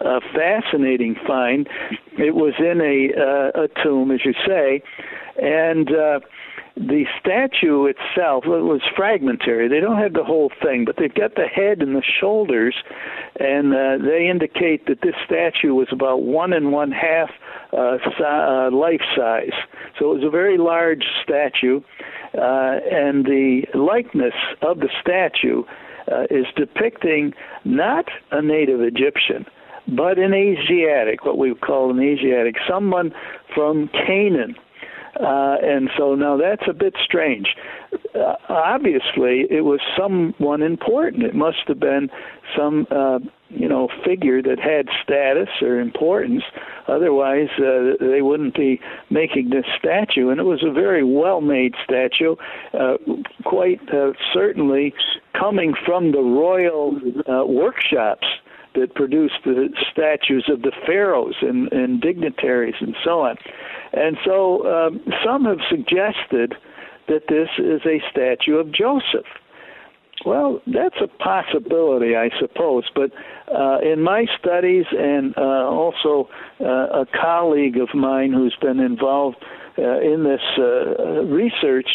a 0.01 0.19
fascinating 0.33 1.15
find. 1.27 1.67
It 2.17 2.35
was 2.35 2.53
in 2.59 2.81
a 2.81 3.11
uh, 3.19 3.63
a 3.65 3.83
tomb, 3.83 4.11
as 4.11 4.21
you 4.25 4.33
say, 4.45 4.81
and. 5.41 5.89
Uh, 5.91 6.19
the 6.75 7.05
statue 7.19 7.85
itself 7.85 8.43
was 8.45 8.81
fragmentary. 8.97 9.69
They 9.69 9.79
don't 9.79 9.97
have 9.97 10.13
the 10.13 10.25
whole 10.25 10.51
thing, 10.61 10.83
but 10.83 10.97
they've 10.97 11.13
got 11.13 11.35
the 11.35 11.47
head 11.47 11.81
and 11.81 11.95
the 11.95 12.03
shoulders, 12.03 12.75
and 13.39 13.73
uh, 13.73 14.05
they 14.05 14.27
indicate 14.29 14.85
that 14.87 14.99
this 15.01 15.15
statue 15.25 15.73
was 15.73 15.87
about 15.91 16.23
one 16.23 16.51
and 16.51 16.73
one 16.73 16.91
half 16.91 17.29
uh, 17.71 17.97
si- 18.17 18.23
uh, 18.23 18.71
life 18.71 19.01
size. 19.15 19.55
So 19.97 20.11
it 20.11 20.15
was 20.15 20.23
a 20.25 20.29
very 20.29 20.57
large 20.57 21.05
statue, 21.23 21.79
uh, 22.37 22.79
and 22.91 23.23
the 23.25 23.63
likeness 23.73 24.35
of 24.61 24.79
the 24.79 24.89
statue 24.99 25.63
uh, 26.11 26.23
is 26.29 26.45
depicting 26.57 27.33
not 27.63 28.05
a 28.31 28.41
native 28.41 28.81
Egyptian, 28.81 29.45
but 29.87 30.19
an 30.19 30.33
Asiatic, 30.33 31.23
what 31.23 31.37
we 31.37 31.55
call 31.55 31.91
an 31.91 32.01
Asiatic, 32.01 32.55
someone 32.67 33.13
from 33.53 33.89
Canaan. 34.05 34.55
Uh, 35.19 35.55
and 35.61 35.89
so 35.97 36.15
now 36.15 36.37
that's 36.37 36.67
a 36.67 36.73
bit 36.73 36.95
strange. 37.03 37.55
Uh, 38.13 38.35
obviously, 38.49 39.45
it 39.49 39.63
was 39.63 39.79
someone 39.97 40.61
important. 40.61 41.23
It 41.23 41.35
must 41.35 41.63
have 41.67 41.79
been 41.79 42.09
some, 42.55 42.85
uh, 42.91 43.19
you 43.49 43.67
know, 43.69 43.87
figure 44.03 44.41
that 44.41 44.59
had 44.59 44.87
status 45.03 45.49
or 45.61 45.79
importance. 45.79 46.43
Otherwise, 46.87 47.49
uh, 47.57 47.95
they 47.99 48.21
wouldn't 48.21 48.55
be 48.55 48.79
making 49.09 49.51
this 49.51 49.65
statue. 49.77 50.29
And 50.29 50.39
it 50.39 50.43
was 50.43 50.63
a 50.63 50.71
very 50.71 51.03
well-made 51.03 51.75
statue, 51.83 52.35
uh, 52.73 52.97
quite 53.45 53.81
uh, 53.93 54.11
certainly 54.33 54.93
coming 55.37 55.73
from 55.85 56.11
the 56.11 56.21
royal 56.21 56.97
uh, 57.29 57.45
workshops 57.45 58.27
that 58.75 58.95
produced 58.95 59.39
the 59.43 59.69
statues 59.91 60.45
of 60.49 60.61
the 60.61 60.71
pharaohs 60.85 61.35
and, 61.41 61.71
and 61.71 62.01
dignitaries 62.01 62.75
and 62.79 62.95
so 63.03 63.21
on. 63.21 63.37
And 63.93 64.17
so 64.25 64.65
um, 64.65 65.01
some 65.23 65.45
have 65.45 65.59
suggested 65.69 66.53
that 67.07 67.23
this 67.29 67.49
is 67.57 67.81
a 67.85 68.01
statue 68.11 68.55
of 68.55 68.71
Joseph. 68.71 69.27
Well, 70.25 70.61
that's 70.65 70.95
a 71.01 71.07
possibility, 71.07 72.15
I 72.15 72.29
suppose. 72.39 72.85
But 72.95 73.11
uh, 73.53 73.79
in 73.79 74.01
my 74.01 74.25
studies, 74.39 74.85
and 74.91 75.37
uh, 75.37 75.41
also 75.41 76.29
uh, 76.59 77.03
a 77.03 77.05
colleague 77.21 77.77
of 77.77 77.89
mine 77.93 78.33
who's 78.33 78.55
been 78.61 78.79
involved 78.79 79.37
uh, 79.77 79.99
in 79.99 80.23
this 80.23 80.41
uh, 80.57 81.23
research, 81.23 81.89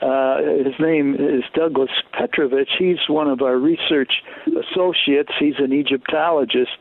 uh, 0.00 0.38
his 0.64 0.74
name 0.80 1.14
is 1.14 1.42
Douglas 1.54 1.90
Petrovich. 2.12 2.70
He's 2.78 2.98
one 3.08 3.28
of 3.28 3.42
our 3.42 3.58
research 3.58 4.12
associates. 4.46 5.32
He's 5.38 5.58
an 5.58 5.72
Egyptologist. 5.72 6.76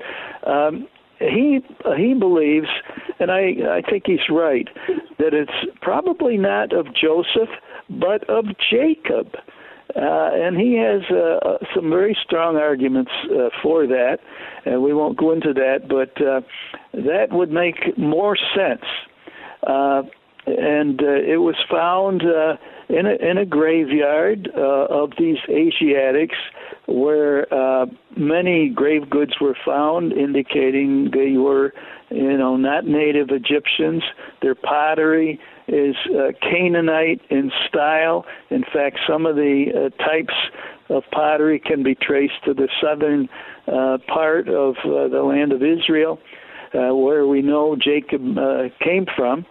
Um, 0.45 0.87
he 1.19 1.59
he 1.97 2.13
believes, 2.13 2.67
and 3.19 3.31
I 3.31 3.53
I 3.77 3.81
think 3.89 4.03
he's 4.05 4.27
right, 4.29 4.67
that 5.17 5.33
it's 5.33 5.77
probably 5.81 6.37
not 6.37 6.73
of 6.73 6.87
Joseph, 6.93 7.49
but 7.89 8.29
of 8.29 8.45
Jacob. 8.69 9.35
Uh, 9.95 10.29
and 10.33 10.57
he 10.57 10.75
has 10.75 11.01
uh, 11.09 11.57
some 11.73 11.89
very 11.89 12.17
strong 12.25 12.57
arguments 12.57 13.11
uh, 13.31 13.47
for 13.63 13.87
that, 13.87 14.17
and 14.65 14.81
we 14.81 14.93
won't 14.93 15.17
go 15.17 15.31
into 15.31 15.53
that, 15.53 15.87
but 15.87 16.21
uh, 16.21 16.41
that 16.91 17.27
would 17.31 17.49
make 17.49 17.97
more 17.97 18.35
sense. 18.53 18.83
And 20.47 21.01
uh, 21.01 21.05
it 21.05 21.37
was 21.37 21.55
found 21.69 22.21
uh, 22.23 22.57
in 22.87 23.07
a 23.07 23.15
in 23.15 23.37
a 23.37 23.45
graveyard 23.45 24.51
uh, 24.55 24.85
of 24.89 25.11
these 25.17 25.37
Asiatics, 25.49 26.37
where 26.87 27.51
uh, 27.53 27.87
many 28.15 28.69
grave 28.69 29.09
goods 29.09 29.33
were 29.41 29.57
found, 29.65 30.13
indicating 30.13 31.09
they 31.11 31.37
were, 31.37 31.73
you 32.11 32.37
know, 32.37 32.57
not 32.57 32.85
native 32.85 33.29
Egyptians. 33.31 34.03
Their 34.43 34.55
pottery 34.55 35.39
is 35.67 35.95
uh, 36.15 36.31
Canaanite 36.41 37.21
in 37.29 37.51
style. 37.67 38.25
In 38.51 38.63
fact, 38.71 38.99
some 39.09 39.25
of 39.25 39.35
the 39.35 39.65
uh, 39.73 40.03
types 40.03 40.33
of 40.89 41.03
pottery 41.11 41.59
can 41.59 41.81
be 41.81 41.95
traced 41.95 42.43
to 42.45 42.53
the 42.53 42.69
southern 42.81 43.27
uh, 43.67 43.97
part 44.07 44.47
of 44.47 44.75
uh, 44.85 45.07
the 45.07 45.23
land 45.23 45.51
of 45.51 45.63
Israel, 45.63 46.19
uh, 46.75 46.93
where 46.93 47.25
we 47.25 47.41
know 47.41 47.75
Jacob 47.75 48.37
uh, 48.37 48.63
came 48.83 49.07
from. 49.15 49.45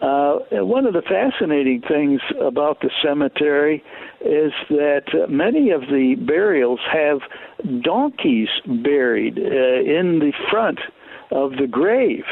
Uh, 0.00 0.64
one 0.64 0.86
of 0.86 0.92
the 0.92 1.02
fascinating 1.02 1.82
things 1.82 2.20
about 2.40 2.80
the 2.80 2.90
cemetery 3.02 3.82
is 4.20 4.52
that 4.68 5.04
uh, 5.12 5.26
many 5.28 5.70
of 5.70 5.82
the 5.82 6.14
burials 6.20 6.80
have 6.92 7.20
donkeys 7.82 8.48
buried 8.82 9.38
uh, 9.38 9.42
in 9.42 10.20
the 10.20 10.32
front 10.50 10.78
of 11.30 11.52
the 11.52 11.66
grave 11.66 12.24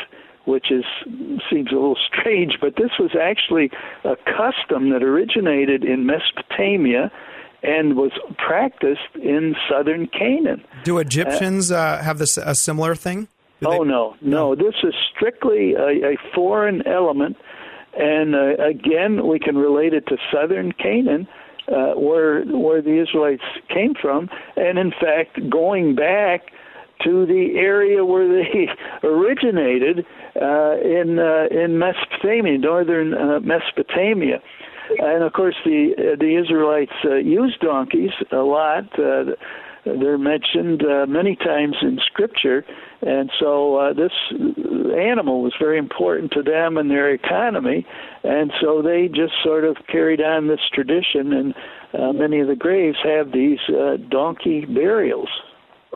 which 0.46 0.70
is 0.70 0.84
seems 1.50 1.70
a 1.72 1.74
little 1.74 1.98
strange, 2.06 2.58
but 2.60 2.76
this 2.76 2.92
was 2.98 3.10
actually 3.20 3.70
a 4.04 4.16
custom 4.16 4.90
that 4.90 5.02
originated 5.02 5.84
in 5.84 6.06
Mesopotamia 6.06 7.10
and 7.62 7.96
was 7.96 8.12
practiced 8.38 9.14
in 9.16 9.56
southern 9.68 10.06
Canaan. 10.06 10.64
Do 10.84 10.98
Egyptians 10.98 11.70
uh, 11.70 11.98
have 12.02 12.18
this 12.18 12.36
a 12.36 12.54
similar 12.54 12.94
thing? 12.94 13.28
Do 13.60 13.68
oh 13.68 13.84
they- 13.84 13.90
no, 13.90 14.16
no! 14.20 14.54
This 14.54 14.74
is 14.82 14.94
strictly 15.14 15.74
a, 15.74 16.12
a 16.12 16.16
foreign 16.34 16.86
element, 16.86 17.36
and 17.96 18.34
uh, 18.34 18.62
again, 18.62 19.26
we 19.26 19.38
can 19.38 19.56
relate 19.56 19.94
it 19.94 20.06
to 20.08 20.16
southern 20.32 20.72
Canaan, 20.72 21.26
uh, 21.68 21.94
where 21.94 22.44
where 22.44 22.82
the 22.82 23.00
Israelites 23.00 23.42
came 23.68 23.94
from, 24.00 24.28
and 24.56 24.78
in 24.78 24.92
fact, 24.92 25.38
going 25.50 25.94
back 25.94 26.52
to 27.04 27.26
the 27.26 27.54
area 27.56 28.04
where 28.04 28.28
they 28.28 28.68
originated 29.06 30.06
uh, 30.40 30.76
in 30.80 31.18
uh, 31.18 31.46
in 31.50 31.78
Mesopotamia, 31.78 32.58
northern 32.58 33.14
uh, 33.14 33.40
Mesopotamia. 33.40 34.40
And 34.98 35.24
of 35.24 35.32
course, 35.32 35.56
the 35.64 36.16
the 36.18 36.36
Israelites 36.36 36.92
uh, 37.04 37.16
used 37.16 37.60
donkeys 37.60 38.12
a 38.30 38.36
lot. 38.36 38.84
They're 39.86 40.18
mentioned 40.18 40.82
uh, 40.82 41.06
many 41.06 41.36
times 41.36 41.76
in 41.80 42.00
Scripture, 42.06 42.64
and 43.02 43.30
so 43.38 43.76
uh, 43.76 43.92
this 43.92 44.10
animal 44.98 45.42
was 45.42 45.54
very 45.60 45.78
important 45.78 46.32
to 46.32 46.42
them 46.42 46.76
and 46.76 46.90
their 46.90 47.12
economy, 47.12 47.86
and 48.24 48.50
so 48.60 48.82
they 48.82 49.06
just 49.06 49.34
sort 49.44 49.62
of 49.64 49.76
carried 49.86 50.20
on 50.20 50.48
this 50.48 50.58
tradition, 50.74 51.32
and 51.32 51.54
uh, 51.94 52.12
many 52.12 52.40
of 52.40 52.48
the 52.48 52.56
graves 52.56 52.98
have 53.04 53.30
these 53.30 53.60
uh, 53.68 53.96
donkey 54.10 54.64
burials. 54.64 55.28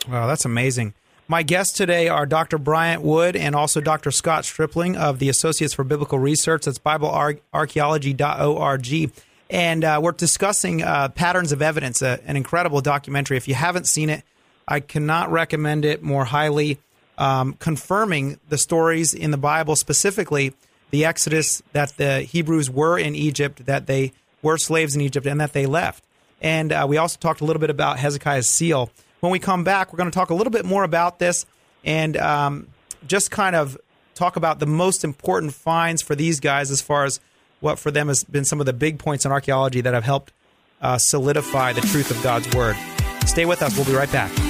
Wow, 0.09 0.29
that's 0.29 0.45
amazing. 0.45 0.95
My 1.27 1.43
guests 1.43 1.77
today 1.77 2.09
are 2.09 2.27
Dr. 2.27 2.59
Bryant 2.59 3.03
Wood 3.03 3.35
and 3.37 3.55
also 3.55 3.81
Dr. 3.81 4.11
Scott 4.11 4.45
Stripling 4.45 4.97
of 4.97 5.21
the 5.21 5.29
Associates 5.29 5.75
for 5.75 5.85
Biblical 5.85 6.19
Research. 6.19 6.65
That's 6.65 6.81
BibleArchaeology.org. 6.81 9.13
And 9.51 9.83
uh, 9.83 9.99
we're 10.01 10.13
discussing 10.13 10.83
uh, 10.83 11.09
Patterns 11.09 11.51
of 11.51 11.61
Evidence, 11.61 12.03
uh, 12.03 12.19
an 12.25 12.37
incredible 12.37 12.81
documentary. 12.81 13.37
If 13.37 13.49
you 13.49 13.55
haven't 13.55 13.89
seen 13.89 14.09
it, 14.09 14.23
I 14.69 14.79
cannot 14.79 15.33
recommend 15.33 15.85
it 15.85 16.05
more 16.05 16.25
highly, 16.25 16.79
um, 17.19 17.55
confirming 17.55 18.39
the 18.49 18.57
stories 18.57 19.13
in 19.13 19.33
the 19.33 19.37
Bible, 19.37 19.75
specifically 19.75 20.55
the 20.91 21.05
Exodus, 21.05 21.63
that 21.73 21.97
the 21.97 22.21
Hebrews 22.21 22.71
were 22.71 22.97
in 22.97 23.17
Egypt, 23.17 23.67
that 23.67 23.87
they 23.87 24.13
were 24.41 24.57
slaves 24.57 24.95
in 24.95 25.01
Egypt, 25.01 25.27
and 25.27 25.41
that 25.41 25.53
they 25.53 25.67
left. 25.67 26.05
And 26.41 26.73
uh, 26.73 26.87
we 26.89 26.97
also 26.97 27.19
talked 27.19 27.41
a 27.41 27.45
little 27.45 27.61
bit 27.61 27.71
about 27.71 27.99
Hezekiah's 27.99 28.49
seal. 28.49 28.91
When 29.19 29.33
we 29.33 29.41
come 29.41 29.65
back, 29.65 29.93
we're 29.93 29.99
going 29.99 30.11
to 30.11 30.15
talk 30.15 30.31
a 30.31 30.35
little 30.35 30.53
bit 30.53 30.65
more 30.65 30.85
about 30.85 31.19
this 31.19 31.45
and 31.85 32.17
um, 32.17 32.69
just 33.05 33.33
kind 33.33 33.57
of 33.57 33.77
talk 34.15 34.37
about 34.37 34.61
the 34.61 34.67
most 34.67 35.03
important 35.03 35.55
finds 35.55 36.03
for 36.03 36.15
these 36.15 36.39
guys 36.39 36.71
as 36.71 36.81
far 36.81 37.05
as 37.05 37.21
what 37.61 37.79
for 37.79 37.91
them 37.91 38.09
has 38.09 38.25
been 38.25 38.45
some 38.45 38.61
of 38.61 38.67
the 38.67 38.73
big 38.73 38.99
points 38.99 39.25
in 39.25 39.33
archaeology 39.33 39.81
that 39.81 39.95
have 39.95 40.05
helped 40.05 40.33
uh, 40.81 40.99
solidify 40.99 41.73
the 41.73 41.83
truth 41.83 42.11
of 42.11 42.23
God's 42.23 42.53
word. 42.55 42.77
Stay 43.27 43.47
with 43.47 43.63
us. 43.63 43.77
We'll 43.77 43.87
be 43.87 43.95
right 43.95 44.11
back. 44.11 44.50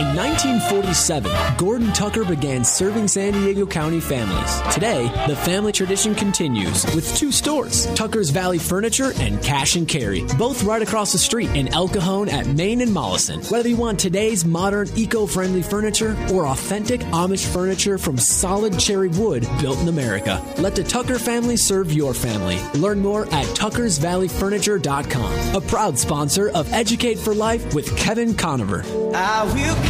In 0.00 0.16
1947, 0.16 1.30
Gordon 1.58 1.92
Tucker 1.92 2.24
began 2.24 2.64
serving 2.64 3.06
San 3.06 3.34
Diego 3.34 3.66
County 3.66 4.00
families. 4.00 4.62
Today, 4.72 5.12
the 5.28 5.36
family 5.36 5.72
tradition 5.72 6.14
continues 6.14 6.86
with 6.94 7.14
two 7.18 7.30
stores, 7.30 7.84
Tucker's 7.94 8.30
Valley 8.30 8.58
Furniture 8.58 9.12
and 9.18 9.42
Cash 9.42 9.76
and 9.76 9.86
Carry, 9.86 10.24
both 10.38 10.62
right 10.62 10.80
across 10.80 11.12
the 11.12 11.18
street 11.18 11.50
in 11.50 11.68
El 11.74 11.86
Cajon 11.86 12.30
at 12.30 12.46
Main 12.46 12.80
and 12.80 12.94
Mollison. 12.94 13.42
Whether 13.50 13.68
you 13.68 13.76
want 13.76 14.00
today's 14.00 14.42
modern, 14.42 14.88
eco-friendly 14.96 15.60
furniture 15.60 16.16
or 16.32 16.46
authentic 16.46 17.02
Amish 17.12 17.44
furniture 17.52 17.98
from 17.98 18.16
solid 18.16 18.78
cherry 18.78 19.08
wood 19.08 19.46
built 19.60 19.80
in 19.80 19.88
America, 19.88 20.42
let 20.56 20.74
the 20.74 20.82
Tucker 20.82 21.18
family 21.18 21.58
serve 21.58 21.92
your 21.92 22.14
family. 22.14 22.58
Learn 22.72 23.00
more 23.00 23.26
at 23.34 23.44
tuckersvalleyfurniture.com, 23.48 25.56
a 25.56 25.60
proud 25.60 25.98
sponsor 25.98 26.48
of 26.48 26.72
Educate 26.72 27.18
for 27.18 27.34
Life 27.34 27.74
with 27.74 27.94
Kevin 27.98 28.34
Conover. 28.34 28.82
I 29.14 29.44
will 29.44 29.89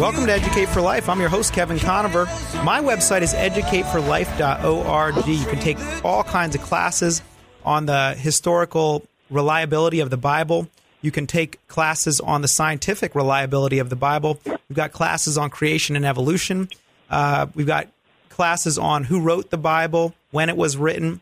Welcome 0.00 0.26
to 0.26 0.32
Educate 0.32 0.68
for 0.68 0.80
Life. 0.80 1.08
I'm 1.08 1.20
your 1.20 1.28
host, 1.28 1.52
Kevin 1.52 1.78
Conover. 1.78 2.26
My 2.64 2.80
website 2.80 3.22
is 3.22 3.32
educateforlife.org. 3.32 5.26
You 5.26 5.46
can 5.46 5.60
take 5.60 5.78
all 6.04 6.24
kinds 6.24 6.56
of 6.56 6.62
classes 6.62 7.22
on 7.64 7.86
the 7.86 8.14
historical 8.14 9.06
reliability 9.30 10.00
of 10.00 10.10
the 10.10 10.16
Bible. 10.16 10.68
You 11.00 11.12
can 11.12 11.28
take 11.28 11.64
classes 11.68 12.18
on 12.18 12.42
the 12.42 12.48
scientific 12.48 13.14
reliability 13.14 13.78
of 13.78 13.88
the 13.88 13.94
Bible. 13.96 14.40
We've 14.44 14.74
got 14.74 14.90
classes 14.92 15.38
on 15.38 15.48
creation 15.50 15.94
and 15.94 16.04
evolution. 16.04 16.68
Uh, 17.08 17.46
we've 17.54 17.66
got 17.66 17.86
classes 18.30 18.78
on 18.78 19.04
who 19.04 19.20
wrote 19.20 19.50
the 19.50 19.58
Bible, 19.58 20.12
when 20.32 20.48
it 20.48 20.56
was 20.56 20.76
written, 20.76 21.20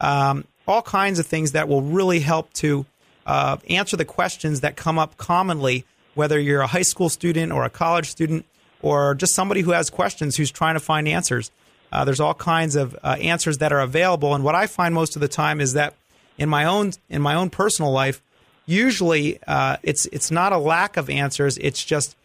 um, 0.00 0.46
all 0.66 0.80
kinds 0.80 1.18
of 1.18 1.26
things 1.26 1.52
that 1.52 1.68
will 1.68 1.82
really 1.82 2.20
help 2.20 2.50
to 2.54 2.86
uh, 3.26 3.58
answer 3.68 3.98
the 3.98 4.06
questions 4.06 4.62
that 4.62 4.76
come 4.76 4.98
up 4.98 5.18
commonly, 5.18 5.84
whether 6.14 6.38
you're 6.38 6.60
a 6.60 6.66
high 6.66 6.82
school 6.82 7.08
student 7.08 7.52
or 7.52 7.64
a 7.64 7.70
college 7.70 8.08
student 8.10 8.44
or 8.82 9.14
just 9.14 9.34
somebody 9.34 9.62
who 9.62 9.70
has 9.70 9.90
questions 9.90 10.36
who's 10.36 10.50
trying 10.50 10.74
to 10.74 10.80
find 10.80 11.08
answers. 11.08 11.50
Uh, 11.90 12.04
there's 12.04 12.20
all 12.20 12.34
kinds 12.34 12.76
of 12.76 12.96
uh, 13.02 13.16
answers 13.20 13.58
that 13.58 13.72
are 13.72 13.80
available, 13.80 14.34
and 14.34 14.42
what 14.44 14.54
I 14.54 14.66
find 14.66 14.94
most 14.94 15.16
of 15.16 15.20
the 15.20 15.28
time 15.28 15.60
is 15.60 15.74
that 15.74 15.94
in 16.36 16.48
my 16.48 16.64
own 16.64 16.92
in 17.08 17.22
my 17.22 17.34
own 17.34 17.50
personal 17.50 17.92
life, 17.92 18.20
usually 18.66 19.38
uh, 19.46 19.76
it's 19.82 20.06
it's 20.06 20.30
not 20.30 20.52
a 20.52 20.58
lack 20.58 20.96
of 20.96 21.08
answers; 21.08 21.56
it's 21.58 21.84
just 21.84 22.16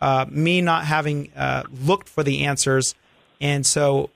uh, 0.00 0.24
me 0.30 0.62
not 0.62 0.86
having 0.86 1.30
uh, 1.36 1.64
looked 1.84 2.08
for 2.08 2.22
the 2.22 2.46
answers, 2.46 2.94
and 3.40 3.66
so 3.66 4.08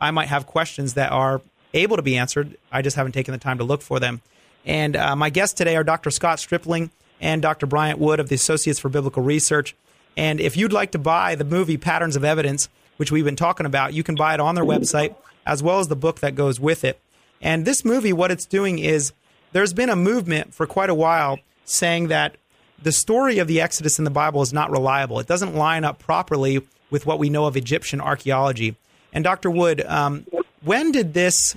I 0.00 0.12
might 0.12 0.28
have 0.28 0.46
questions 0.46 0.94
that 0.94 1.10
are 1.10 1.42
able 1.72 1.96
to 1.96 2.02
be 2.02 2.16
answered. 2.16 2.56
I 2.70 2.82
just 2.82 2.96
haven't 2.96 3.12
taken 3.12 3.32
the 3.32 3.38
time 3.38 3.58
to 3.58 3.64
look 3.64 3.82
for 3.82 3.98
them. 3.98 4.22
And 4.64 4.96
uh, 4.96 5.16
my 5.16 5.30
guests 5.30 5.54
today 5.54 5.76
are 5.76 5.84
Dr. 5.84 6.10
Scott 6.10 6.38
Stripling 6.38 6.90
and 7.20 7.40
Dr. 7.42 7.66
Bryant 7.66 7.98
Wood 7.98 8.20
of 8.20 8.28
the 8.28 8.34
Associates 8.34 8.78
for 8.78 8.88
Biblical 8.88 9.22
Research. 9.22 9.74
And 10.16 10.40
if 10.40 10.56
you'd 10.56 10.72
like 10.72 10.92
to 10.92 10.98
buy 10.98 11.34
the 11.34 11.44
movie 11.44 11.76
Patterns 11.76 12.16
of 12.16 12.24
Evidence, 12.24 12.68
which 12.96 13.10
we've 13.10 13.24
been 13.24 13.36
talking 13.36 13.66
about, 13.66 13.94
you 13.94 14.02
can 14.02 14.14
buy 14.14 14.34
it 14.34 14.40
on 14.40 14.54
their 14.54 14.64
website 14.64 15.14
as 15.46 15.62
well 15.62 15.80
as 15.80 15.88
the 15.88 15.96
book 15.96 16.20
that 16.20 16.34
goes 16.34 16.60
with 16.60 16.84
it. 16.84 17.00
And 17.40 17.64
this 17.64 17.84
movie, 17.84 18.12
what 18.12 18.30
it's 18.30 18.46
doing 18.46 18.78
is 18.78 19.12
there's 19.52 19.72
been 19.72 19.90
a 19.90 19.96
movement 19.96 20.54
for 20.54 20.66
quite 20.66 20.90
a 20.90 20.94
while 20.94 21.38
saying 21.64 22.08
that 22.08 22.36
the 22.82 22.92
story 22.92 23.38
of 23.38 23.48
the 23.48 23.60
Exodus 23.60 23.98
in 23.98 24.04
the 24.04 24.10
Bible 24.10 24.42
is 24.42 24.52
not 24.52 24.70
reliable. 24.70 25.18
It 25.18 25.26
doesn't 25.26 25.54
line 25.54 25.84
up 25.84 25.98
properly 25.98 26.62
with 26.90 27.06
what 27.06 27.18
we 27.18 27.30
know 27.30 27.46
of 27.46 27.56
Egyptian 27.56 28.00
archaeology. 28.00 28.76
And 29.12 29.24
Dr. 29.24 29.50
Wood, 29.50 29.80
um, 29.86 30.26
when 30.62 30.92
did 30.92 31.14
this 31.14 31.56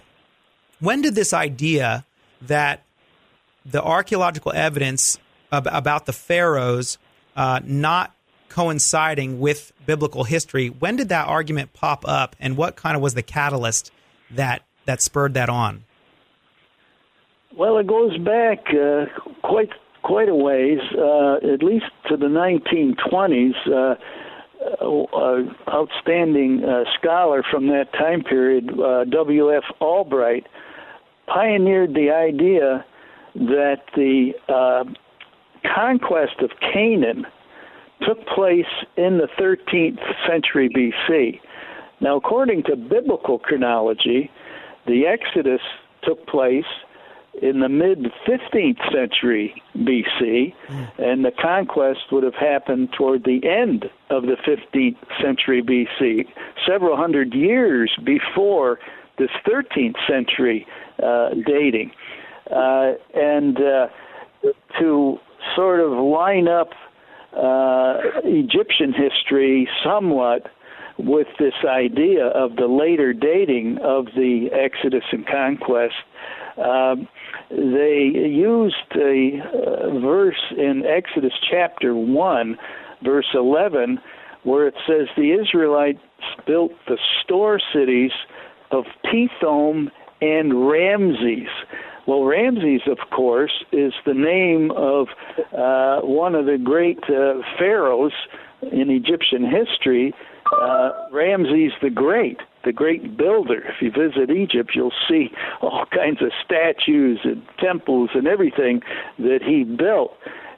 when 0.80 1.02
did 1.02 1.16
this 1.16 1.34
idea 1.34 2.06
that 2.42 2.84
the 3.66 3.82
archaeological 3.82 4.52
evidence 4.54 5.18
ab- 5.52 5.68
about 5.72 6.06
the 6.06 6.14
pharaohs 6.14 6.98
uh, 7.36 7.60
not 7.64 8.14
coinciding 8.50 9.40
with 9.40 9.72
biblical 9.86 10.24
history, 10.24 10.70
when 10.70 10.96
did 10.96 11.10
that 11.10 11.28
argument 11.28 11.74
pop 11.74 12.04
up, 12.08 12.36
and 12.40 12.58
what 12.58 12.76
kind 12.76 12.96
of 12.96 13.02
was 13.02 13.14
the 13.14 13.24
catalyst 13.24 13.92
that 14.32 14.64
that 14.86 15.02
spurred 15.02 15.34
that 15.34 15.50
on? 15.50 15.84
Well, 17.56 17.78
it 17.78 17.88
goes 17.88 18.18
back 18.18 18.66
uh, 18.70 19.06
quite 19.44 19.70
quite 20.04 20.30
a 20.30 20.36
ways, 20.36 20.80
uh, 20.98 21.36
at 21.54 21.62
least 21.62 21.86
to 22.10 22.18
the 22.18 22.28
1920s. 22.28 23.54
Uh, 23.68 23.96
uh, 24.82 25.44
outstanding 25.70 26.64
uh, 26.64 26.84
scholar 27.00 27.44
from 27.50 27.68
that 27.68 27.92
time 27.94 28.24
period, 28.24 28.70
uh, 28.80 29.06
W.F. 29.06 29.64
Albright, 29.80 30.48
pioneered 31.28 31.94
the 31.94 32.10
idea 32.10 32.84
that 33.36 33.84
the 33.96 34.34
conquest 35.76 36.40
of 36.42 36.52
Canaan 36.60 37.26
took 38.06 38.26
place 38.28 38.66
in 38.96 39.18
the 39.18 39.28
13th 39.40 40.00
century 40.28 40.70
BC. 40.70 41.40
Now, 42.00 42.16
according 42.16 42.64
to 42.64 42.76
biblical 42.76 43.40
chronology, 43.40 44.30
the 44.86 45.08
Exodus 45.08 45.62
took 46.04 46.26
place 46.28 46.66
in 47.42 47.60
the 47.60 47.70
mid 47.70 48.12
15th 48.28 48.92
century 48.92 49.62
BC, 49.76 50.54
and 50.98 51.24
the 51.24 51.32
conquest 51.40 52.00
would 52.12 52.24
have 52.24 52.36
happened 52.36 52.90
toward 52.98 53.24
the 53.24 53.48
end 53.48 53.86
of 54.10 54.24
the 54.24 54.38
15th 54.48 54.98
century 55.22 55.62
BC, 55.62 56.28
several 56.68 56.98
hundred 56.98 57.34
years 57.34 57.96
before 58.04 58.80
this 59.18 59.30
13th 59.48 59.96
century 60.08 60.66
uh, 61.04 61.30
dating. 61.46 61.92
Uh, 62.52 62.94
and 63.14 63.58
uh, 63.58 63.88
to 64.80 65.20
sort 65.56 65.80
of 65.80 65.92
line 65.92 66.48
up 66.48 66.70
uh, 67.36 67.98
Egyptian 68.24 68.94
history 68.94 69.68
somewhat 69.84 70.48
with 70.98 71.28
this 71.38 71.54
idea 71.68 72.28
of 72.28 72.56
the 72.56 72.68
later 72.68 73.14
dating 73.14 73.78
of 73.84 74.06
the 74.16 74.50
Exodus 74.52 75.04
and 75.12 75.26
conquest. 75.28 75.94
Um, 76.58 77.08
they 77.52 78.10
used 78.14 78.76
a 78.96 79.40
uh, 79.44 80.00
verse 80.00 80.42
in 80.58 80.84
Exodus 80.86 81.34
chapter 81.50 81.96
1, 81.96 82.58
verse 83.04 83.28
11, 83.36 84.00
where 84.44 84.68
it 84.68 84.74
says, 84.88 85.08
The 85.16 85.34
Israelites 85.40 86.00
built 86.48 86.72
the 86.88 86.98
store 87.24 87.60
cities 87.74 88.12
of 88.72 88.86
Pithom 89.06 89.92
and 90.22 90.68
Ramses. 90.68 91.48
Well, 92.08 92.24
Ramses, 92.24 92.84
of 92.88 93.00
course, 93.12 93.66
is 93.74 93.92
the 94.06 94.14
name 94.14 94.72
of 94.72 95.08
uh, 95.52 96.08
one 96.08 96.36
of 96.36 96.46
the 96.46 96.58
great 96.58 97.04
uh, 97.04 97.42
pharaohs 97.60 98.14
in 98.62 98.90
Egyptian 98.90 99.44
history, 99.44 100.14
uh, 100.62 100.92
Ramses 101.12 101.74
the 101.82 101.90
Great, 101.90 102.38
the 102.64 102.72
great 102.72 103.18
builder. 103.18 103.62
If 103.68 103.82
you 103.82 103.92
visit 103.92 104.32
Egypt, 104.32 104.72
you'll 104.74 104.94
see 105.10 105.32
all 105.62 105.86
kinds 105.92 106.22
of 106.22 106.32
statues 106.46 107.20
and 107.26 107.44
temples 107.60 108.12
and 108.14 108.26
everything 108.26 108.82
that 109.20 109.40
he 109.46 109.66
built. 109.66 110.14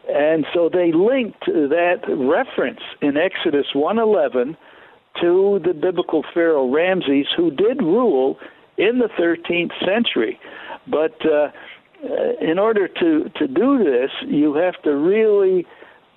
And 0.08 0.46
so 0.54 0.70
they 0.72 0.92
linked 0.92 1.48
that 1.48 2.02
reference 2.08 2.82
in 3.02 3.18
Exodus 3.18 3.66
111 3.74 4.56
to 5.22 5.60
the 5.66 5.74
biblical 5.74 6.24
pharaoh 6.32 6.72
Ramses, 6.72 7.28
who 7.36 7.50
did 7.50 7.82
rule 7.82 8.38
in 8.80 9.00
the 9.00 9.10
13th 9.20 9.74
century. 9.86 10.40
But 10.88 11.14
uh, 11.26 11.50
in 12.42 12.58
order 12.58 12.88
to, 12.88 13.30
to 13.38 13.48
do 13.48 13.84
this, 13.84 14.10
you 14.26 14.56
have 14.56 14.82
to 14.84 14.96
really 14.96 15.66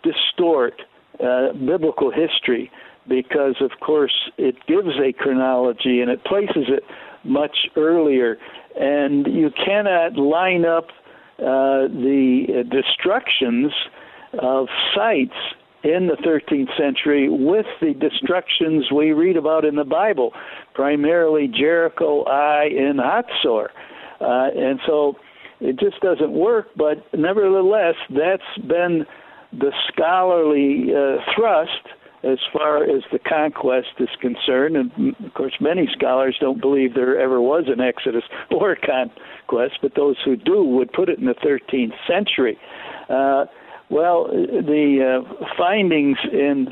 distort 0.02 0.80
uh, 1.22 1.52
biblical 1.52 2.10
history 2.10 2.70
because, 3.08 3.56
of 3.60 3.72
course, 3.80 4.14
it 4.38 4.54
gives 4.66 4.96
a 4.98 5.12
chronology 5.12 6.00
and 6.00 6.10
it 6.10 6.24
places 6.24 6.66
it 6.68 6.84
much 7.24 7.66
earlier. 7.76 8.38
And 8.78 9.26
you 9.26 9.50
cannot 9.50 10.16
line 10.16 10.64
up 10.64 10.86
uh, 11.38 11.88
the 11.88 12.64
destructions 12.70 13.72
of 14.40 14.68
sites 14.94 15.34
in 15.85 16.07
the 16.07 16.16
13th 16.24 16.76
century 16.78 17.28
with 17.28 17.66
the 17.80 17.95
destructions 17.95 18.91
we 18.95 19.12
read 19.12 19.37
about 19.37 19.64
in 19.64 19.76
the 19.76 19.85
Bible, 19.85 20.33
primarily 20.74 21.49
Jericho, 21.49 22.24
Ai, 22.24 22.66
and 22.66 23.01
Hatzor. 23.01 23.68
Uh, 24.20 24.51
and 24.57 24.78
so 24.87 25.16
it 25.61 25.78
just 25.78 26.01
doesn't 26.01 26.33
work, 26.33 26.68
but 26.76 26.99
nevertheless, 27.12 27.97
that's 28.11 28.66
been 28.68 29.05
the 29.53 29.72
scholarly 29.89 30.95
uh, 30.95 31.20
thrust 31.35 31.87
as 32.24 32.39
far 32.53 32.85
as 32.85 33.03
the 33.11 33.18
conquest 33.18 33.89
is 33.99 34.09
concerned. 34.20 34.76
And 34.76 35.14
of 35.24 35.35
course, 35.35 35.55
many 35.61 35.89
scholars 35.93 36.37
don't 36.41 36.61
believe 36.61 36.95
there 36.95 37.18
ever 37.18 37.41
was 37.41 37.64
an 37.66 37.80
Exodus 37.80 38.22
or 38.51 38.76
conquest, 38.76 39.78
but 39.83 39.95
those 39.97 40.16
who 40.24 40.37
do 40.37 40.62
would 40.62 40.93
put 40.93 41.09
it 41.09 41.18
in 41.18 41.26
the 41.26 41.35
13th 41.35 41.95
century. 42.07 42.59
Uh, 43.09 43.47
well, 43.91 44.24
the 44.26 45.22
uh, 45.22 45.47
findings 45.59 46.18
in 46.33 46.68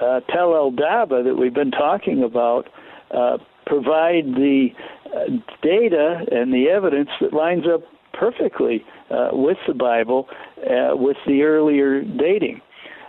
uh, 0.00 0.20
Tel 0.30 0.54
El 0.54 0.72
Daba 0.72 1.24
that 1.24 1.36
we've 1.38 1.54
been 1.54 1.70
talking 1.70 2.22
about 2.22 2.68
uh, 3.10 3.38
provide 3.66 4.24
the 4.34 4.68
uh, 5.06 5.26
data 5.62 6.24
and 6.30 6.52
the 6.52 6.68
evidence 6.68 7.10
that 7.20 7.32
lines 7.32 7.64
up 7.72 7.82
perfectly 8.12 8.84
uh, 9.10 9.28
with 9.32 9.58
the 9.68 9.74
Bible, 9.74 10.26
uh, 10.58 10.96
with 10.96 11.16
the 11.26 11.42
earlier 11.42 12.02
dating. 12.02 12.60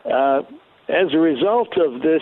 As 0.05 1.13
a 1.13 1.19
result 1.19 1.77
of 1.77 2.01
this 2.01 2.21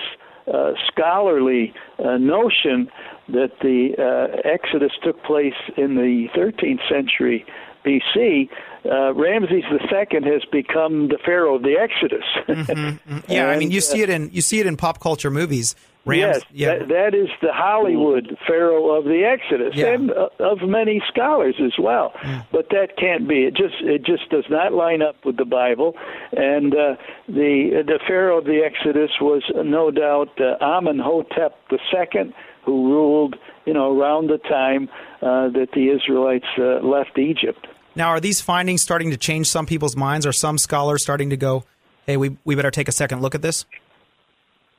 scholarly 0.87 1.73
notion 1.99 2.89
that 3.29 3.51
the 3.61 4.39
Exodus 4.43 4.91
took 5.03 5.21
place 5.23 5.53
in 5.77 5.95
the 5.95 6.27
13th 6.35 6.87
century 6.89 7.45
BC, 7.85 8.49
uh, 8.85 9.13
Ramses 9.13 9.63
II 9.71 10.21
has 10.23 10.43
become 10.51 11.09
the 11.09 11.17
pharaoh 11.23 11.55
of 11.55 11.63
the 11.63 11.75
Exodus. 11.79 12.23
mm-hmm. 12.47 13.31
Yeah, 13.31 13.43
and, 13.43 13.51
I 13.51 13.57
mean, 13.57 13.71
you 13.71 13.81
see 13.81 14.01
it 14.01 14.09
in 14.09 14.29
you 14.31 14.41
see 14.41 14.59
it 14.59 14.65
in 14.65 14.77
pop 14.77 14.99
culture 14.99 15.31
movies. 15.31 15.75
Rams, 16.05 16.37
yes, 16.37 16.43
yeah. 16.53 16.77
that, 16.79 16.87
that 16.87 17.13
is 17.13 17.27
the 17.41 17.51
Hollywood 17.51 18.37
Pharaoh 18.47 18.95
of 18.97 19.03
the 19.03 19.25
Exodus, 19.25 19.75
Yeah. 19.75 19.93
and 19.93 20.11
uh, 20.11 20.29
of 20.39 20.61
many 20.61 21.03
scholars 21.07 21.55
as 21.63 21.73
well. 21.77 22.13
Mm. 22.21 22.45
But 22.51 22.69
that 22.69 22.95
can't 22.97 23.27
be. 23.27 23.43
It 23.43 23.55
just 23.55 23.75
it 23.81 24.05
just 24.05 24.29
does 24.29 24.45
not 24.49 24.73
line 24.73 25.01
up 25.01 25.23
with 25.25 25.37
the 25.37 25.45
Bible. 25.45 25.95
And 26.31 26.73
uh, 26.73 26.95
the 27.27 27.83
the 27.85 27.99
Pharaoh 28.07 28.37
of 28.37 28.45
the 28.45 28.61
Exodus 28.63 29.11
was 29.19 29.43
uh, 29.53 29.61
no 29.61 29.91
doubt 29.91 30.29
uh, 30.39 30.55
Amenhotep 30.63 31.57
II, 31.71 32.33
who 32.65 32.87
ruled 32.87 33.35
you 33.65 33.73
know 33.73 33.95
around 33.99 34.27
the 34.27 34.37
time 34.37 34.89
uh, 35.21 35.49
that 35.49 35.69
the 35.73 35.89
Israelites 35.89 36.47
uh, 36.57 36.79
left 36.85 37.19
Egypt. 37.19 37.67
Now, 37.99 38.11
are 38.11 38.21
these 38.21 38.39
findings 38.39 38.81
starting 38.81 39.11
to 39.11 39.17
change 39.17 39.47
some 39.47 39.65
people's 39.65 39.97
minds? 39.97 40.25
Are 40.25 40.31
some 40.31 40.57
scholars 40.57 41.03
starting 41.03 41.31
to 41.31 41.37
go, 41.37 41.65
"Hey, 42.05 42.15
we 42.15 42.37
we 42.45 42.55
better 42.55 42.71
take 42.71 42.87
a 42.87 42.93
second 42.93 43.21
look 43.21 43.35
at 43.35 43.41
this"? 43.41 43.65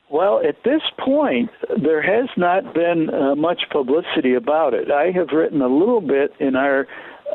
Well, 0.09 0.41
at 0.43 0.63
this 0.63 0.81
point, 0.97 1.51
there 1.77 2.01
has 2.01 2.29
not 2.35 2.73
been 2.73 3.11
uh, 3.13 3.35
much 3.35 3.61
publicity 3.71 4.33
about 4.33 4.73
it. 4.73 4.89
I 4.89 5.11
have 5.11 5.27
written 5.33 5.61
a 5.61 5.67
little 5.67 6.01
bit 6.01 6.33
in 6.39 6.55
our 6.55 6.87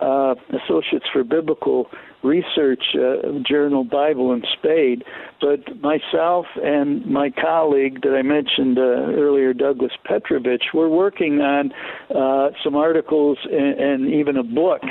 uh, 0.03 0.35
Associates 0.65 1.07
for 1.13 1.23
Biblical 1.23 1.89
Research 2.25 2.83
uh, 2.97 3.39
journal, 3.49 3.85
Bible 3.85 4.33
and 4.33 4.45
Spade, 4.59 5.05
but 5.41 5.61
myself 5.81 6.47
and 6.57 7.07
my 7.07 7.31
colleague 7.31 8.03
that 8.03 8.13
I 8.13 8.23
mentioned 8.23 8.77
uh, 8.77 9.15
earlier, 9.23 9.55
Douglas 9.55 9.93
Petrovich, 10.05 10.65
we're 10.75 10.89
working 10.89 11.41
on 11.41 11.73
uh, 12.11 12.51
some 12.65 12.75
articles 12.75 13.39
and, 13.45 13.79
and 13.79 14.13
even 14.13 14.37
a 14.37 14.43
book 14.43 14.83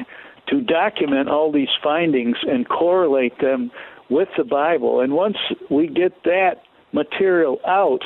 to 0.48 0.62
document 0.62 1.30
all 1.30 1.52
these 1.52 1.70
findings 1.84 2.38
and 2.48 2.68
correlate 2.68 3.40
them 3.40 3.72
with 4.10 4.30
the 4.38 4.44
Bible. 4.44 5.02
And 5.02 5.14
once 5.14 5.38
we 5.70 5.88
get 5.88 6.24
that 6.24 6.62
material 6.94 7.60
out, 7.68 8.02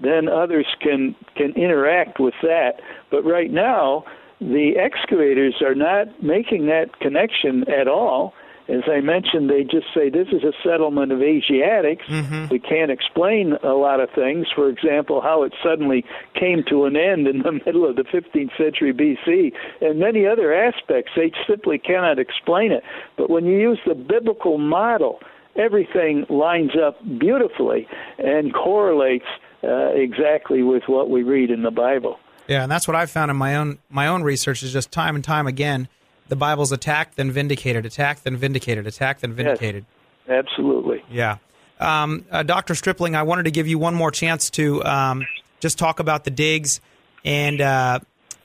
then 0.00 0.28
others 0.28 0.66
can 0.80 1.14
can 1.36 1.52
interact 1.56 2.20
with 2.20 2.34
that. 2.42 2.74
But 3.10 3.24
right 3.24 3.50
now, 3.50 4.04
the 4.40 4.74
excavators 4.78 5.56
are 5.60 5.74
not 5.74 6.22
making 6.22 6.66
that 6.66 6.98
connection 7.00 7.64
at 7.68 7.88
all. 7.88 8.32
As 8.68 8.82
I 8.86 9.00
mentioned, 9.00 9.48
they 9.48 9.64
just 9.64 9.86
say 9.94 10.10
this 10.10 10.28
is 10.28 10.44
a 10.44 10.52
settlement 10.62 11.10
of 11.10 11.22
Asiatics. 11.22 12.04
We 12.50 12.58
can't 12.58 12.90
explain 12.90 13.54
a 13.62 13.72
lot 13.72 14.00
of 14.00 14.10
things. 14.14 14.46
For 14.54 14.68
example, 14.68 15.22
how 15.22 15.42
it 15.42 15.54
suddenly 15.62 16.04
came 16.34 16.62
to 16.68 16.84
an 16.84 16.94
end 16.94 17.26
in 17.26 17.38
the 17.38 17.52
middle 17.66 17.88
of 17.88 17.96
the 17.96 18.04
15th 18.04 18.56
century 18.58 18.92
BC, 18.92 19.52
and 19.80 19.98
many 19.98 20.26
other 20.26 20.52
aspects. 20.52 21.12
They 21.16 21.32
simply 21.48 21.78
cannot 21.78 22.18
explain 22.18 22.72
it. 22.72 22.82
But 23.16 23.30
when 23.30 23.46
you 23.46 23.58
use 23.58 23.80
the 23.86 23.94
biblical 23.94 24.58
model, 24.58 25.20
everything 25.56 26.26
lines 26.28 26.72
up 26.76 26.98
beautifully 27.18 27.88
and 28.18 28.52
correlates 28.52 29.26
uh, 29.64 29.92
exactly 29.94 30.62
with 30.62 30.84
what 30.86 31.10
we 31.10 31.22
read 31.22 31.50
in 31.50 31.62
the 31.62 31.70
Bible. 31.70 32.18
Yeah, 32.48 32.62
and 32.62 32.72
that's 32.72 32.88
what 32.88 32.96
I've 32.96 33.10
found 33.10 33.30
in 33.30 33.36
my 33.36 33.56
own 33.56 33.78
my 33.90 34.06
own 34.06 34.22
research 34.22 34.62
is 34.62 34.72
just 34.72 34.90
time 34.90 35.14
and 35.14 35.24
time 35.24 35.46
again, 35.46 35.88
the 36.28 36.36
Bible's 36.36 36.72
attacked 36.72 37.16
then 37.16 37.30
vindicated, 37.30 37.86
attacked 37.86 38.24
then 38.24 38.36
vindicated, 38.36 38.86
attacked 38.86 39.22
then 39.22 39.32
vindicated. 39.32 39.84
Yes, 40.28 40.44
Absolutely. 40.46 41.02
Yeah. 41.10 41.38
Um, 41.80 42.24
uh, 42.30 42.42
Dr. 42.42 42.74
Stripling, 42.74 43.14
I 43.14 43.22
wanted 43.22 43.44
to 43.44 43.50
give 43.50 43.66
you 43.66 43.78
one 43.78 43.94
more 43.94 44.10
chance 44.10 44.50
to 44.50 44.84
um, 44.84 45.26
just 45.60 45.78
talk 45.78 46.00
about 46.00 46.24
the 46.24 46.30
digs 46.30 46.80
and 47.24 47.60
uh, 47.60 48.00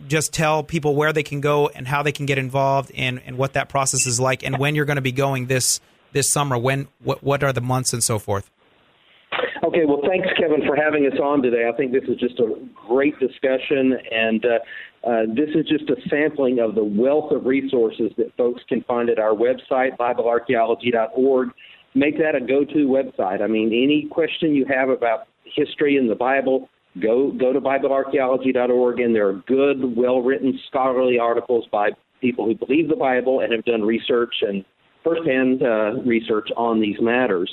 just 0.07 0.34
tell 0.34 0.63
people 0.63 0.95
where 0.95 1.13
they 1.13 1.23
can 1.23 1.41
go 1.41 1.67
and 1.67 1.88
how 1.88 2.03
they 2.03 2.11
can 2.11 2.25
get 2.25 2.38
involved 2.38 2.91
and, 2.95 3.21
and 3.25 3.38
what 3.38 3.53
that 3.53 3.69
process 3.69 4.05
is 4.05 4.19
like 4.19 4.43
and 4.43 4.57
when 4.57 4.75
you're 4.75 4.86
going 4.86 4.95
to 4.95 5.01
be 5.01 5.11
going 5.11 5.47
this 5.47 5.81
this 6.11 6.31
summer. 6.31 6.57
When 6.57 6.88
what 7.03 7.23
what 7.23 7.43
are 7.43 7.51
the 7.51 7.61
months 7.61 7.91
and 7.91 8.03
so 8.03 8.19
forth? 8.19 8.49
Okay, 9.63 9.86
well, 9.86 10.01
thanks, 10.07 10.27
Kevin, 10.38 10.61
for 10.67 10.75
having 10.75 11.07
us 11.07 11.17
on 11.19 11.41
today. 11.41 11.67
I 11.67 11.75
think 11.75 11.91
this 11.91 12.03
is 12.03 12.19
just 12.19 12.39
a 12.39 12.53
great 12.88 13.17
discussion, 13.19 13.97
and 14.11 14.45
uh, 14.45 14.59
uh, 15.03 15.23
this 15.35 15.49
is 15.53 15.67
just 15.67 15.89
a 15.89 15.95
sampling 16.09 16.59
of 16.59 16.75
the 16.75 16.83
wealth 16.83 17.31
of 17.31 17.45
resources 17.45 18.11
that 18.17 18.35
folks 18.37 18.61
can 18.69 18.81
find 18.83 19.09
at 19.09 19.19
our 19.19 19.33
website, 19.33 19.97
BibleArchaeology.org. 19.97 21.49
Make 21.93 22.17
that 22.19 22.35
a 22.35 22.39
go 22.39 22.63
to 22.63 22.87
website. 22.87 23.41
I 23.41 23.47
mean, 23.47 23.67
any 23.67 24.07
question 24.09 24.55
you 24.55 24.65
have 24.65 24.89
about 24.89 25.27
history 25.43 25.97
in 25.97 26.07
the 26.07 26.15
Bible, 26.15 26.69
go, 27.01 27.31
go 27.31 27.51
to 27.51 27.59
BibleArchaeology.org, 27.59 28.99
and 28.99 29.13
there 29.13 29.27
are 29.27 29.43
good, 29.45 29.95
well 29.95 30.21
written 30.21 30.57
scholarly 30.69 31.19
articles 31.19 31.65
by 31.71 31.89
people 32.21 32.45
who 32.45 32.55
believe 32.55 32.87
the 32.87 32.95
Bible 32.95 33.41
and 33.41 33.51
have 33.51 33.65
done 33.65 33.81
research 33.81 34.33
and 34.41 34.63
firsthand 35.03 35.61
uh, 35.61 36.01
research 36.05 36.47
on 36.55 36.79
these 36.79 36.95
matters. 37.01 37.51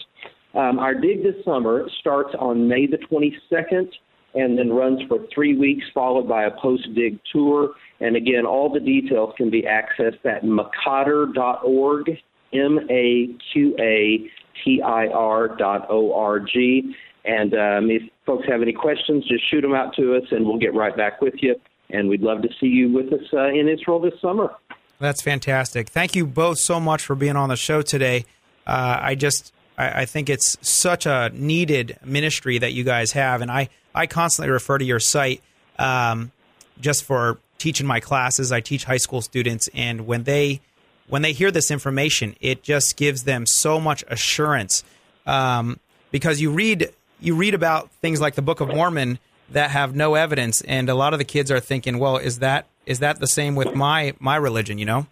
Um, 0.54 0.78
our 0.78 0.94
dig 0.94 1.22
this 1.24 1.44
summer 1.44 1.88
starts 2.00 2.34
on 2.38 2.68
May 2.68 2.86
the 2.86 2.98
22nd 2.98 3.88
and 4.34 4.58
then 4.58 4.70
runs 4.70 5.00
for 5.08 5.18
three 5.34 5.56
weeks, 5.56 5.84
followed 5.92 6.28
by 6.28 6.44
a 6.44 6.50
post 6.60 6.88
dig 6.94 7.18
tour. 7.32 7.70
And 8.00 8.16
again, 8.16 8.46
all 8.46 8.72
the 8.72 8.80
details 8.80 9.34
can 9.36 9.50
be 9.50 9.62
accessed 9.62 10.24
at 10.24 10.42
maqatir.org, 10.42 12.10
M 12.52 12.78
A 12.90 13.28
Q 13.52 13.76
A 13.78 14.30
T 14.64 14.82
I 14.82 15.06
R 15.08 15.56
dot 15.56 15.86
O 15.90 16.14
R 16.14 16.40
G. 16.40 16.94
And 17.24 17.52
um, 17.54 17.90
if 17.90 18.02
folks 18.24 18.46
have 18.48 18.62
any 18.62 18.72
questions, 18.72 19.26
just 19.28 19.48
shoot 19.50 19.60
them 19.60 19.74
out 19.74 19.94
to 19.96 20.16
us 20.16 20.22
and 20.30 20.46
we'll 20.46 20.58
get 20.58 20.74
right 20.74 20.96
back 20.96 21.20
with 21.20 21.34
you. 21.38 21.54
And 21.90 22.08
we'd 22.08 22.22
love 22.22 22.42
to 22.42 22.48
see 22.60 22.66
you 22.66 22.90
with 22.90 23.12
us 23.12 23.26
uh, 23.32 23.48
in 23.48 23.68
Israel 23.68 24.00
this 24.00 24.14
summer. 24.22 24.54
That's 25.00 25.22
fantastic. 25.22 25.88
Thank 25.88 26.14
you 26.14 26.26
both 26.26 26.58
so 26.58 26.78
much 26.78 27.02
for 27.02 27.14
being 27.14 27.36
on 27.36 27.48
the 27.48 27.56
show 27.56 27.82
today. 27.82 28.26
Uh, 28.66 28.98
I 29.00 29.14
just 29.14 29.52
I, 29.80 30.02
I 30.02 30.04
think 30.04 30.28
it's 30.28 30.56
such 30.60 31.06
a 31.06 31.30
needed 31.32 31.98
ministry 32.04 32.58
that 32.58 32.72
you 32.72 32.84
guys 32.84 33.12
have, 33.12 33.40
and 33.40 33.50
I 33.50 33.68
I 33.94 34.06
constantly 34.06 34.50
refer 34.52 34.78
to 34.78 34.84
your 34.84 35.00
site 35.00 35.42
um, 35.78 36.32
just 36.80 37.04
for 37.04 37.38
teaching 37.58 37.86
my 37.86 38.00
classes. 38.00 38.52
I 38.52 38.60
teach 38.60 38.84
high 38.84 38.98
school 38.98 39.22
students, 39.22 39.68
and 39.74 40.06
when 40.06 40.24
they 40.24 40.60
when 41.08 41.22
they 41.22 41.32
hear 41.32 41.50
this 41.50 41.70
information, 41.70 42.36
it 42.40 42.62
just 42.62 42.96
gives 42.96 43.24
them 43.24 43.46
so 43.46 43.80
much 43.80 44.04
assurance 44.08 44.84
um, 45.26 45.80
because 46.10 46.40
you 46.40 46.50
read 46.50 46.90
you 47.20 47.34
read 47.34 47.54
about 47.54 47.90
things 48.02 48.20
like 48.20 48.34
the 48.34 48.42
Book 48.42 48.60
of 48.60 48.68
Mormon 48.68 49.18
that 49.50 49.70
have 49.70 49.96
no 49.96 50.14
evidence, 50.14 50.60
and 50.62 50.88
a 50.88 50.94
lot 50.94 51.12
of 51.12 51.18
the 51.18 51.24
kids 51.24 51.50
are 51.50 51.58
thinking, 51.60 51.98
well, 51.98 52.16
is 52.18 52.38
that 52.40 52.66
is 52.86 52.98
that 53.00 53.18
the 53.18 53.26
same 53.26 53.54
with 53.56 53.74
my 53.74 54.14
my 54.20 54.36
religion? 54.36 54.78
You 54.78 54.86
know, 54.86 55.06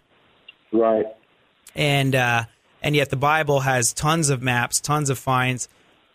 Right. 0.71 1.05
and 1.75 2.15
uh, 2.15 2.43
and 2.81 2.95
yet 2.95 3.09
the 3.09 3.15
Bible 3.15 3.61
has 3.61 3.93
tons 3.93 4.29
of 4.29 4.41
maps, 4.41 4.79
tons 4.79 5.09
of 5.09 5.19
finds, 5.19 5.67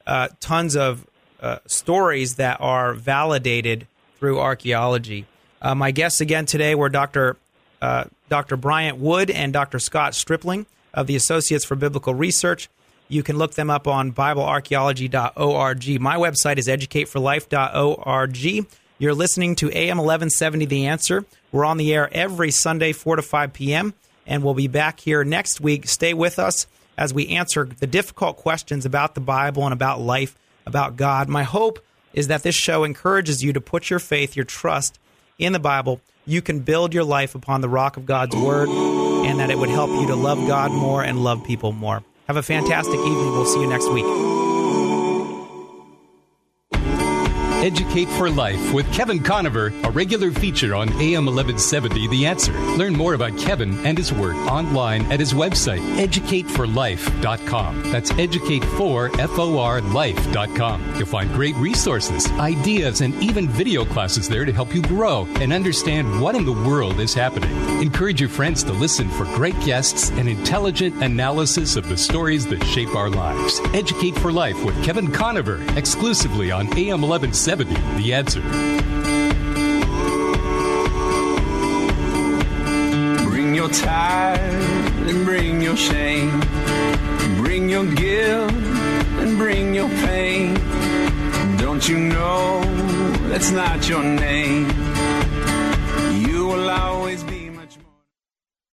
uh, 0.07 0.29
tons 0.41 0.77
of 0.77 1.07
uh, 1.41 1.59
stories 1.67 2.37
that 2.37 2.61
are 2.61 2.95
validated 2.95 3.87
through 4.19 4.41
archaeology. 4.41 5.27
Uh, 5.61 5.75
my 5.75 5.91
guests 5.91 6.21
again 6.21 6.47
today 6.47 6.75
were 6.75 6.89
Dr. 6.89 7.37
Uh, 7.83 8.05
Dr. 8.29 8.57
Bryant 8.57 8.99
Wood 8.99 9.31
and 9.31 9.53
Dr. 9.53 9.79
Scott 9.79 10.15
Stripling 10.15 10.67
of 10.95 11.07
the 11.07 11.17
Associates 11.17 11.65
for 11.65 11.75
Biblical 11.77 12.15
Research. 12.15 12.71
You 13.09 13.23
can 13.23 13.37
look 13.37 13.55
them 13.55 13.69
up 13.69 13.87
on 13.87 14.13
BibleArchaeology.org. 14.13 16.01
My 16.01 16.17
website 16.17 16.57
is 16.59 16.69
educateforlife.org. 16.69 18.67
You're 18.99 19.15
listening 19.15 19.57
to 19.57 19.67
AM 19.71 19.99
1170 19.99 20.65
The 20.67 20.87
Answer. 20.87 21.27
We're 21.53 21.65
on 21.67 21.77
the 21.77 21.93
air 21.93 22.09
every 22.13 22.51
Sunday, 22.51 22.93
4 22.93 23.17
to 23.17 23.23
5 23.23 23.53
p.m., 23.53 23.93
and 24.27 24.43
we'll 24.43 24.55
be 24.55 24.69
back 24.69 25.01
here 25.01 25.25
next 25.25 25.61
week. 25.61 25.89
Stay 25.89 26.15
with 26.15 26.39
us. 26.39 26.67
as 26.97 27.13
we 27.13 27.29
answer 27.29 27.69
the 27.81 27.87
difficult 27.87 28.37
questions 28.37 28.87
about 28.87 29.15
the 29.15 29.21
Bible 29.21 29.65
and 29.65 29.73
about 29.73 30.01
life, 30.01 30.37
about 30.67 30.97
God. 30.97 31.29
My 31.29 31.43
hope 31.43 31.85
is 32.13 32.29
that 32.29 32.43
this 32.43 32.55
show 32.55 32.85
encourages 32.85 33.43
you 33.43 33.53
to 33.53 33.61
put 33.61 33.91
your 33.91 33.99
faith, 33.99 34.37
your 34.37 34.45
trust 34.45 34.99
in 35.39 35.53
the 35.53 35.59
Bible. 35.59 36.01
You 36.27 36.41
can 36.41 36.61
build 36.61 36.95
your 36.95 37.05
life 37.05 37.35
upon 37.35 37.61
the 37.61 37.69
rock 37.69 37.97
of 37.97 38.07
God's 38.07 38.37
Word, 38.37 38.69
and 38.69 39.41
that 39.41 39.51
it 39.51 39.59
would 39.59 39.69
help 39.69 39.91
you 39.91 40.07
to 40.07 40.15
love 40.15 40.47
God 40.47 40.71
more 40.71 41.03
and 41.03 41.23
love 41.23 41.45
people 41.45 41.73
more. 41.73 42.03
Have 42.29 42.37
a 42.37 42.43
fantastic 42.43 42.95
evening. 42.95 43.33
We'll 43.33 43.47
see 43.47 43.61
you 43.61 43.67
next 43.67 43.91
week. 43.91 44.34
Educate 47.65 48.11
for 48.11 48.29
Life 48.29 48.75
with 48.75 48.93
Kevin 48.93 49.23
Conover, 49.23 49.73
a 49.85 49.91
regular 49.91 50.31
feature 50.31 50.75
on 50.75 50.91
AM 51.01 51.25
1170 51.25 52.09
The 52.09 52.27
Answer. 52.27 52.53
Learn 52.77 52.93
more 52.93 53.15
about 53.15 53.39
Kevin 53.39 53.79
and 53.87 53.97
his 53.97 54.13
work 54.13 54.37
online 54.53 55.11
at 55.11 55.19
his 55.19 55.33
website, 55.33 55.81
educateforlife.com. 55.97 57.91
That's 57.91 58.13
educatefor, 58.13 59.19
You'll 60.99 61.07
find 61.07 61.33
great 61.33 61.57
resources, 61.57 62.31
ideas, 62.33 63.01
and 63.01 63.15
even 63.23 63.49
video 63.49 63.87
classes 63.87 64.29
there 64.29 64.45
to 64.45 64.53
help 64.53 64.75
you 64.75 64.83
grow 64.83 65.27
and 65.37 65.51
understand 65.51 66.21
what 66.21 66.35
in 66.35 66.45
the 66.45 66.53
world 66.53 67.01
is 67.01 67.15
happening. 67.15 67.51
Encourage 67.81 68.21
your 68.21 68.29
friends 68.29 68.63
to 68.65 68.75
listen 68.75 69.09
for 69.09 69.25
great 69.37 69.59
guests 69.61 70.11
and 70.11 70.29
intelligent 70.29 71.03
analysis 71.03 71.77
of 71.77 71.89
the 71.89 71.97
stories 71.97 72.47
that 72.49 72.63
shape 72.65 72.95
our 72.95 73.09
lives. 73.09 73.59
Educate 73.73 74.17
for 74.17 74.31
Life 74.31 74.63
with 74.67 74.85
Kevin 74.85 75.11
Conover, 75.11 75.65
exclusively 75.79 76.51
on 76.51 76.67
AM 76.77 77.01
1170 77.01 77.54
the 77.63 78.13
answer. 78.13 78.41
Bring 83.29 83.55
your 83.55 83.69
tithe 83.69 85.09
and 85.09 85.25
bring 85.25 85.63
your 85.63 85.77
shame. 85.77 86.41
Bring 87.37 87.69
your 87.69 87.87
guilt 87.87 88.53
and 88.53 89.39
bring 89.39 89.75
your 89.75 89.89
pain. 89.89 90.55
Don't 91.59 91.89
you 91.89 91.99
know 91.99 92.61
that's 93.29 93.53
not 93.53 93.89
your 93.89 94.03
name? 94.03 94.69
You 96.27 96.55
allow 96.55 97.07